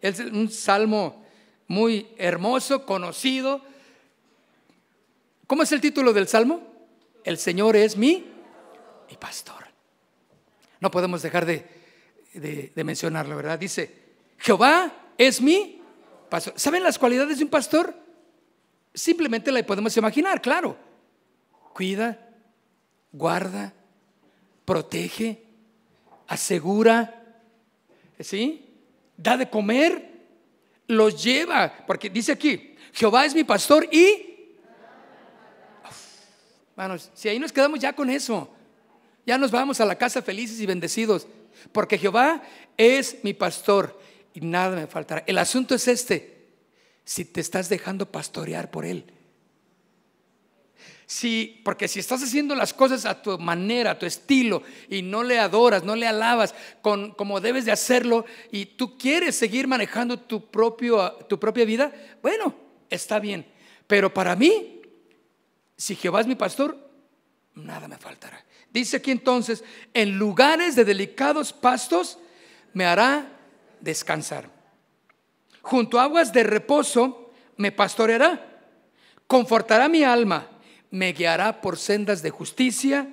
Es 0.00 0.20
un 0.20 0.48
salmo 0.48 1.26
muy 1.66 2.06
hermoso, 2.18 2.86
conocido. 2.86 3.62
¿Cómo 5.48 5.64
es 5.64 5.72
el 5.72 5.80
título 5.80 6.12
del 6.12 6.28
salmo? 6.28 6.62
El 7.24 7.36
Señor 7.36 7.74
es 7.74 7.96
mi, 7.96 8.30
pastor. 9.18 9.64
No 10.78 10.92
podemos 10.92 11.20
dejar 11.20 11.46
de, 11.46 11.66
de, 12.32 12.84
mencionarlo, 12.84 13.34
¿verdad? 13.34 13.58
Dice, 13.58 13.92
Jehová 14.38 14.92
es 15.18 15.42
mi 15.42 15.79
pastor. 16.30 16.54
¿Saben 16.56 16.82
las 16.82 16.98
cualidades 16.98 17.38
de 17.38 17.44
un 17.44 17.50
pastor? 17.50 17.94
Simplemente 18.94 19.52
la 19.52 19.64
podemos 19.64 19.96
imaginar, 19.96 20.40
claro. 20.40 20.76
Cuida, 21.74 22.18
guarda, 23.12 23.74
protege, 24.64 25.44
asegura, 26.26 27.22
¿sí? 28.18 28.66
Da 29.16 29.36
de 29.36 29.50
comer, 29.50 30.10
los 30.86 31.22
lleva, 31.22 31.84
porque 31.86 32.08
dice 32.08 32.32
aquí, 32.32 32.74
Jehová 32.92 33.26
es 33.26 33.34
mi 33.34 33.44
pastor 33.44 33.86
y... 33.92 34.26
Manos, 36.74 37.10
si 37.12 37.28
ahí 37.28 37.38
nos 37.38 37.52
quedamos 37.52 37.78
ya 37.78 37.92
con 37.92 38.08
eso, 38.08 38.50
ya 39.26 39.36
nos 39.36 39.50
vamos 39.50 39.80
a 39.80 39.84
la 39.84 39.96
casa 39.96 40.22
felices 40.22 40.58
y 40.60 40.66
bendecidos. 40.66 41.26
Porque 41.72 41.98
Jehová 41.98 42.42
es 42.76 43.18
mi 43.22 43.34
pastor 43.34 44.00
y 44.34 44.40
nada 44.40 44.76
me 44.76 44.86
faltará. 44.86 45.24
El 45.26 45.38
asunto 45.38 45.74
es 45.74 45.88
este, 45.88 46.46
si 47.04 47.24
te 47.24 47.40
estás 47.40 47.68
dejando 47.68 48.10
pastorear 48.10 48.70
por 48.70 48.84
Él. 48.84 49.04
Si, 51.06 51.60
porque 51.64 51.88
si 51.88 51.98
estás 51.98 52.22
haciendo 52.22 52.54
las 52.54 52.72
cosas 52.72 53.04
a 53.04 53.20
tu 53.20 53.36
manera, 53.36 53.92
a 53.92 53.98
tu 53.98 54.06
estilo, 54.06 54.62
y 54.88 55.02
no 55.02 55.24
le 55.24 55.40
adoras, 55.40 55.82
no 55.82 55.96
le 55.96 56.06
alabas 56.06 56.54
con, 56.82 57.12
como 57.14 57.40
debes 57.40 57.64
de 57.64 57.72
hacerlo, 57.72 58.24
y 58.52 58.66
tú 58.66 58.96
quieres 58.96 59.34
seguir 59.34 59.66
manejando 59.66 60.20
tu, 60.20 60.48
propio, 60.50 61.12
tu 61.28 61.40
propia 61.40 61.64
vida, 61.64 61.92
bueno, 62.22 62.54
está 62.88 63.18
bien. 63.18 63.44
Pero 63.88 64.14
para 64.14 64.36
mí, 64.36 64.82
si 65.76 65.96
Jehová 65.96 66.20
es 66.20 66.28
mi 66.28 66.36
pastor, 66.36 66.78
nada 67.54 67.88
me 67.88 67.98
faltará. 67.98 68.44
Dice 68.72 68.98
aquí 68.98 69.10
entonces, 69.10 69.64
en 69.94 70.16
lugares 70.16 70.76
de 70.76 70.84
delicados 70.84 71.52
pastos 71.52 72.18
me 72.72 72.84
hará 72.84 73.39
descansar. 73.80 74.50
Junto 75.62 75.98
a 75.98 76.04
aguas 76.04 76.32
de 76.32 76.42
reposo 76.42 77.30
me 77.56 77.72
pastoreará. 77.72 78.46
confortará 79.26 79.88
mi 79.88 80.02
alma, 80.02 80.48
me 80.90 81.12
guiará 81.12 81.60
por 81.60 81.78
sendas 81.78 82.20
de 82.20 82.30
justicia, 82.30 83.06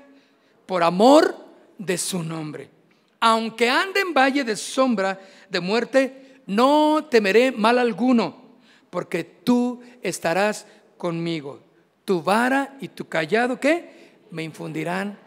por 0.66 0.82
amor 0.82 1.36
de 1.78 1.98
su 2.00 2.24
nombre. 2.24 2.72
Aunque 3.20 3.70
ande 3.70 4.00
en 4.00 4.14
valle 4.14 4.44
de 4.44 4.56
sombra 4.56 5.20
de 5.50 5.60
muerte, 5.60 6.42
no 6.48 7.06
temeré 7.10 7.52
mal 7.52 7.78
alguno, 7.78 8.58
porque 8.90 9.24
tú 9.24 9.82
estarás 10.02 10.66
conmigo. 10.98 11.60
Tu 12.04 12.24
vara 12.24 12.78
y 12.80 12.88
tu 12.88 13.08
callado, 13.08 13.60
¿qué? 13.60 14.16
Me 14.32 14.42
infundirán. 14.44 15.20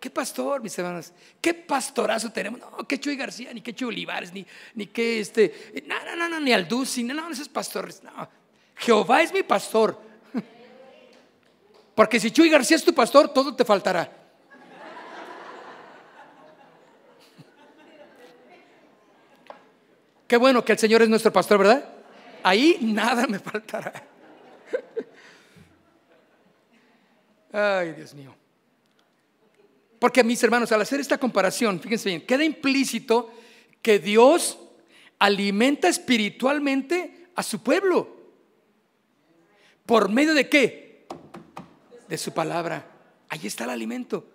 ¿Qué 0.00 0.10
pastor, 0.10 0.62
mis 0.62 0.78
hermanos? 0.78 1.12
¿Qué 1.40 1.54
pastorazo 1.54 2.30
tenemos? 2.30 2.60
No, 2.60 2.86
qué 2.86 3.00
Chuy 3.00 3.16
García, 3.16 3.52
ni 3.52 3.60
qué 3.60 3.74
Chuy 3.74 3.88
Olivares, 3.88 4.32
ni, 4.32 4.46
ni 4.74 4.86
qué 4.86 5.20
este, 5.20 5.72
no, 5.86 6.04
no, 6.04 6.16
no, 6.16 6.28
no 6.28 6.40
ni 6.40 6.52
Alduci, 6.52 7.02
no, 7.02 7.14
no, 7.14 7.30
esos 7.30 7.48
pastores. 7.48 8.02
No, 8.02 8.28
Jehová 8.76 9.22
es 9.22 9.32
mi 9.32 9.42
pastor. 9.42 10.00
Porque 11.94 12.20
si 12.20 12.30
Chuy 12.30 12.48
García 12.48 12.76
es 12.76 12.84
tu 12.84 12.94
pastor, 12.94 13.32
todo 13.32 13.56
te 13.56 13.64
faltará. 13.64 14.08
Qué 20.28 20.36
bueno 20.36 20.64
que 20.64 20.72
el 20.72 20.78
Señor 20.78 21.02
es 21.02 21.08
nuestro 21.08 21.32
pastor, 21.32 21.58
¿verdad? 21.58 21.88
Ahí 22.44 22.78
nada 22.82 23.26
me 23.26 23.40
faltará. 23.40 23.92
Ay, 27.52 27.92
Dios 27.94 28.14
mío. 28.14 28.37
Porque 29.98 30.22
mis 30.22 30.42
hermanos, 30.42 30.70
al 30.72 30.80
hacer 30.80 31.00
esta 31.00 31.18
comparación, 31.18 31.80
fíjense 31.80 32.08
bien, 32.08 32.26
queda 32.26 32.44
implícito 32.44 33.32
que 33.82 33.98
Dios 33.98 34.58
alimenta 35.18 35.88
espiritualmente 35.88 37.28
a 37.34 37.42
su 37.42 37.62
pueblo. 37.62 38.16
¿Por 39.86 40.08
medio 40.10 40.34
de 40.34 40.48
qué? 40.48 41.06
De 42.08 42.18
su 42.18 42.32
palabra. 42.32 42.86
Ahí 43.28 43.40
está 43.44 43.64
el 43.64 43.70
alimento. 43.70 44.26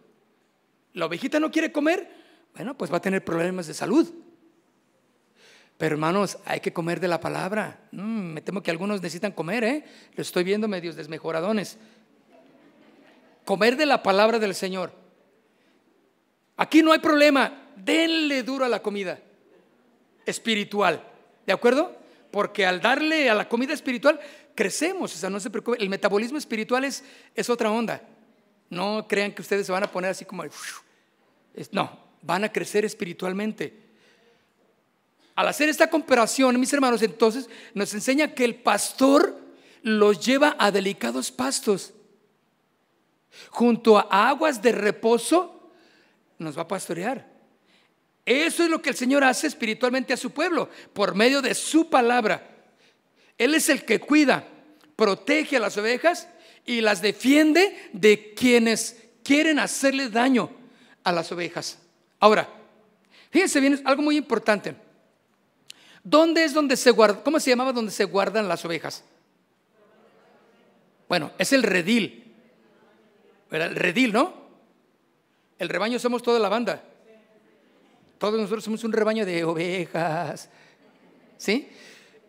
La 0.94 1.06
ovejita 1.06 1.40
no 1.40 1.52
quiere 1.52 1.72
comer, 1.72 2.08
bueno, 2.56 2.78
pues 2.78 2.92
va 2.92 2.98
a 2.98 3.02
tener 3.02 3.24
problemas 3.24 3.68
de 3.68 3.74
salud. 3.74 4.14
Pero 5.78 5.96
hermanos, 5.96 6.38
hay 6.46 6.60
que 6.60 6.72
comer 6.72 7.00
de 7.00 7.08
la 7.08 7.20
palabra. 7.20 7.88
Mm, 7.92 8.34
me 8.34 8.42
temo 8.42 8.62
que 8.62 8.70
algunos 8.70 9.02
necesitan 9.02 9.32
comer, 9.32 9.64
¿eh? 9.64 9.86
Lo 10.16 10.22
estoy 10.22 10.44
viendo 10.44 10.68
medios 10.68 10.96
desmejoradones. 10.96 11.78
Comer 13.44 13.76
de 13.76 13.86
la 13.86 14.04
palabra 14.04 14.40
del 14.40 14.54
Señor. 14.54 15.03
Aquí 16.58 16.82
no 16.82 16.92
hay 16.92 17.00
problema. 17.00 17.72
Denle 17.76 18.44
duro 18.44 18.66
a 18.66 18.70
la 18.70 18.82
comida 18.82 19.20
espiritual. 20.26 21.04
¿De 21.46 21.54
acuerdo? 21.54 21.96
Porque 22.32 22.66
al 22.66 22.82
darle 22.82 23.30
a 23.30 23.36
la 23.36 23.50
comida 23.50 23.74
espiritual, 23.74 24.20
crecemos. 24.56 25.14
O 25.16 25.18
sea, 25.18 25.30
no 25.30 25.40
se 25.40 25.50
preocupe. 25.50 25.82
El 25.82 25.90
metabolismo 25.90 26.38
espiritual 26.38 26.84
es, 26.84 27.04
es 27.36 27.50
otra 27.50 27.72
onda. 27.72 28.02
No 28.70 29.06
crean 29.08 29.32
que 29.32 29.42
ustedes 29.42 29.66
se 29.66 29.72
van 29.72 29.84
a 29.84 29.92
poner 29.92 30.12
así 30.12 30.26
como... 30.26 30.44
No, 31.72 32.00
van 32.22 32.44
a 32.44 32.52
crecer 32.52 32.86
espiritualmente. 32.86 33.84
Al 35.36 35.48
hacer 35.48 35.70
esta 35.70 35.90
comparación, 35.90 36.60
mis 36.60 36.74
hermanos, 36.74 37.02
entonces 37.02 37.50
nos 37.74 37.94
enseña 37.94 38.34
que 38.34 38.46
el 38.46 38.56
pastor 38.56 39.40
los 39.82 40.26
lleva 40.26 40.56
a 40.60 40.72
delicados 40.72 41.32
pastos. 41.32 41.94
Junto 43.50 43.98
a 43.98 44.30
aguas 44.30 44.62
de 44.62 44.72
reposo, 44.72 45.53
nos 46.44 46.58
va 46.58 46.64
a 46.64 46.68
pastorear. 46.68 47.28
Eso 48.26 48.64
es 48.64 48.70
lo 48.70 48.82
que 48.82 48.90
el 48.90 48.96
Señor 48.96 49.24
hace 49.24 49.48
espiritualmente 49.48 50.14
a 50.14 50.18
su 50.18 50.32
pueblo, 50.32 50.70
por 50.94 51.16
medio 51.16 51.42
de 51.42 51.56
su 51.56 51.90
palabra. 51.90 52.50
Él 53.38 53.56
es 53.56 53.70
el 53.70 53.84
que 53.84 54.00
cuida, 54.00 54.48
protege 54.96 55.58
a 55.58 55.60
las 55.60 55.78
ovejas 55.78 56.28
y 56.66 56.82
las 56.82 57.02
defiende 57.02 57.90
de 57.92 58.34
quienes 58.34 58.98
quieren 59.24 59.60
hacerle 59.60 60.10
daño 60.10 60.50
a 61.04 61.12
las 61.12 61.32
ovejas. 61.32 61.80
Ahora, 62.20 62.48
fíjense 63.30 63.60
bien, 63.60 63.82
algo 63.86 64.02
muy 64.02 64.16
importante. 64.16 64.76
¿Dónde 66.04 66.44
es 66.44 66.54
donde 66.54 66.78
se 66.78 66.92
guarda? 66.92 67.24
¿Cómo 67.24 67.40
se 67.40 67.50
llamaba 67.50 67.74
donde 67.74 67.92
se 67.92 68.04
guardan 68.06 68.48
las 68.48 68.64
ovejas? 68.64 69.04
Bueno, 71.08 71.32
es 71.38 71.54
el 71.54 71.64
redil. 71.64 72.34
El 73.52 73.76
redil, 73.76 74.14
¿no? 74.14 74.43
El 75.64 75.70
rebaño 75.70 75.98
somos 75.98 76.22
toda 76.22 76.40
la 76.40 76.50
banda. 76.50 76.84
Todos 78.18 78.38
nosotros 78.38 78.66
somos 78.66 78.84
un 78.84 78.92
rebaño 78.92 79.26
de 79.26 79.46
ovejas. 79.46 80.50
¿Sí? 81.38 81.70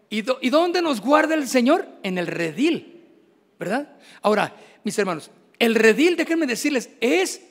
¿Y, 0.09 0.19
¿Y, 0.47 0.51
dónde 0.51 0.81
nos 0.81 1.01
guarda 1.01 1.35
el 1.35 1.49
Señor? 1.49 1.85
En 2.05 2.17
el 2.17 2.29
redil, 2.29 3.03
¿verdad? 3.59 3.97
Ahora, 4.23 4.55
mis 4.85 4.97
hermanos, 5.01 5.33
el 5.59 5.75
redil, 5.75 6.15
déjenme 6.15 6.47
decirles, 6.47 6.91
es 7.01 7.43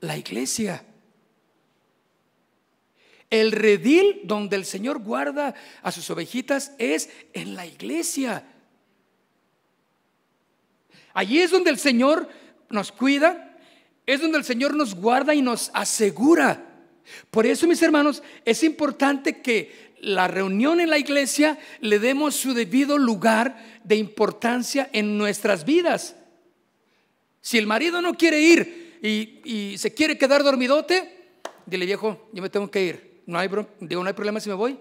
la 0.00 0.16
iglesia. 0.16 0.84
El 3.30 3.52
redil 3.52 4.22
donde 4.24 4.56
el 4.56 4.64
Señor 4.64 4.98
guarda 4.98 5.54
a 5.82 5.92
sus 5.92 6.10
ovejitas 6.10 6.72
es 6.78 7.10
en 7.32 7.54
la 7.54 7.64
iglesia. 7.64 8.44
Allí 11.14 11.38
es 11.38 11.52
donde 11.52 11.70
el 11.70 11.78
Señor 11.78 12.28
nos 12.70 12.90
cuida, 12.90 13.47
es 14.08 14.22
donde 14.22 14.38
el 14.38 14.44
Señor 14.44 14.74
nos 14.74 14.94
guarda 14.94 15.34
y 15.34 15.42
nos 15.42 15.70
asegura. 15.74 16.64
Por 17.30 17.44
eso, 17.44 17.66
mis 17.66 17.82
hermanos, 17.82 18.22
es 18.46 18.64
importante 18.64 19.42
que 19.42 19.92
la 20.00 20.28
reunión 20.28 20.80
en 20.80 20.88
la 20.88 20.96
iglesia 20.96 21.58
le 21.80 21.98
demos 21.98 22.34
su 22.34 22.54
debido 22.54 22.96
lugar 22.96 23.62
de 23.84 23.96
importancia 23.96 24.88
en 24.94 25.18
nuestras 25.18 25.66
vidas. 25.66 26.16
Si 27.42 27.58
el 27.58 27.66
marido 27.66 28.00
no 28.00 28.14
quiere 28.14 28.40
ir 28.40 28.98
y, 29.02 29.76
se 29.76 29.92
quiere 29.92 30.16
quedar 30.16 30.42
dormidote, 30.42 31.36
dile 31.66 31.84
viejo, 31.84 32.30
yo 32.32 32.40
me 32.40 32.48
tengo 32.48 32.70
que 32.70 32.82
ir 32.82 33.08
no 33.26 33.38
hay, 33.38 33.50
digo, 33.80 34.02
no 34.02 34.08
hay 34.08 34.14
problema 34.14 34.40
si 34.40 34.48
me 34.48 34.54
voy. 34.54 34.78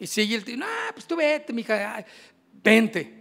Y 0.00 0.08
sigue 0.08 0.34
el 0.34 0.44
tío, 0.44 0.56
no, 0.56 0.66
pues 0.92 1.06
tú 1.06 1.14
vete, 1.14 1.52
mija, 1.52 2.04
vente. 2.52 3.15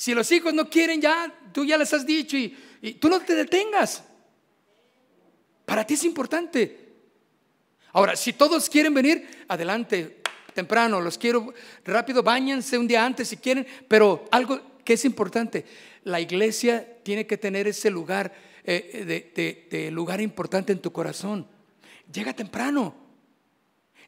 Si 0.00 0.14
los 0.14 0.32
hijos 0.32 0.54
no 0.54 0.70
quieren 0.70 0.98
ya, 0.98 1.30
tú 1.52 1.62
ya 1.62 1.76
les 1.76 1.92
has 1.92 2.06
dicho 2.06 2.34
y, 2.34 2.56
tú 2.98 3.10
no 3.10 3.20
te 3.20 3.34
detengas. 3.34 4.02
Para 5.66 5.86
ti 5.86 5.92
es 5.92 6.04
importante. 6.04 6.94
Ahora, 7.92 8.16
si 8.16 8.32
todos 8.32 8.70
quieren 8.70 8.94
venir, 8.94 9.44
adelante, 9.46 10.22
temprano, 10.54 11.02
los 11.02 11.18
quiero 11.18 11.52
rápido, 11.84 12.22
bañense 12.22 12.78
un 12.78 12.88
día 12.88 13.04
antes 13.04 13.28
si 13.28 13.36
quieren, 13.36 13.66
pero 13.88 14.24
algo 14.30 14.78
que 14.86 14.94
es 14.94 15.04
importante, 15.04 15.66
la 16.04 16.18
iglesia 16.18 17.02
tiene 17.02 17.26
que 17.26 17.36
tener 17.36 17.68
ese 17.68 17.90
lugar, 17.90 18.32
eh, 18.64 19.30
de, 19.34 19.68
de 19.70 19.90
lugar 19.90 20.22
importante 20.22 20.72
en 20.72 20.80
tu 20.80 20.92
corazón. 20.92 21.46
Llega 22.10 22.32
temprano. 22.32 22.94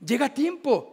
Llega 0.00 0.24
a 0.24 0.32
tiempo. 0.32 0.91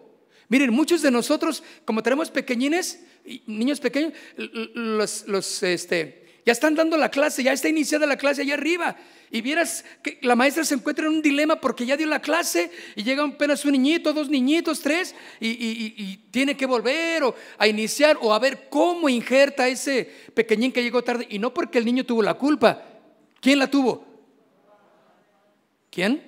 Miren, 0.49 0.73
muchos 0.73 1.03
de 1.03 1.11
nosotros, 1.11 1.63
como 1.85 2.01
tenemos 2.01 2.31
pequeñines, 2.31 2.99
niños 3.45 3.79
pequeños, 3.79 4.13
los, 4.35 5.61
este, 5.61 6.41
ya 6.43 6.53
están 6.53 6.73
dando 6.73 6.97
la 6.97 7.09
clase, 7.09 7.43
ya 7.43 7.53
está 7.53 7.69
iniciada 7.69 8.07
la 8.07 8.17
clase 8.17 8.41
allá 8.41 8.55
arriba. 8.55 8.95
Y 9.29 9.41
vieras 9.41 9.85
que 10.01 10.17
la 10.23 10.35
maestra 10.35 10.63
se 10.63 10.73
encuentra 10.73 11.05
en 11.05 11.13
un 11.13 11.21
dilema 11.21 11.61
porque 11.61 11.85
ya 11.85 11.95
dio 11.95 12.07
la 12.07 12.19
clase 12.19 12.71
y 12.95 13.03
llega 13.03 13.23
apenas 13.23 13.63
un 13.63 13.73
niñito, 13.73 14.11
dos 14.11 14.27
niñitos, 14.27 14.81
tres, 14.81 15.13
y, 15.39 16.17
tiene 16.31 16.57
que 16.57 16.65
volver 16.65 17.23
o 17.23 17.35
a 17.59 17.67
iniciar 17.67 18.17
o 18.19 18.33
a 18.33 18.39
ver 18.39 18.69
cómo 18.69 19.07
injerta 19.07 19.67
ese 19.67 20.11
pequeñín 20.33 20.71
que 20.71 20.81
llegó 20.81 21.03
tarde. 21.03 21.27
Y 21.29 21.37
no 21.37 21.53
porque 21.53 21.77
el 21.77 21.85
niño 21.85 22.03
tuvo 22.03 22.23
la 22.23 22.33
culpa. 22.33 22.83
¿Quién 23.39 23.59
la 23.59 23.67
tuvo? 23.69 24.03
¿Quién? 25.91 26.23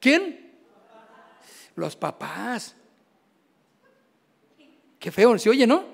¿Quién? 0.00 0.41
Los 1.74 1.96
papás. 1.96 2.76
Qué 4.98 5.10
feo, 5.10 5.36
¿se 5.38 5.50
oye, 5.50 5.66
no? 5.66 5.84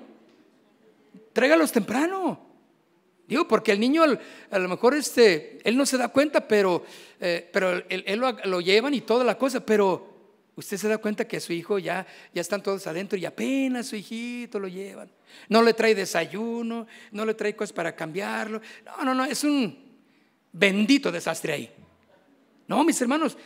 Tráigalos 1.33 1.71
temprano. 1.71 2.49
Digo, 3.29 3.47
porque 3.47 3.71
el 3.71 3.79
niño 3.79 4.03
a 4.49 4.59
lo 4.59 4.67
mejor 4.67 4.95
este, 4.95 5.59
él 5.63 5.77
no 5.77 5.85
se 5.85 5.97
da 5.97 6.07
cuenta, 6.07 6.47
pero, 6.47 6.83
eh, 7.19 7.47
pero 7.53 7.83
él, 7.87 8.19
lo, 8.45 8.59
llevan 8.59 8.95
y 8.95 9.01
toda 9.01 9.23
la 9.23 9.37
cosa, 9.37 9.63
pero 9.63 10.15
usted 10.55 10.77
se 10.77 10.87
da 10.87 10.97
cuenta 10.97 11.27
que 11.27 11.39
su 11.39 11.53
hijo 11.53 11.77
ya, 11.77 12.07
ya 12.33 12.41
están 12.41 12.63
todos 12.63 12.87
adentro 12.87 13.19
y 13.19 13.25
apenas 13.25 13.87
su 13.87 13.95
hijito 13.95 14.57
lo 14.59 14.67
llevan. 14.67 15.11
No 15.47 15.61
le 15.61 15.75
trae 15.75 15.93
desayuno, 15.93 16.87
no 17.11 17.23
le 17.23 17.35
trae 17.35 17.55
cosas 17.55 17.71
para 17.71 17.95
cambiarlo. 17.95 18.61
No, 18.83 19.05
no, 19.05 19.13
no, 19.13 19.25
es 19.25 19.43
un 19.43 19.77
bendito 20.51 21.11
desastre 21.11 21.53
ahí. 21.53 21.71
No, 22.67 22.83
mis 22.83 22.99
hermanos, 22.99 23.37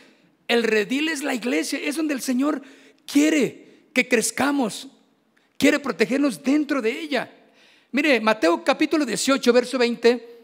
el 0.48 0.62
redil 0.62 1.08
es 1.08 1.22
la 1.22 1.34
iglesia, 1.34 1.78
es 1.82 1.96
donde 1.96 2.14
el 2.14 2.20
Señor 2.20 2.62
quiere 3.06 3.88
que 3.92 4.08
crezcamos, 4.08 4.88
quiere 5.56 5.78
protegernos 5.78 6.42
dentro 6.42 6.82
de 6.82 7.00
ella. 7.00 7.30
Mire, 7.92 8.20
Mateo 8.20 8.64
capítulo 8.64 9.06
18, 9.06 9.52
verso 9.52 9.78
20, 9.78 10.36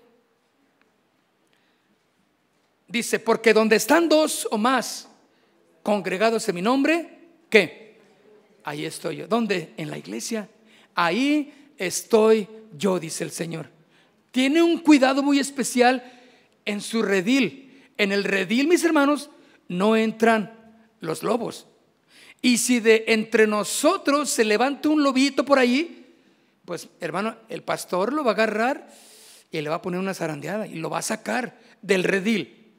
dice, 2.89 3.19
porque 3.19 3.53
donde 3.53 3.77
están 3.77 4.09
dos 4.09 4.47
o 4.51 4.59
más 4.59 5.09
congregados 5.83 6.49
en 6.49 6.55
mi 6.55 6.63
nombre, 6.63 7.19
¿qué? 7.49 7.81
ahí 8.65 8.85
estoy 8.85 9.17
yo. 9.17 9.27
¿Dónde? 9.27 9.73
En 9.77 9.91
la 9.91 9.99
iglesia. 9.99 10.49
Ahí 10.95 11.73
estoy 11.77 12.49
yo, 12.77 12.99
dice 12.99 13.25
el 13.25 13.31
Señor. 13.31 13.69
Tiene 14.31 14.63
un 14.63 14.79
cuidado 14.79 15.23
muy 15.23 15.39
especial 15.39 16.03
en 16.65 16.81
su 16.81 17.03
redil. 17.03 17.83
En 17.97 18.13
el 18.13 18.25
redil, 18.25 18.69
mis 18.69 18.85
hermanos, 18.85 19.31
no 19.71 19.95
entran 19.95 20.53
los 20.99 21.23
lobos. 21.23 21.69
Y 22.43 22.59
si 22.59 22.81
de 22.81 23.05
entre 23.07 23.47
nosotros 23.47 24.29
se 24.29 24.45
levanta 24.45 24.89
un 24.89 25.05
lobito 25.05 25.45
por 25.45 25.61
ahí, 25.61 26.13
pues 26.65 26.89
hermano, 26.99 27.37
el 27.49 27.63
pastor 27.63 28.13
lo 28.13 28.25
va 28.25 28.33
a 28.33 28.35
agarrar 28.35 28.89
y 29.51 29.61
le 29.61 29.71
va 29.71 29.77
a 29.77 29.83
poner 29.83 30.01
una 30.01 30.13
zarandeada 30.13 30.67
y 30.67 30.75
lo 30.75 30.91
va 30.91 30.99
a 30.99 31.03
sacar 31.03 31.57
del 31.83 32.03
redil. 32.03 32.73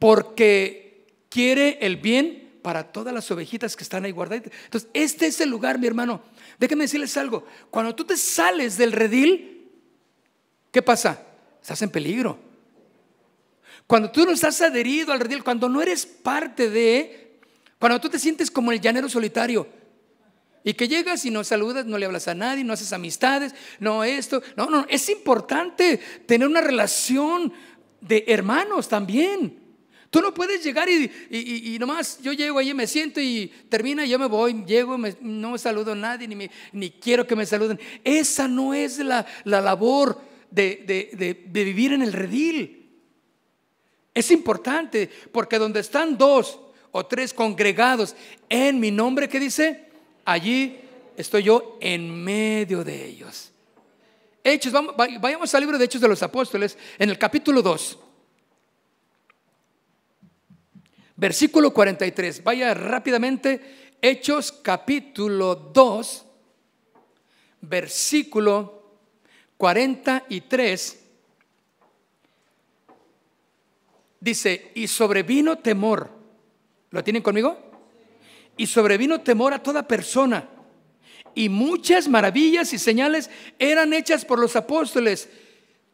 Porque 0.00 1.06
quiere 1.28 1.78
el 1.80 1.96
bien 1.96 2.58
para 2.60 2.90
todas 2.90 3.14
las 3.14 3.30
ovejitas 3.30 3.76
que 3.76 3.84
están 3.84 4.04
ahí 4.04 4.10
guardadas. 4.10 4.50
Entonces, 4.64 4.90
este 4.94 5.26
es 5.26 5.40
el 5.40 5.48
lugar, 5.48 5.78
mi 5.78 5.86
hermano. 5.86 6.22
Déjenme 6.58 6.84
decirles 6.84 7.16
algo. 7.16 7.46
Cuando 7.70 7.94
tú 7.94 8.04
te 8.04 8.16
sales 8.16 8.76
del 8.76 8.90
redil, 8.90 9.70
¿qué 10.72 10.82
pasa? 10.82 11.22
Estás 11.62 11.82
en 11.82 11.90
peligro. 11.90 12.43
Cuando 13.86 14.10
tú 14.10 14.24
no 14.24 14.32
estás 14.32 14.60
adherido 14.62 15.12
al 15.12 15.20
redil, 15.20 15.44
cuando 15.44 15.68
no 15.68 15.82
eres 15.82 16.06
parte 16.06 16.70
de, 16.70 17.38
cuando 17.78 18.00
tú 18.00 18.08
te 18.08 18.18
sientes 18.18 18.50
como 18.50 18.72
el 18.72 18.80
llanero 18.80 19.08
solitario 19.08 19.66
y 20.62 20.72
que 20.72 20.88
llegas 20.88 21.24
y 21.26 21.30
no 21.30 21.44
saludas, 21.44 21.84
no 21.84 21.98
le 21.98 22.06
hablas 22.06 22.26
a 22.28 22.34
nadie, 22.34 22.64
no 22.64 22.72
haces 22.72 22.94
amistades, 22.94 23.54
no 23.80 24.02
esto, 24.02 24.42
no, 24.56 24.70
no, 24.70 24.86
es 24.88 25.08
importante 25.10 25.98
tener 26.26 26.48
una 26.48 26.62
relación 26.62 27.52
de 28.00 28.24
hermanos 28.26 28.88
también. 28.88 29.60
Tú 30.08 30.22
no 30.22 30.32
puedes 30.32 30.64
llegar 30.64 30.88
y, 30.88 31.76
nomás 31.78 32.20
yo 32.22 32.32
llego 32.32 32.58
ahí, 32.58 32.72
me 32.72 32.86
siento 32.86 33.20
y 33.20 33.52
termina 33.68 34.06
yo 34.06 34.18
me 34.18 34.26
voy, 34.26 34.64
llego, 34.64 34.96
no 35.20 35.50
me 35.50 35.58
saludo 35.58 35.92
a 35.92 35.96
nadie, 35.96 36.26
ni, 36.28 36.48
ni 36.72 36.90
quiero 36.90 37.26
que 37.26 37.36
me 37.36 37.44
saluden. 37.44 37.78
Esa 38.02 38.48
no 38.48 38.72
es 38.72 38.98
la, 38.98 39.26
labor 39.44 40.22
de, 40.50 41.36
de 41.44 41.64
vivir 41.64 41.92
en 41.92 42.00
el 42.00 42.12
redil. 42.14 42.83
Es 44.14 44.30
importante 44.30 45.10
porque 45.32 45.58
donde 45.58 45.80
están 45.80 46.16
dos 46.16 46.60
o 46.92 47.04
tres 47.04 47.34
congregados 47.34 48.14
en 48.48 48.78
mi 48.78 48.92
nombre, 48.92 49.28
¿qué 49.28 49.40
dice? 49.40 49.88
Allí 50.24 50.78
estoy 51.16 51.42
yo 51.42 51.76
en 51.80 52.22
medio 52.22 52.84
de 52.84 53.04
ellos. 53.04 53.50
Hechos, 54.44 54.72
vamos, 54.72 54.94
vayamos 54.96 55.52
al 55.54 55.60
libro 55.62 55.76
de 55.76 55.86
Hechos 55.86 56.00
de 56.00 56.08
los 56.08 56.22
Apóstoles, 56.22 56.78
en 56.98 57.10
el 57.10 57.18
capítulo 57.18 57.62
2, 57.62 57.98
versículo 61.16 61.72
43. 61.72 62.44
Vaya 62.44 62.74
rápidamente, 62.74 63.94
Hechos 64.00 64.52
capítulo 64.52 65.54
2, 65.56 66.26
versículo 67.62 68.98
43. 69.56 71.03
Dice, 74.24 74.70
y 74.74 74.88
sobrevino 74.88 75.58
temor. 75.58 76.08
¿Lo 76.90 77.04
tienen 77.04 77.22
conmigo? 77.22 77.58
Y 78.56 78.66
sobrevino 78.66 79.20
temor 79.20 79.52
a 79.52 79.62
toda 79.62 79.86
persona. 79.86 80.48
Y 81.34 81.50
muchas 81.50 82.08
maravillas 82.08 82.72
y 82.72 82.78
señales 82.78 83.28
eran 83.58 83.92
hechas 83.92 84.24
por 84.24 84.38
los 84.38 84.56
apóstoles. 84.56 85.28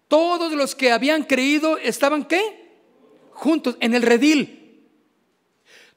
Todos 0.07 0.53
los 0.53 0.77
que 0.77 0.93
habían 0.93 1.25
creído 1.25 1.77
estaban 1.79 2.25
qué? 2.25 2.71
Juntos 3.33 3.77
en 3.81 3.95
el 3.95 4.03
redil. 4.03 4.87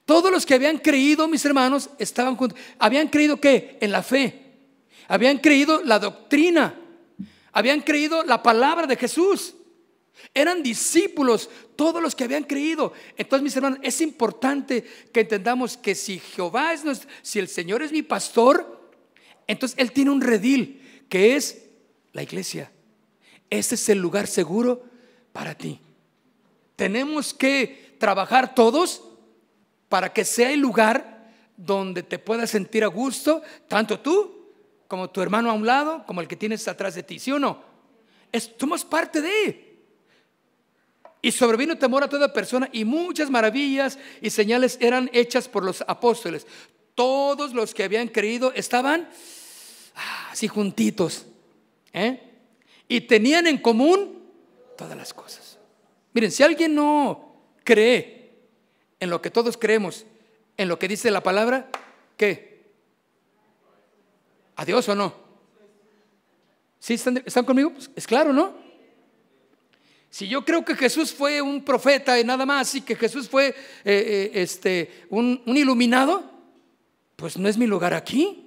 Todos 0.05 0.31
los 0.31 0.47
que 0.47 0.55
habían 0.55 0.79
creído, 0.79 1.27
mis 1.27 1.45
hermanos, 1.45 1.91
estaban 1.99 2.35
juntos. 2.35 2.57
¿Habían 2.79 3.09
creído 3.09 3.39
qué? 3.39 3.77
En 3.79 3.91
la 3.91 4.01
fe. 4.01 4.55
Habían 5.07 5.37
creído 5.37 5.83
la 5.83 5.99
doctrina. 5.99 6.79
Habían 7.51 7.81
creído 7.81 8.23
la 8.23 8.41
palabra 8.41 8.87
de 8.87 8.95
Jesús. 8.95 9.53
Eran 10.33 10.63
discípulos 10.63 11.49
todos 11.75 12.01
los 12.01 12.15
que 12.15 12.23
habían 12.23 12.43
creído. 12.43 12.93
Entonces, 13.17 13.43
mis 13.43 13.55
hermanos, 13.55 13.79
es 13.81 14.01
importante 14.01 14.83
que 15.11 15.21
entendamos 15.21 15.77
que 15.77 15.95
si 15.95 16.19
Jehová 16.19 16.73
es 16.73 16.83
nuestro, 16.83 17.09
si 17.21 17.39
el 17.39 17.47
Señor 17.47 17.83
es 17.83 17.91
mi 17.91 18.01
pastor, 18.01 18.91
entonces 19.47 19.77
Él 19.77 19.91
tiene 19.91 20.11
un 20.11 20.21
redil 20.21 21.05
que 21.09 21.35
es 21.35 21.65
la 22.13 22.23
iglesia. 22.23 22.71
Este 23.49 23.75
es 23.75 23.89
el 23.89 23.99
lugar 23.99 24.27
seguro 24.27 24.83
para 25.31 25.55
ti. 25.55 25.79
Tenemos 26.75 27.33
que 27.33 27.95
trabajar 27.99 28.55
todos 28.55 29.03
para 29.89 30.11
que 30.11 30.25
sea 30.25 30.51
el 30.51 30.59
lugar 30.59 31.31
donde 31.55 32.01
te 32.01 32.17
puedas 32.17 32.49
sentir 32.49 32.83
a 32.83 32.87
gusto, 32.87 33.41
tanto 33.67 33.99
tú 33.99 34.43
como 34.87 35.09
tu 35.09 35.21
hermano 35.21 35.49
a 35.49 35.53
un 35.53 35.65
lado, 35.65 36.03
como 36.05 36.21
el 36.21 36.27
que 36.27 36.35
tienes 36.35 36.67
atrás 36.67 36.95
de 36.95 37.03
ti, 37.03 37.19
¿sí 37.19 37.31
o 37.31 37.39
no? 37.39 37.63
Es, 38.31 38.51
somos 38.59 38.83
parte 38.83 39.21
de. 39.21 39.72
Y 41.23 41.31
sobrevino 41.31 41.77
temor 41.77 42.03
a 42.03 42.09
toda 42.09 42.33
persona 42.33 42.67
y 42.73 42.83
muchas 42.83 43.29
maravillas 43.29 43.97
y 44.21 44.29
señales 44.29 44.77
eran 44.81 45.09
hechas 45.13 45.47
por 45.47 45.63
los 45.63 45.81
apóstoles. 45.87 46.45
Todos 46.95 47.53
los 47.53 47.73
que 47.73 47.85
habían 47.85 48.09
creído 48.09 48.51
estaban 48.53 49.07
ah, 49.95 50.27
así 50.31 50.49
juntitos. 50.49 51.25
¿eh? 51.93 52.21
Y 52.89 52.99
tenían 52.99 53.47
en 53.47 53.57
común 53.57 54.21
todas 54.77 54.97
las 54.97 55.13
cosas. 55.13 55.57
Miren, 56.11 56.29
si 56.29 56.43
alguien 56.43 56.75
no 56.75 57.37
cree 57.63 58.33
en 58.99 59.09
lo 59.09 59.21
que 59.21 59.31
todos 59.31 59.55
creemos, 59.55 60.05
en 60.57 60.67
lo 60.67 60.77
que 60.77 60.89
dice 60.89 61.09
la 61.09 61.23
palabra, 61.23 61.69
¿qué? 62.17 62.65
¿Adiós 64.57 64.89
o 64.89 64.95
no? 64.95 65.13
¿Sí 66.79 66.95
están, 66.95 67.23
están 67.25 67.45
conmigo? 67.45 67.71
Pues 67.71 67.89
es 67.95 68.05
claro, 68.05 68.33
¿no? 68.33 68.61
Si 70.13 70.27
yo 70.27 70.45
creo 70.45 70.63
que 70.63 70.75
Jesús 70.75 71.11
fue 71.11 71.41
un 71.41 71.65
profeta 71.65 72.19
y 72.19 72.23
nada 72.23 72.45
más, 72.45 72.75
y 72.75 72.81
que 72.81 72.95
Jesús 72.95 73.27
fue 73.27 73.47
eh, 73.47 73.55
eh, 73.83 74.31
este, 74.35 75.07
un, 75.09 75.41
iluminado, 75.47 76.29
pues 77.15 77.35
no 77.35 77.49
es 77.49 77.57
mi 77.57 77.65
lugar 77.65 77.95
aquí. 77.95 78.45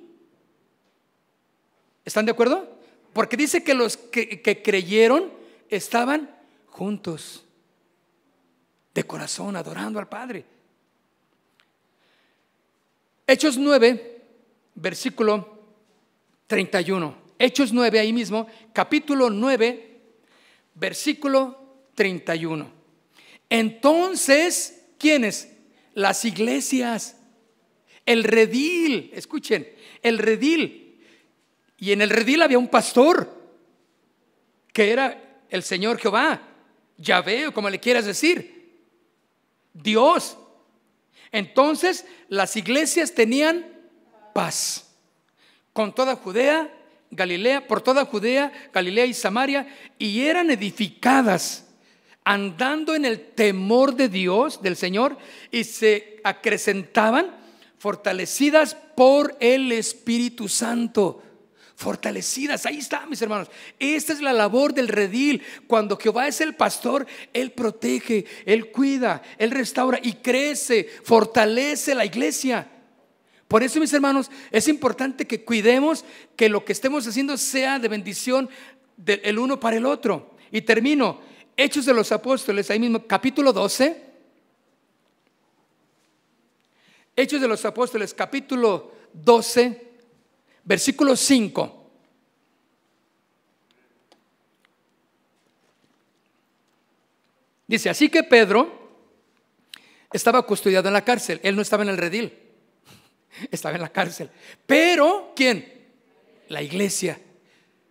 ¿Están 2.04 2.24
de 2.24 2.30
acuerdo? 2.30 2.78
Porque 3.12 3.36
dice 3.36 3.64
que 3.64 3.74
los 3.74 3.96
que, 3.96 4.40
que 4.42 4.62
creyeron 4.62 5.32
estaban 5.68 6.30
juntos, 6.68 7.44
de 8.94 9.02
corazón, 9.02 9.56
adorando 9.56 9.98
al 9.98 10.08
Padre. 10.08 10.44
Hechos 13.26 13.58
9, 13.58 14.22
versículo 14.76 15.64
31. 16.46 17.12
Hechos 17.40 17.72
9, 17.72 17.98
ahí 17.98 18.12
mismo, 18.12 18.46
capítulo 18.72 19.30
9, 19.30 19.95
versículo 20.77 21.89
31. 21.95 22.70
Entonces, 23.51 24.85
¿quiénes? 24.99 25.53
Las 25.95 26.24
iglesias, 26.24 27.16
el 28.05 28.22
redil, 28.22 29.11
escuchen, 29.14 29.66
el 30.03 30.18
redil. 30.18 31.03
Y 31.79 31.93
en 31.93 32.03
el 32.03 32.11
redil 32.11 32.43
había 32.43 32.59
un 32.59 32.68
pastor, 32.68 33.35
que 34.72 34.91
era 34.91 35.43
el 35.49 35.62
Señor 35.62 35.99
Jehová, 35.99 36.41
Yahvé, 36.99 37.53
como 37.53 37.70
le 37.70 37.81
quieras 37.81 38.05
decir, 38.05 38.81
Dios. 39.72 40.37
Entonces, 41.33 42.07
las 42.29 42.57
iglesias 42.57 43.14
tenían 43.14 43.66
paz 44.35 44.95
con 45.72 45.95
toda 45.95 46.16
Judea 46.16 46.76
Galilea, 47.11 47.66
por 47.66 47.80
toda 47.80 48.04
Judea, 48.04 48.52
Galilea 48.72 49.07
y 49.07 49.14
Samaria, 49.14 49.66
y 49.98 50.22
eran 50.22 50.50
edificadas 50.50 51.66
andando 52.24 52.96
en 52.96 53.04
el 53.04 53.20
temor 53.20 53.94
de 53.94 54.09
Dios, 54.09 54.61
del 54.61 54.76
Señor, 54.76 55.16
y 55.52 55.62
se 55.62 56.20
acrecentaban 56.24 57.36
fortalecidas 57.78 58.74
por 58.96 59.36
el 59.38 59.70
Espíritu 59.70 60.48
Santo. 60.48 61.22
Fortalecidas, 61.76 62.66
ahí 62.66 62.78
está, 62.78 63.07
mis 63.07 63.22
hermanos. 63.22 63.48
Esta 63.78 64.12
es 64.12 64.20
la 64.20 64.32
labor 64.32 64.74
del 64.74 64.88
redil. 64.88 65.42
Cuando 65.68 65.96
Jehová 65.98 66.26
es 66.26 66.40
el 66.40 66.54
pastor, 66.54 67.07
Él 67.32 67.52
protege, 67.52 68.24
Él 68.44 68.72
cuida, 68.72 69.22
Él 69.38 69.50
restaura 69.52 70.00
y 70.02 70.14
crece, 70.14 70.88
fortalece 71.04 71.94
la 71.94 72.07
iglesia. 72.07 72.66
Por 73.49 73.62
eso, 73.62 73.78
mis 73.78 73.92
hermanos, 73.92 74.30
es 74.51 74.66
importante 74.66 75.26
que 75.26 75.44
cuidemos 75.44 76.05
que 76.34 76.49
lo 76.49 76.64
que 76.64 76.72
estemos 76.72 77.07
haciendo 77.07 77.36
sea 77.36 77.78
de 77.78 77.88
bendición 77.88 78.49
del 78.97 79.38
uno 79.38 79.61
para 79.61 79.76
el 79.76 79.86
otro. 79.86 80.34
Y 80.51 80.62
termino, 80.62 81.20
Hechos 81.57 81.86
de 81.86 81.94
los 81.94 82.11
Apóstoles, 82.12 82.70
ahí 82.70 82.80
mismo, 82.80 83.07
capítulo 83.07 83.53
12. 83.53 84.05
Hechos 87.14 87.40
de 87.40 87.49
los 87.49 87.64
Apóstoles, 87.64 88.12
capítulo 88.12 88.92
12, 89.12 89.90
versículo 90.64 91.16
5. 91.16 91.90
Dice, 97.68 97.90
así 97.90 98.09
que 98.09 98.22
Pedro 98.22 98.90
estaba 100.12 100.42
custodiado 100.42 100.88
en 100.88 100.94
la 100.94 101.05
cárcel, 101.05 101.40
él 101.42 101.57
no 101.57 101.62
estaba 101.62 101.84
en 101.84 101.88
el 101.88 101.97
redil. 101.97 102.45
estaba 103.51 103.74
en 103.74 103.82
la 103.82 103.89
cárcel. 103.89 104.30
Pero, 104.66 105.32
¿quién? 105.34 105.72
La 106.49 106.62
iglesia. 106.62 107.20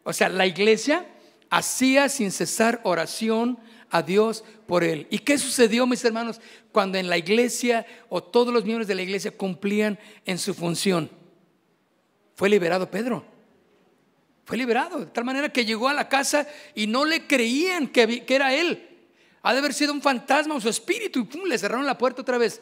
O 0.03 0.13
sea, 0.13 0.29
la 0.29 0.45
iglesia 0.45 1.05
hacía 1.49 2.09
sin 2.09 2.31
cesar 2.31 2.81
oración 2.83 3.57
a 3.89 4.01
Dios 4.01 4.43
por 4.67 4.83
él. 4.83 5.07
¿Y 5.09 5.19
qué 5.19 5.37
sucedió, 5.37 5.87
mis 5.87 6.03
hermanos, 6.03 6.41
cuando 6.71 6.97
en 6.97 7.09
la 7.09 7.17
iglesia 7.17 7.85
o 8.09 8.21
todos 8.21 8.53
los 8.53 8.65
miembros 8.65 8.87
de 8.87 8.95
la 8.95 9.01
iglesia 9.01 9.31
cumplían 9.31 9.97
en 10.25 10.37
su 10.37 10.53
función? 10.53 11.09
Fue 12.35 12.49
liberado 12.49 12.89
Pedro. 12.89 13.25
Fue 14.45 14.57
liberado, 14.57 14.99
de 14.99 15.05
tal 15.07 15.25
manera 15.25 15.49
que 15.49 15.65
llegó 15.65 15.89
a 15.89 15.93
la 15.93 16.07
casa 16.07 16.47
y 16.75 16.85
no 16.85 17.03
le 17.03 17.25
creían 17.25 17.87
que, 17.87 18.23
era 18.27 18.53
él. 18.53 18.87
Ha 19.41 19.53
de 19.53 19.59
haber 19.59 19.73
sido 19.73 19.91
un 19.91 20.01
fantasma 20.01 20.55
o 20.55 20.61
su 20.61 20.69
espíritu 20.69 21.19
y 21.19 21.23
pum, 21.23 21.45
le 21.45 21.57
cerraron 21.57 21.85
la 21.85 21.97
puerta 21.97 22.21
otra 22.21 22.37
vez. 22.37 22.61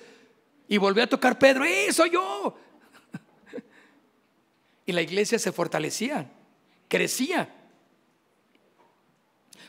Y 0.68 0.78
volvió 0.78 1.04
a 1.04 1.08
tocar 1.08 1.38
Pedro, 1.38 1.66
¡eh, 1.66 1.92
soy 1.92 2.12
yo! 2.12 2.58
Y 4.86 4.92
la 4.92 5.02
iglesia 5.02 5.40
se 5.40 5.52
fortalecía, 5.52 6.30
crecía. 6.88 7.54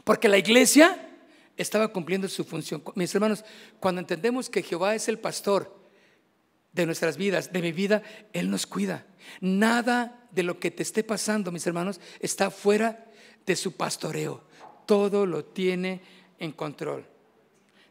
Porque 0.03 0.29
la 0.29 0.39
iglesia 0.39 1.09
estaba 1.57 1.89
cumpliendo 1.89 2.29
su 2.29 2.45
función. 2.45 2.83
Mis 2.95 3.15
hermanos, 3.15 3.45
cuando 3.81 4.01
entendemos 4.01 4.51
que 4.51 4.62
Jehová 4.62 4.95
es 4.95 5.09
el 5.09 5.19
pastor 5.19 5.75
de 6.73 6.87
nuestras 6.87 7.17
vidas, 7.17 7.53
de 7.53 7.62
mi 7.62 7.73
vida, 7.73 8.03
Él 8.33 8.51
nos 8.51 8.67
cuida. 8.67 9.07
Nada 9.41 10.27
de 10.33 10.43
lo 10.43 10.59
que 10.59 10.71
te 10.71 10.83
esté 10.83 11.05
pasando, 11.05 11.53
mis 11.53 11.67
hermanos, 11.67 12.01
está 12.21 12.51
fuera 12.51 13.07
de 13.47 13.57
su 13.57 13.73
pastoreo. 13.73 14.43
Todo 14.87 15.25
lo 15.25 15.45
tiene 15.45 16.01
en 16.39 16.53
control. 16.53 17.07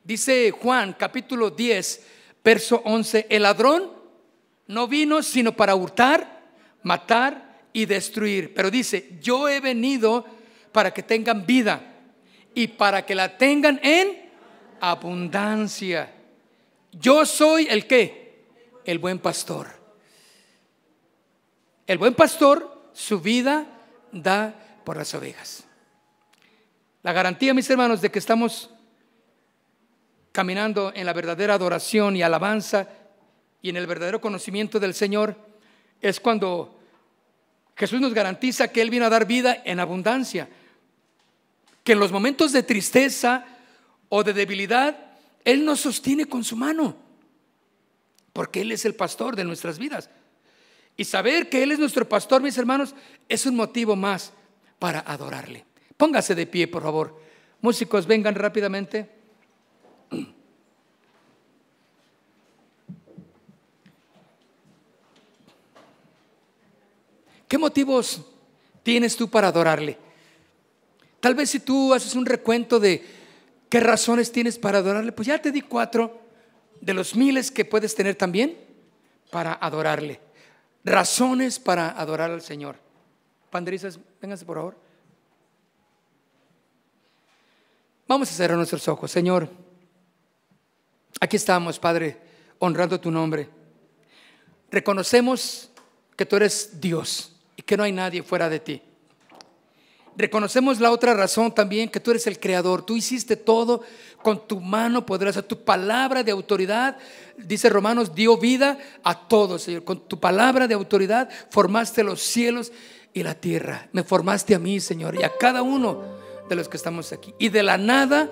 Dice 0.03 0.51
Juan 0.51 0.95
capítulo 0.99 1.49
10, 1.49 2.05
verso 2.43 2.81
11, 2.83 3.27
el 3.29 3.43
ladrón 3.43 3.91
no 4.67 4.87
vino 4.87 5.23
sino 5.23 5.55
para 5.55 5.75
hurtar, 5.75 6.32
matar 6.83 7.67
y 7.73 7.85
destruir. 7.85 8.53
Pero 8.53 8.69
dice, 8.69 9.17
yo 9.21 9.49
he 9.49 9.59
venido 9.59 10.25
para 10.71 10.91
que 10.91 11.03
tengan 11.03 11.45
vida 11.45 11.81
y 12.53 12.67
para 12.67 13.05
que 13.05 13.15
la 13.15 13.37
tengan 13.37 13.79
en 13.83 14.29
abundancia. 14.79 16.13
Yo 16.91 17.25
soy 17.25 17.67
el 17.69 17.87
que? 17.87 18.43
El 18.85 18.99
buen 18.99 19.19
pastor. 19.19 19.67
El 21.87 21.97
buen 21.97 22.13
pastor 22.13 22.89
su 22.93 23.19
vida 23.19 23.65
da 24.11 24.53
por 24.85 24.97
las 24.97 25.13
ovejas. 25.13 25.63
La 27.01 27.11
garantía, 27.11 27.53
mis 27.53 27.69
hermanos, 27.69 28.01
de 28.01 28.11
que 28.11 28.19
estamos 28.19 28.69
caminando 30.31 30.91
en 30.95 31.05
la 31.05 31.13
verdadera 31.13 31.55
adoración 31.55 32.15
y 32.15 32.21
alabanza 32.21 32.87
y 33.61 33.69
en 33.69 33.77
el 33.77 33.87
verdadero 33.87 34.21
conocimiento 34.21 34.79
del 34.79 34.93
Señor 34.93 35.37
es 36.03 36.19
cuando 36.19 36.79
Jesús 37.75 37.99
nos 37.99 38.13
garantiza 38.13 38.67
que 38.67 38.83
Él 38.83 38.91
viene 38.91 39.07
a 39.07 39.09
dar 39.09 39.25
vida 39.25 39.63
en 39.65 39.79
abundancia 39.79 40.47
que 41.83 41.93
en 41.93 41.99
los 41.99 42.11
momentos 42.11 42.51
de 42.51 42.63
tristeza 42.63 43.45
o 44.09 44.23
de 44.23 44.33
debilidad, 44.33 44.95
Él 45.43 45.65
nos 45.65 45.81
sostiene 45.81 46.25
con 46.25 46.43
su 46.43 46.55
mano, 46.55 46.95
porque 48.31 48.61
Él 48.61 48.71
es 48.71 48.85
el 48.85 48.95
pastor 48.95 49.35
de 49.35 49.43
nuestras 49.43 49.77
vidas. 49.77 50.09
Y 50.95 51.05
saber 51.05 51.49
que 51.49 51.63
Él 51.63 51.71
es 51.71 51.79
nuestro 51.79 52.07
pastor, 52.07 52.41
mis 52.41 52.57
hermanos, 52.57 52.95
es 53.27 53.45
un 53.45 53.55
motivo 53.55 53.95
más 53.95 54.31
para 54.79 54.99
adorarle. 54.99 55.65
Póngase 55.97 56.35
de 56.35 56.47
pie, 56.47 56.67
por 56.67 56.83
favor. 56.83 57.19
Músicos, 57.61 58.07
vengan 58.07 58.35
rápidamente. 58.35 59.09
¿Qué 67.53 67.59
motivos 67.59 68.19
tienes 68.81 69.15
tú 69.15 69.29
para 69.29 69.49
adorarle? 69.49 69.95
Tal 71.19 71.35
vez 71.35 71.51
si 71.51 71.59
tú 71.59 71.93
haces 71.93 72.15
un 72.15 72.25
recuento 72.25 72.79
de 72.79 73.05
qué 73.69 73.79
razones 73.79 74.31
tienes 74.31 74.57
para 74.57 74.79
adorarle, 74.79 75.11
pues 75.11 75.27
ya 75.27 75.39
te 75.39 75.51
di 75.51 75.61
cuatro 75.61 76.19
de 76.81 76.95
los 76.95 77.15
miles 77.15 77.51
que 77.51 77.63
puedes 77.63 77.93
tener 77.93 78.15
también 78.15 78.57
para 79.29 79.53
adorarle. 79.53 80.19
Razones 80.83 81.59
para 81.59 81.89
adorar 81.89 82.31
al 82.31 82.41
Señor. 82.41 82.77
Panderizas, 83.51 83.99
vénganse 84.19 84.45
por 84.45 84.57
favor. 84.57 84.77
Vamos 88.07 88.31
a 88.31 88.33
cerrar 88.33 88.57
nuestros 88.57 88.87
ojos. 88.87 89.11
Señor, 89.11 89.47
aquí 91.19 91.35
estamos, 91.35 91.77
Padre, 91.77 92.17
honrando 92.57 92.99
tu 92.99 93.11
nombre. 93.11 93.47
Reconocemos 94.71 95.69
que 96.15 96.25
tú 96.25 96.35
eres 96.37 96.81
Dios 96.81 97.29
que 97.65 97.77
no 97.77 97.83
hay 97.83 97.91
nadie 97.91 98.23
fuera 98.23 98.49
de 98.49 98.59
ti. 98.59 98.81
Reconocemos 100.15 100.79
la 100.79 100.91
otra 100.91 101.13
razón 101.15 101.53
también, 101.53 101.89
que 101.89 101.99
tú 101.99 102.11
eres 102.11 102.27
el 102.27 102.39
creador. 102.39 102.85
Tú 102.85 102.95
hiciste 102.95 103.35
todo 103.35 103.81
con 104.21 104.47
tu 104.47 104.59
mano 104.59 105.05
poderosa, 105.05 105.41
tu 105.41 105.63
palabra 105.63 106.23
de 106.23 106.31
autoridad. 106.31 106.97
Dice 107.37 107.67
Romanos, 107.69 108.13
dio 108.13 108.37
vida 108.37 108.77
a 109.03 109.27
todos, 109.27 109.63
Señor. 109.63 109.83
Con 109.83 110.07
tu 110.07 110.19
palabra 110.19 110.67
de 110.67 110.75
autoridad 110.75 111.29
formaste 111.49 112.03
los 112.03 112.21
cielos 112.21 112.71
y 113.11 113.23
la 113.23 113.33
tierra. 113.33 113.89
Me 113.91 114.03
formaste 114.03 114.53
a 114.53 114.59
mí, 114.59 114.79
Señor, 114.79 115.15
y 115.19 115.23
a 115.23 115.35
cada 115.35 115.63
uno 115.63 116.03
de 116.47 116.55
los 116.55 116.69
que 116.69 116.77
estamos 116.77 117.11
aquí. 117.11 117.33
Y 117.39 117.49
de 117.49 117.63
la 117.63 117.79
nada 117.79 118.29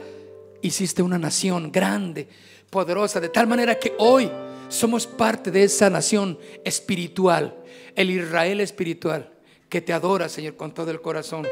hiciste 0.61 1.01
una 1.01 1.17
nación 1.17 1.71
grande, 1.71 2.27
poderosa, 2.69 3.19
de 3.19 3.29
tal 3.29 3.47
manera 3.47 3.79
que 3.79 3.95
hoy 3.97 4.29
somos 4.71 5.05
parte 5.05 5.51
de 5.51 5.63
esa 5.63 5.89
nación 5.89 6.39
espiritual, 6.63 7.55
el 7.95 8.09
Israel 8.09 8.61
espiritual, 8.61 9.29
que 9.67 9.81
te 9.81 9.91
adora, 9.91 10.29
Señor, 10.29 10.55
con 10.55 10.73
todo 10.73 10.91
el 10.91 11.01
corazón. 11.01 11.45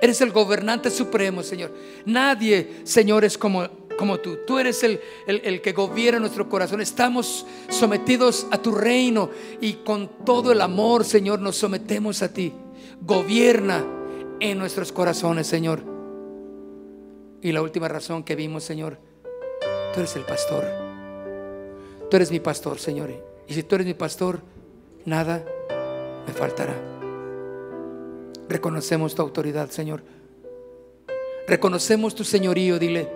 Eres 0.00 0.20
el 0.20 0.30
gobernante 0.30 0.90
supremo, 0.90 1.42
Señor. 1.42 1.72
Nadie, 2.04 2.82
Señor, 2.84 3.24
es 3.24 3.38
como, 3.38 3.66
como 3.96 4.20
tú. 4.20 4.40
Tú 4.46 4.58
eres 4.58 4.82
el, 4.82 5.00
el, 5.26 5.62
que 5.62 5.72
gobierna 5.72 6.20
nuestro 6.20 6.48
corazón. 6.48 6.82
Estamos 6.82 7.46
sometidos 7.70 8.46
a 8.50 8.58
tu 8.58 8.72
reino 8.72 9.30
y 9.62 9.74
con 9.84 10.24
todo 10.24 10.52
el 10.52 10.60
amor, 10.60 11.06
Señor, 11.06 11.40
nos 11.40 11.56
sometemos 11.56 12.22
a 12.22 12.32
ti. 12.32 12.52
Gobierna 13.00 13.84
en 14.40 14.58
nuestros 14.58 14.92
corazones, 14.92 15.46
Señor. 15.46 15.82
Y 17.40 17.52
la 17.52 17.62
última 17.62 17.88
razón 17.88 18.22
que 18.22 18.36
vimos, 18.36 18.64
Señor, 18.64 18.98
tú 19.94 20.00
eres 20.00 20.14
el 20.16 20.24
pastor. 20.24 20.83
Tú 22.14 22.18
eres 22.18 22.30
mi 22.30 22.38
pastor, 22.38 22.78
Señor. 22.78 23.10
Y 23.48 23.54
si 23.54 23.64
tú 23.64 23.74
eres 23.74 23.88
mi 23.88 23.94
pastor, 23.94 24.40
nada 25.04 25.44
me 26.24 26.32
faltará. 26.32 26.72
Reconocemos 28.48 29.16
tu 29.16 29.22
autoridad, 29.22 29.68
Señor. 29.70 30.04
Reconocemos 31.48 32.14
tu 32.14 32.22
señorío, 32.22 32.78
dile. 32.78 33.10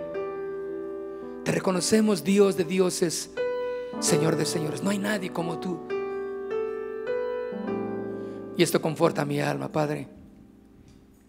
Te 1.45 1.53
reconocemos, 1.53 2.25
Dios 2.25 2.57
de 2.57 2.65
dioses, 2.65 3.31
Señor 4.01 4.35
de 4.35 4.43
señores. 4.43 4.83
No 4.83 4.89
hay 4.89 4.97
nadie 4.97 5.31
como 5.31 5.61
tú. 5.61 5.79
Y 8.57 8.63
esto 8.63 8.81
conforta 8.81 9.23
mi 9.23 9.39
alma, 9.39 9.71
Padre. 9.71 10.09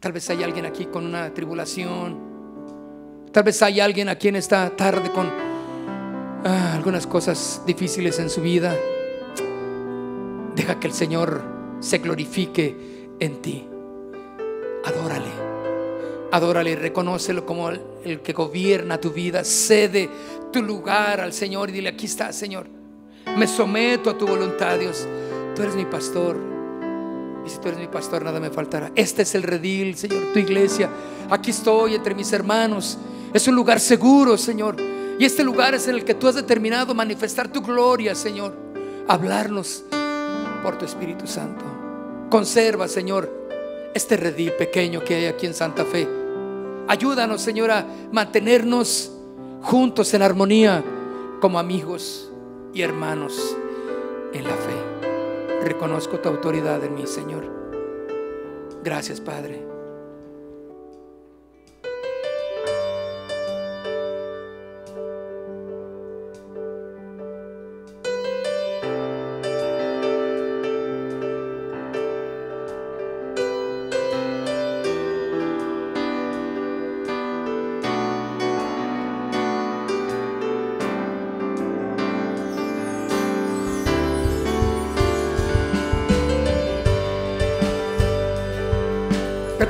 Tal 0.01 0.11
vez 0.11 0.29
hay 0.29 0.43
alguien 0.43 0.67
aquí 0.67 0.87
con 0.87 1.07
una 1.07 1.33
tribulación. 1.33 2.19
Tal 3.31 3.45
vez 3.45 3.63
hay 3.63 3.79
alguien 3.79 4.09
aquí 4.09 4.27
en 4.27 4.35
esta 4.35 4.75
tarde 4.75 5.13
con 5.13 5.50
ah, 6.45 6.75
algunas 6.75 7.07
cosas 7.07 7.63
difíciles 7.67 8.19
en 8.19 8.31
su 8.31 8.41
vida. 8.41 8.77
Deja 10.55 10.79
que 10.79 10.87
el 10.87 10.93
Señor 10.93 11.43
se 11.81 11.99
glorifique 11.99 13.09
en 13.19 13.43
ti. 13.43 13.67
Adórale. 14.85 15.51
Adórale, 16.33 16.77
reconócelo 16.77 17.45
como 17.45 17.71
el, 17.71 18.21
que 18.23 18.33
gobierna 18.33 19.01
tu 19.01 19.11
vida. 19.11 19.45
Cede 19.45 20.09
tu 20.53 20.63
lugar 20.63 21.21
al 21.21 21.33
Señor 21.33 21.71
y 21.71 21.73
dile, 21.73 21.89
aquí 21.89 22.07
está, 22.07 22.33
Señor. 22.33 22.67
Me 23.37 23.47
someto 23.47 24.11
a 24.11 24.19
tu 24.19 24.27
voluntad, 24.27 24.79
Dios. 24.79 25.07
Tú 25.55 25.63
eres 25.63 25.75
mi 25.75 25.85
pastor. 25.85 26.37
Y 27.45 27.51
si 27.51 27.59
tú 27.59 27.69
eres 27.69 27.81
mi 27.81 27.89
pastor, 27.89 28.25
nada 28.25 28.39
me 28.39 28.51
faltará. 28.51 28.93
Este 28.95 29.23
es 29.23 29.35
el 29.35 29.43
redil, 29.43 29.97
Señor, 29.97 30.33
tu 30.33 30.39
iglesia. 30.39 30.89
Aquí 31.31 31.51
estoy 31.51 31.95
entre 31.95 32.15
mis 32.15 32.33
hermanos. 32.33 32.99
Es 33.33 33.47
un 33.49 33.55
lugar 33.55 33.81
seguro, 33.81 34.37
Señor. 34.37 34.77
Y 35.21 35.27
este 35.27 35.45
lugar 35.45 35.75
es 35.75 35.87
en 35.87 35.97
el 35.97 36.05
que 36.07 36.15
tú 36.15 36.29
has 36.29 36.35
determinado 36.35 36.95
manifestar 36.95 37.53
tu 37.53 37.61
gloria, 37.61 38.15
Señor. 38.15 38.55
Hablarnos 39.07 39.85
por 40.63 40.79
tu 40.79 40.87
Espíritu 40.87 41.27
Santo. 41.27 41.63
Conserva, 42.31 42.89
Señor, 42.89 43.31
este 43.93 44.17
redil 44.17 44.53
pequeño 44.53 45.05
que 45.05 45.17
hay 45.17 45.27
aquí 45.27 45.45
en 45.45 45.53
Santa 45.53 45.85
Fe. 45.85 46.09
Ayúdanos, 46.89 47.43
Señor, 47.43 47.71
a 47.71 47.87
mantenernos 48.11 49.13
juntos 49.61 50.15
en 50.15 50.23
armonía 50.23 50.83
como 51.39 51.59
amigos 51.59 52.33
y 52.73 52.81
hermanos 52.81 53.59
en 54.33 54.45
la 54.45 54.55
fe. 54.55 55.65
Reconozco 55.65 56.19
tu 56.19 56.31
autoridad 56.31 56.83
en 56.83 56.95
mí, 56.95 57.07
Señor. 57.07 57.45
Gracias, 58.83 59.21
Padre. 59.21 59.70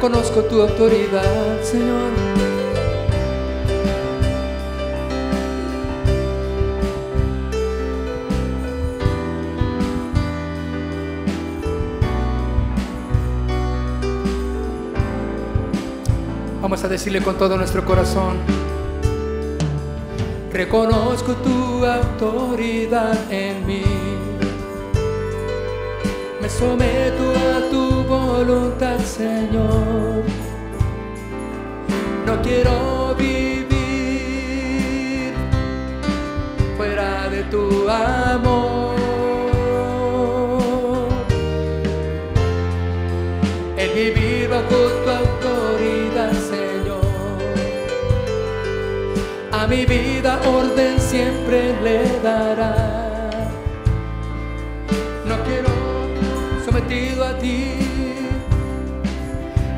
Reconozco 0.00 0.40
tu 0.44 0.62
autoridad, 0.62 1.62
Señor. 1.62 2.10
Vamos 16.62 16.82
a 16.82 16.88
decirle 16.88 17.20
con 17.20 17.36
todo 17.36 17.58
nuestro 17.58 17.84
corazón. 17.84 18.38
Reconozco 20.50 21.34
tu 21.34 21.84
autoridad 21.84 23.30
en 23.30 23.66
mí. 23.66 23.89
Me 26.50 26.56
someto 26.58 27.30
a 27.30 27.70
tu 27.70 28.02
voluntad, 28.04 28.98
Señor. 28.98 30.24
No 32.26 32.42
quiero 32.42 33.14
vivir 33.16 33.68
fuera 36.76 37.28
de 37.28 37.44
tu 37.44 37.88
amor. 37.88 38.96
El 43.76 43.90
vivir 43.90 44.48
bajo 44.48 44.76
tu 45.04 45.10
autoridad, 45.10 46.32
Señor. 46.32 47.00
A 49.52 49.66
mi 49.66 49.86
vida 49.86 50.40
orden 50.46 50.98
siempre 50.98 51.74
le 51.82 52.20
dará. 52.22 52.89
Sometido 56.90 57.24
a 57.24 57.38
ti, 57.38 57.74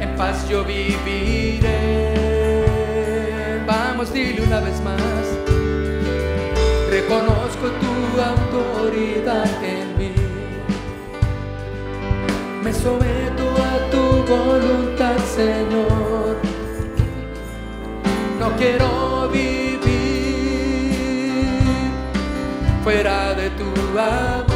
en 0.01 0.17
paz 0.17 0.49
yo 0.49 0.65
viviré. 0.65 1.69
Vamos, 3.67 4.13
dile 4.13 4.43
una 4.43 4.61
vez 4.61 4.81
más. 4.81 5.01
Reconozco 6.91 7.69
tu 7.83 8.21
autoridad 8.21 9.63
en 9.63 9.99
mí. 9.99 10.13
Me 12.63 12.73
someto 12.73 13.45
a 13.59 13.91
tu 13.91 14.25
voluntad, 14.33 15.19
Señor. 15.37 16.37
No 18.41 18.57
quiero 18.57 19.29
vivir 19.29 19.81
fuera 22.83 23.35
de 23.35 23.51
tu 23.51 23.99
amor. 23.99 24.52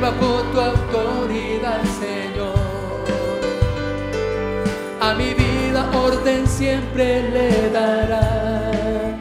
Bajo 0.00 0.42
tu 0.52 0.60
autoridad, 0.60 1.82
Señor. 2.00 2.58
A 5.00 5.14
mi 5.14 5.34
vida 5.34 5.90
orden 5.94 6.46
siempre 6.46 7.22
le 7.30 7.70
dará. 7.70 9.18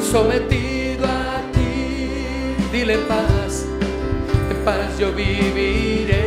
Sometido 0.00 1.04
a 1.06 1.40
ti, 1.52 2.56
dile 2.72 2.98
paz, 2.98 3.66
en 4.50 4.64
paz 4.64 4.98
yo 4.98 5.12
viviré. 5.12 6.25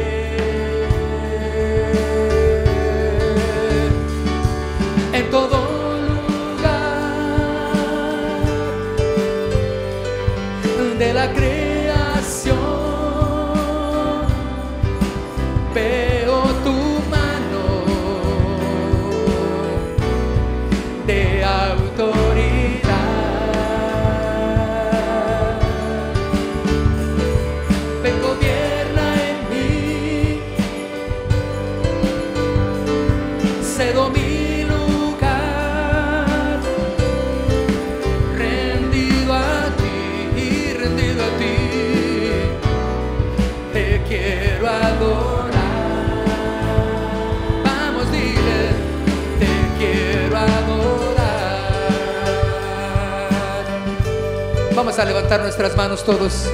Todos. 56.09 56.49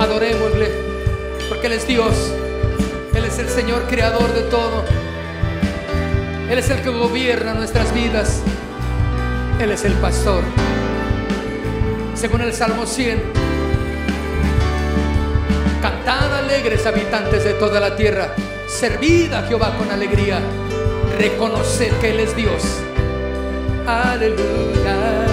Adorémosle, 0.00 0.70
porque 1.50 1.66
Él 1.66 1.74
es 1.74 1.86
Dios. 1.86 2.32
Él 3.14 3.26
es 3.26 3.38
el 3.38 3.50
Señor 3.50 3.86
creador 3.86 4.32
de 4.32 4.42
todo. 4.44 4.82
Él 6.48 6.58
es 6.58 6.70
el 6.70 6.80
que 6.80 6.88
gobierna 6.88 7.52
nuestras 7.52 7.92
vidas. 7.92 8.40
Él 9.60 9.72
es 9.72 9.84
el 9.84 9.92
pastor. 9.94 10.42
Según 12.14 12.40
el 12.40 12.54
Salmo 12.54 12.86
100, 12.86 13.22
cantad 15.82 16.38
alegres 16.38 16.86
habitantes 16.86 17.44
de 17.44 17.52
toda 17.52 17.78
la 17.78 17.94
tierra, 17.94 18.34
servid 18.66 19.34
a 19.34 19.42
Jehová 19.42 19.76
con 19.76 19.90
alegría, 19.90 20.40
reconocer 21.18 21.92
que 22.00 22.08
Él 22.08 22.20
es 22.20 22.34
Dios. 22.34 22.62
Aleluya. 23.86 25.25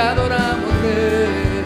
Adoramos, 0.00 0.82
Rey. 0.82 1.62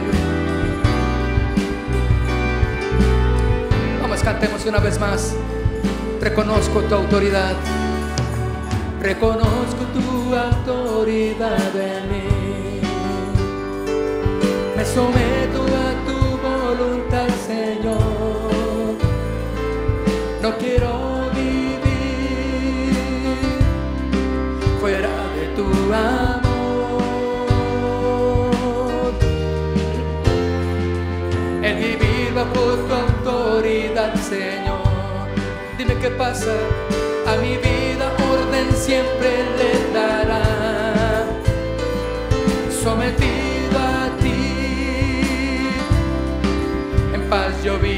Vamos, 4.02 4.20
cantemos 4.22 4.66
una 4.66 4.80
vez 4.80 5.00
más. 5.00 5.34
Reconozco 6.20 6.80
tu 6.82 6.94
autoridad. 6.94 7.54
Reconozco 9.00 9.84
tu 9.94 10.34
autoridad 10.34 11.74
en 11.74 12.10
mí. 12.10 12.80
Me 14.76 14.84
someto 14.84 15.57
tu 32.54 32.94
autoridad, 32.94 34.14
Señor. 34.14 35.28
Dime 35.76 35.94
qué 36.00 36.10
pasa, 36.10 36.54
a 37.26 37.36
mi 37.36 37.56
vida 37.56 38.12
orden 38.30 38.74
siempre 38.74 39.30
le 39.58 39.92
dará. 39.92 40.44
Sometido 42.70 43.78
a 43.78 44.08
ti, 44.20 45.70
en 47.14 47.22
paz 47.28 47.62
yo 47.64 47.78
viviré. 47.78 47.97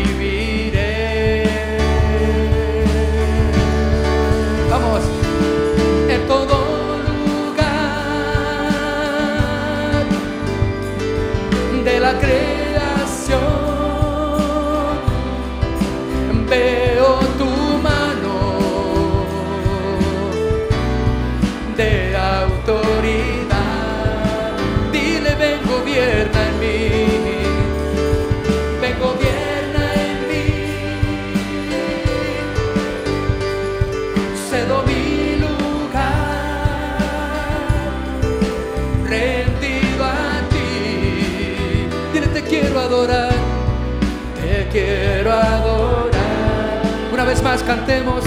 Cantemos 47.58 48.22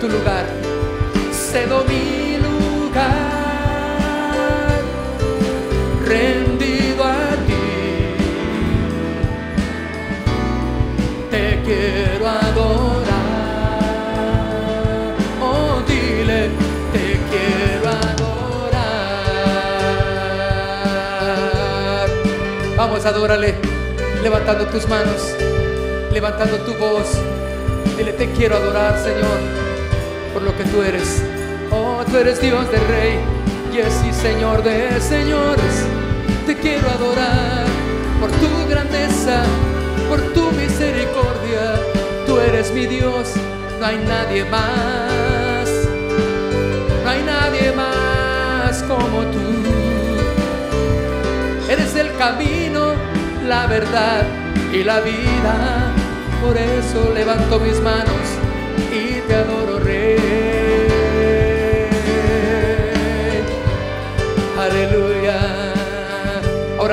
tu 0.00 0.08
lugar. 0.08 0.46
Cedo 1.30 1.84
mi 1.84 2.38
lugar, 2.38 3.04
rendido 6.06 7.04
a 7.04 7.36
ti. 7.46 7.66
Te 11.30 11.60
quiero 11.66 12.26
adorar. 12.26 13.10
Oh, 15.42 15.82
dile, 15.86 16.48
te 16.94 17.20
quiero 17.30 17.88
adorar. 17.90 18.88
Vamos, 22.76 23.04
adórale, 23.04 23.54
levantando 24.22 24.66
tus 24.68 24.88
manos, 24.88 25.34
levantando 26.10 26.56
tu 26.58 26.72
voz. 26.74 27.18
Dile, 27.98 28.12
te 28.14 28.30
quiero 28.30 28.56
adorar, 28.56 28.96
Señor, 28.98 29.59
por 30.32 30.42
lo 30.42 30.56
que 30.56 30.64
tú 30.64 30.82
eres. 30.82 31.22
Oh, 31.70 32.02
tú 32.08 32.16
eres 32.16 32.40
Dios 32.40 32.70
de 32.70 32.78
Rey, 32.78 33.18
y 33.72 33.90
sí, 33.90 34.12
Señor 34.12 34.62
de 34.62 35.00
señores. 35.00 35.86
Te 36.46 36.56
quiero 36.56 36.88
adorar 36.90 37.66
por 38.20 38.30
tu 38.32 38.68
grandeza, 38.68 39.42
por 40.08 40.20
tu 40.32 40.50
misericordia. 40.52 41.80
Tú 42.26 42.38
eres 42.38 42.72
mi 42.72 42.86
Dios, 42.86 43.32
no 43.78 43.86
hay 43.86 43.98
nadie 43.98 44.44
más. 44.44 45.68
No 47.04 47.10
hay 47.10 47.22
nadie 47.22 47.72
más 47.72 48.82
como 48.82 49.22
tú. 49.32 49.38
Eres 51.68 51.94
el 51.94 52.14
camino, 52.16 52.94
la 53.46 53.66
verdad 53.66 54.24
y 54.72 54.82
la 54.82 55.00
vida. 55.00 55.92
Por 56.42 56.56
eso 56.56 57.12
levanto 57.14 57.60
mis 57.60 57.80
manos 57.80 58.26
y 58.92 59.20
te 59.26 59.34
adoro, 59.34 59.79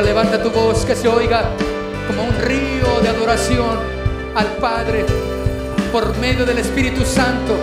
Levanta 0.01 0.41
tu 0.41 0.51
voz 0.51 0.85
que 0.85 0.95
se 0.95 1.07
oiga 1.07 1.43
como 2.07 2.23
un 2.23 2.39
río 2.41 3.01
de 3.01 3.09
adoración 3.09 3.79
al 4.35 4.45
Padre 4.57 5.05
por 5.91 6.15
medio 6.17 6.45
del 6.45 6.59
Espíritu 6.59 7.03
Santo. 7.03 7.55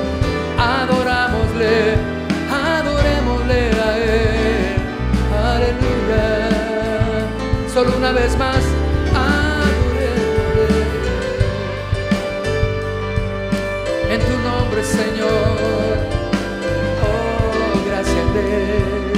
Adorámosle, 0.58 1.94
adorémosle 2.52 3.70
a 3.80 3.98
Él. 3.98 4.76
Aleluya. 5.44 6.50
Solo 7.72 7.96
una 7.96 8.12
vez 8.12 8.36
más. 8.36 8.62
en 14.10 14.20
tu 14.20 14.38
nombre, 14.48 14.84
Señor. 14.84 15.98
Oh, 17.02 17.88
gracias, 17.88 18.34
Rey. 18.34 19.12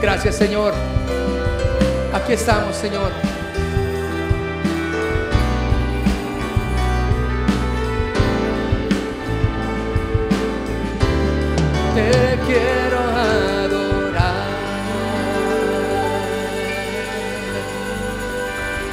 Gracias, 0.00 0.36
Señor. 0.36 0.74
Estamos, 2.32 2.74
Señor. 2.76 3.12
Te 11.94 12.38
quiero 12.46 12.98
adorar. 12.98 14.46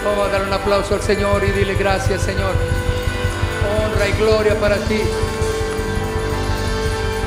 Vamos 0.04 0.28
a 0.28 0.32
dar 0.32 0.44
un 0.44 0.54
aplauso 0.54 0.96
al 0.96 1.02
Señor 1.02 1.44
y 1.44 1.52
dile 1.52 1.76
gracias, 1.76 2.22
Señor 2.22 2.56
honra 3.70 4.08
y 4.08 4.12
gloria 4.14 4.60
para 4.60 4.78
ti. 4.78 5.02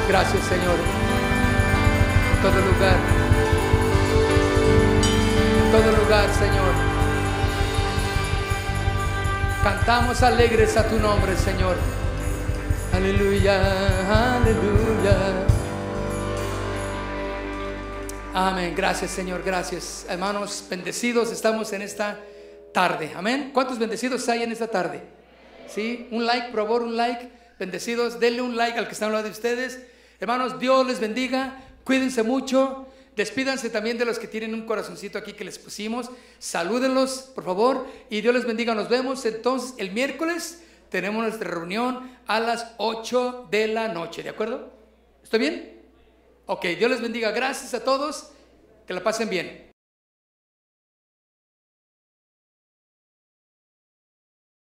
Gracias, 0.09 0.45
Señor. 0.45 0.77
En 2.35 2.43
todo 2.43 2.61
lugar. 2.61 3.12
Señor. 6.13 6.75
Cantamos 9.65 10.23
alegres 10.23 10.77
a 10.77 10.87
tu 10.87 10.99
nombre, 10.99 11.35
Señor. 11.39 11.75
Aleluya, 12.93 14.37
aleluya. 14.37 15.17
Amén. 18.35 18.75
Gracias, 18.77 19.11
Señor. 19.11 19.43
Gracias. 19.43 20.05
Hermanos, 20.07 20.63
bendecidos 20.69 21.33
estamos 21.33 21.73
en 21.73 21.81
esta 21.81 22.19
tarde. 22.75 23.13
Amén. 23.17 23.51
¿Cuántos 23.55 23.79
bendecidos 23.79 24.29
hay 24.29 24.43
en 24.43 24.53
esta 24.53 24.67
tarde? 24.67 25.01
¿sí? 25.67 26.09
Un 26.11 26.27
like, 26.27 26.49
por 26.49 26.61
favor, 26.61 26.83
un 26.83 26.95
like. 26.95 27.31
Bendecidos, 27.59 28.21
denle 28.21 28.43
un 28.43 28.55
like 28.55 28.79
al 28.79 28.87
que 28.87 28.93
está 28.93 29.07
hablando 29.07 29.29
de 29.29 29.33
ustedes. 29.33 29.81
Hermanos, 30.21 30.61
Dios 30.61 30.87
les 30.87 31.01
bendiga. 31.01 31.57
Cuídense 31.85 32.23
mucho. 32.23 32.92
Despídanse 33.17 33.69
también 33.69 33.99
de 33.99 34.07
los 34.07 34.19
que 34.19 34.27
tienen 34.27 34.55
un 34.55 34.65
corazoncito 34.65 35.19
aquí 35.19 35.35
que 35.35 35.45
les 35.45 35.59
pusimos. 35.59 36.11
Salúdenlos, 36.39 37.31
por 37.35 37.45
favor. 37.45 37.87
Y 38.09 38.23
Dios 38.23 38.35
les 38.35 38.47
bendiga. 38.47 38.75
Nos 38.75 38.89
vemos 38.89 39.25
entonces 39.27 39.75
el 39.79 39.93
miércoles. 39.93 40.63
Tenemos 40.89 41.23
nuestra 41.23 41.51
reunión 41.51 42.17
a 42.27 42.41
las 42.41 42.73
8 42.79 43.49
de 43.51 43.69
la 43.69 43.89
noche. 43.89 44.23
¿De 44.23 44.31
acuerdo? 44.31 44.73
¿Estoy 45.23 45.41
bien? 45.41 45.83
Ok, 46.47 46.65
Dios 46.79 46.91
les 46.91 47.01
bendiga. 47.01 47.31
Gracias 47.33 47.75
a 47.75 47.85
todos. 47.85 48.31
Que 48.87 48.95
la 48.95 49.03
pasen 49.03 49.29
bien. 49.29 49.72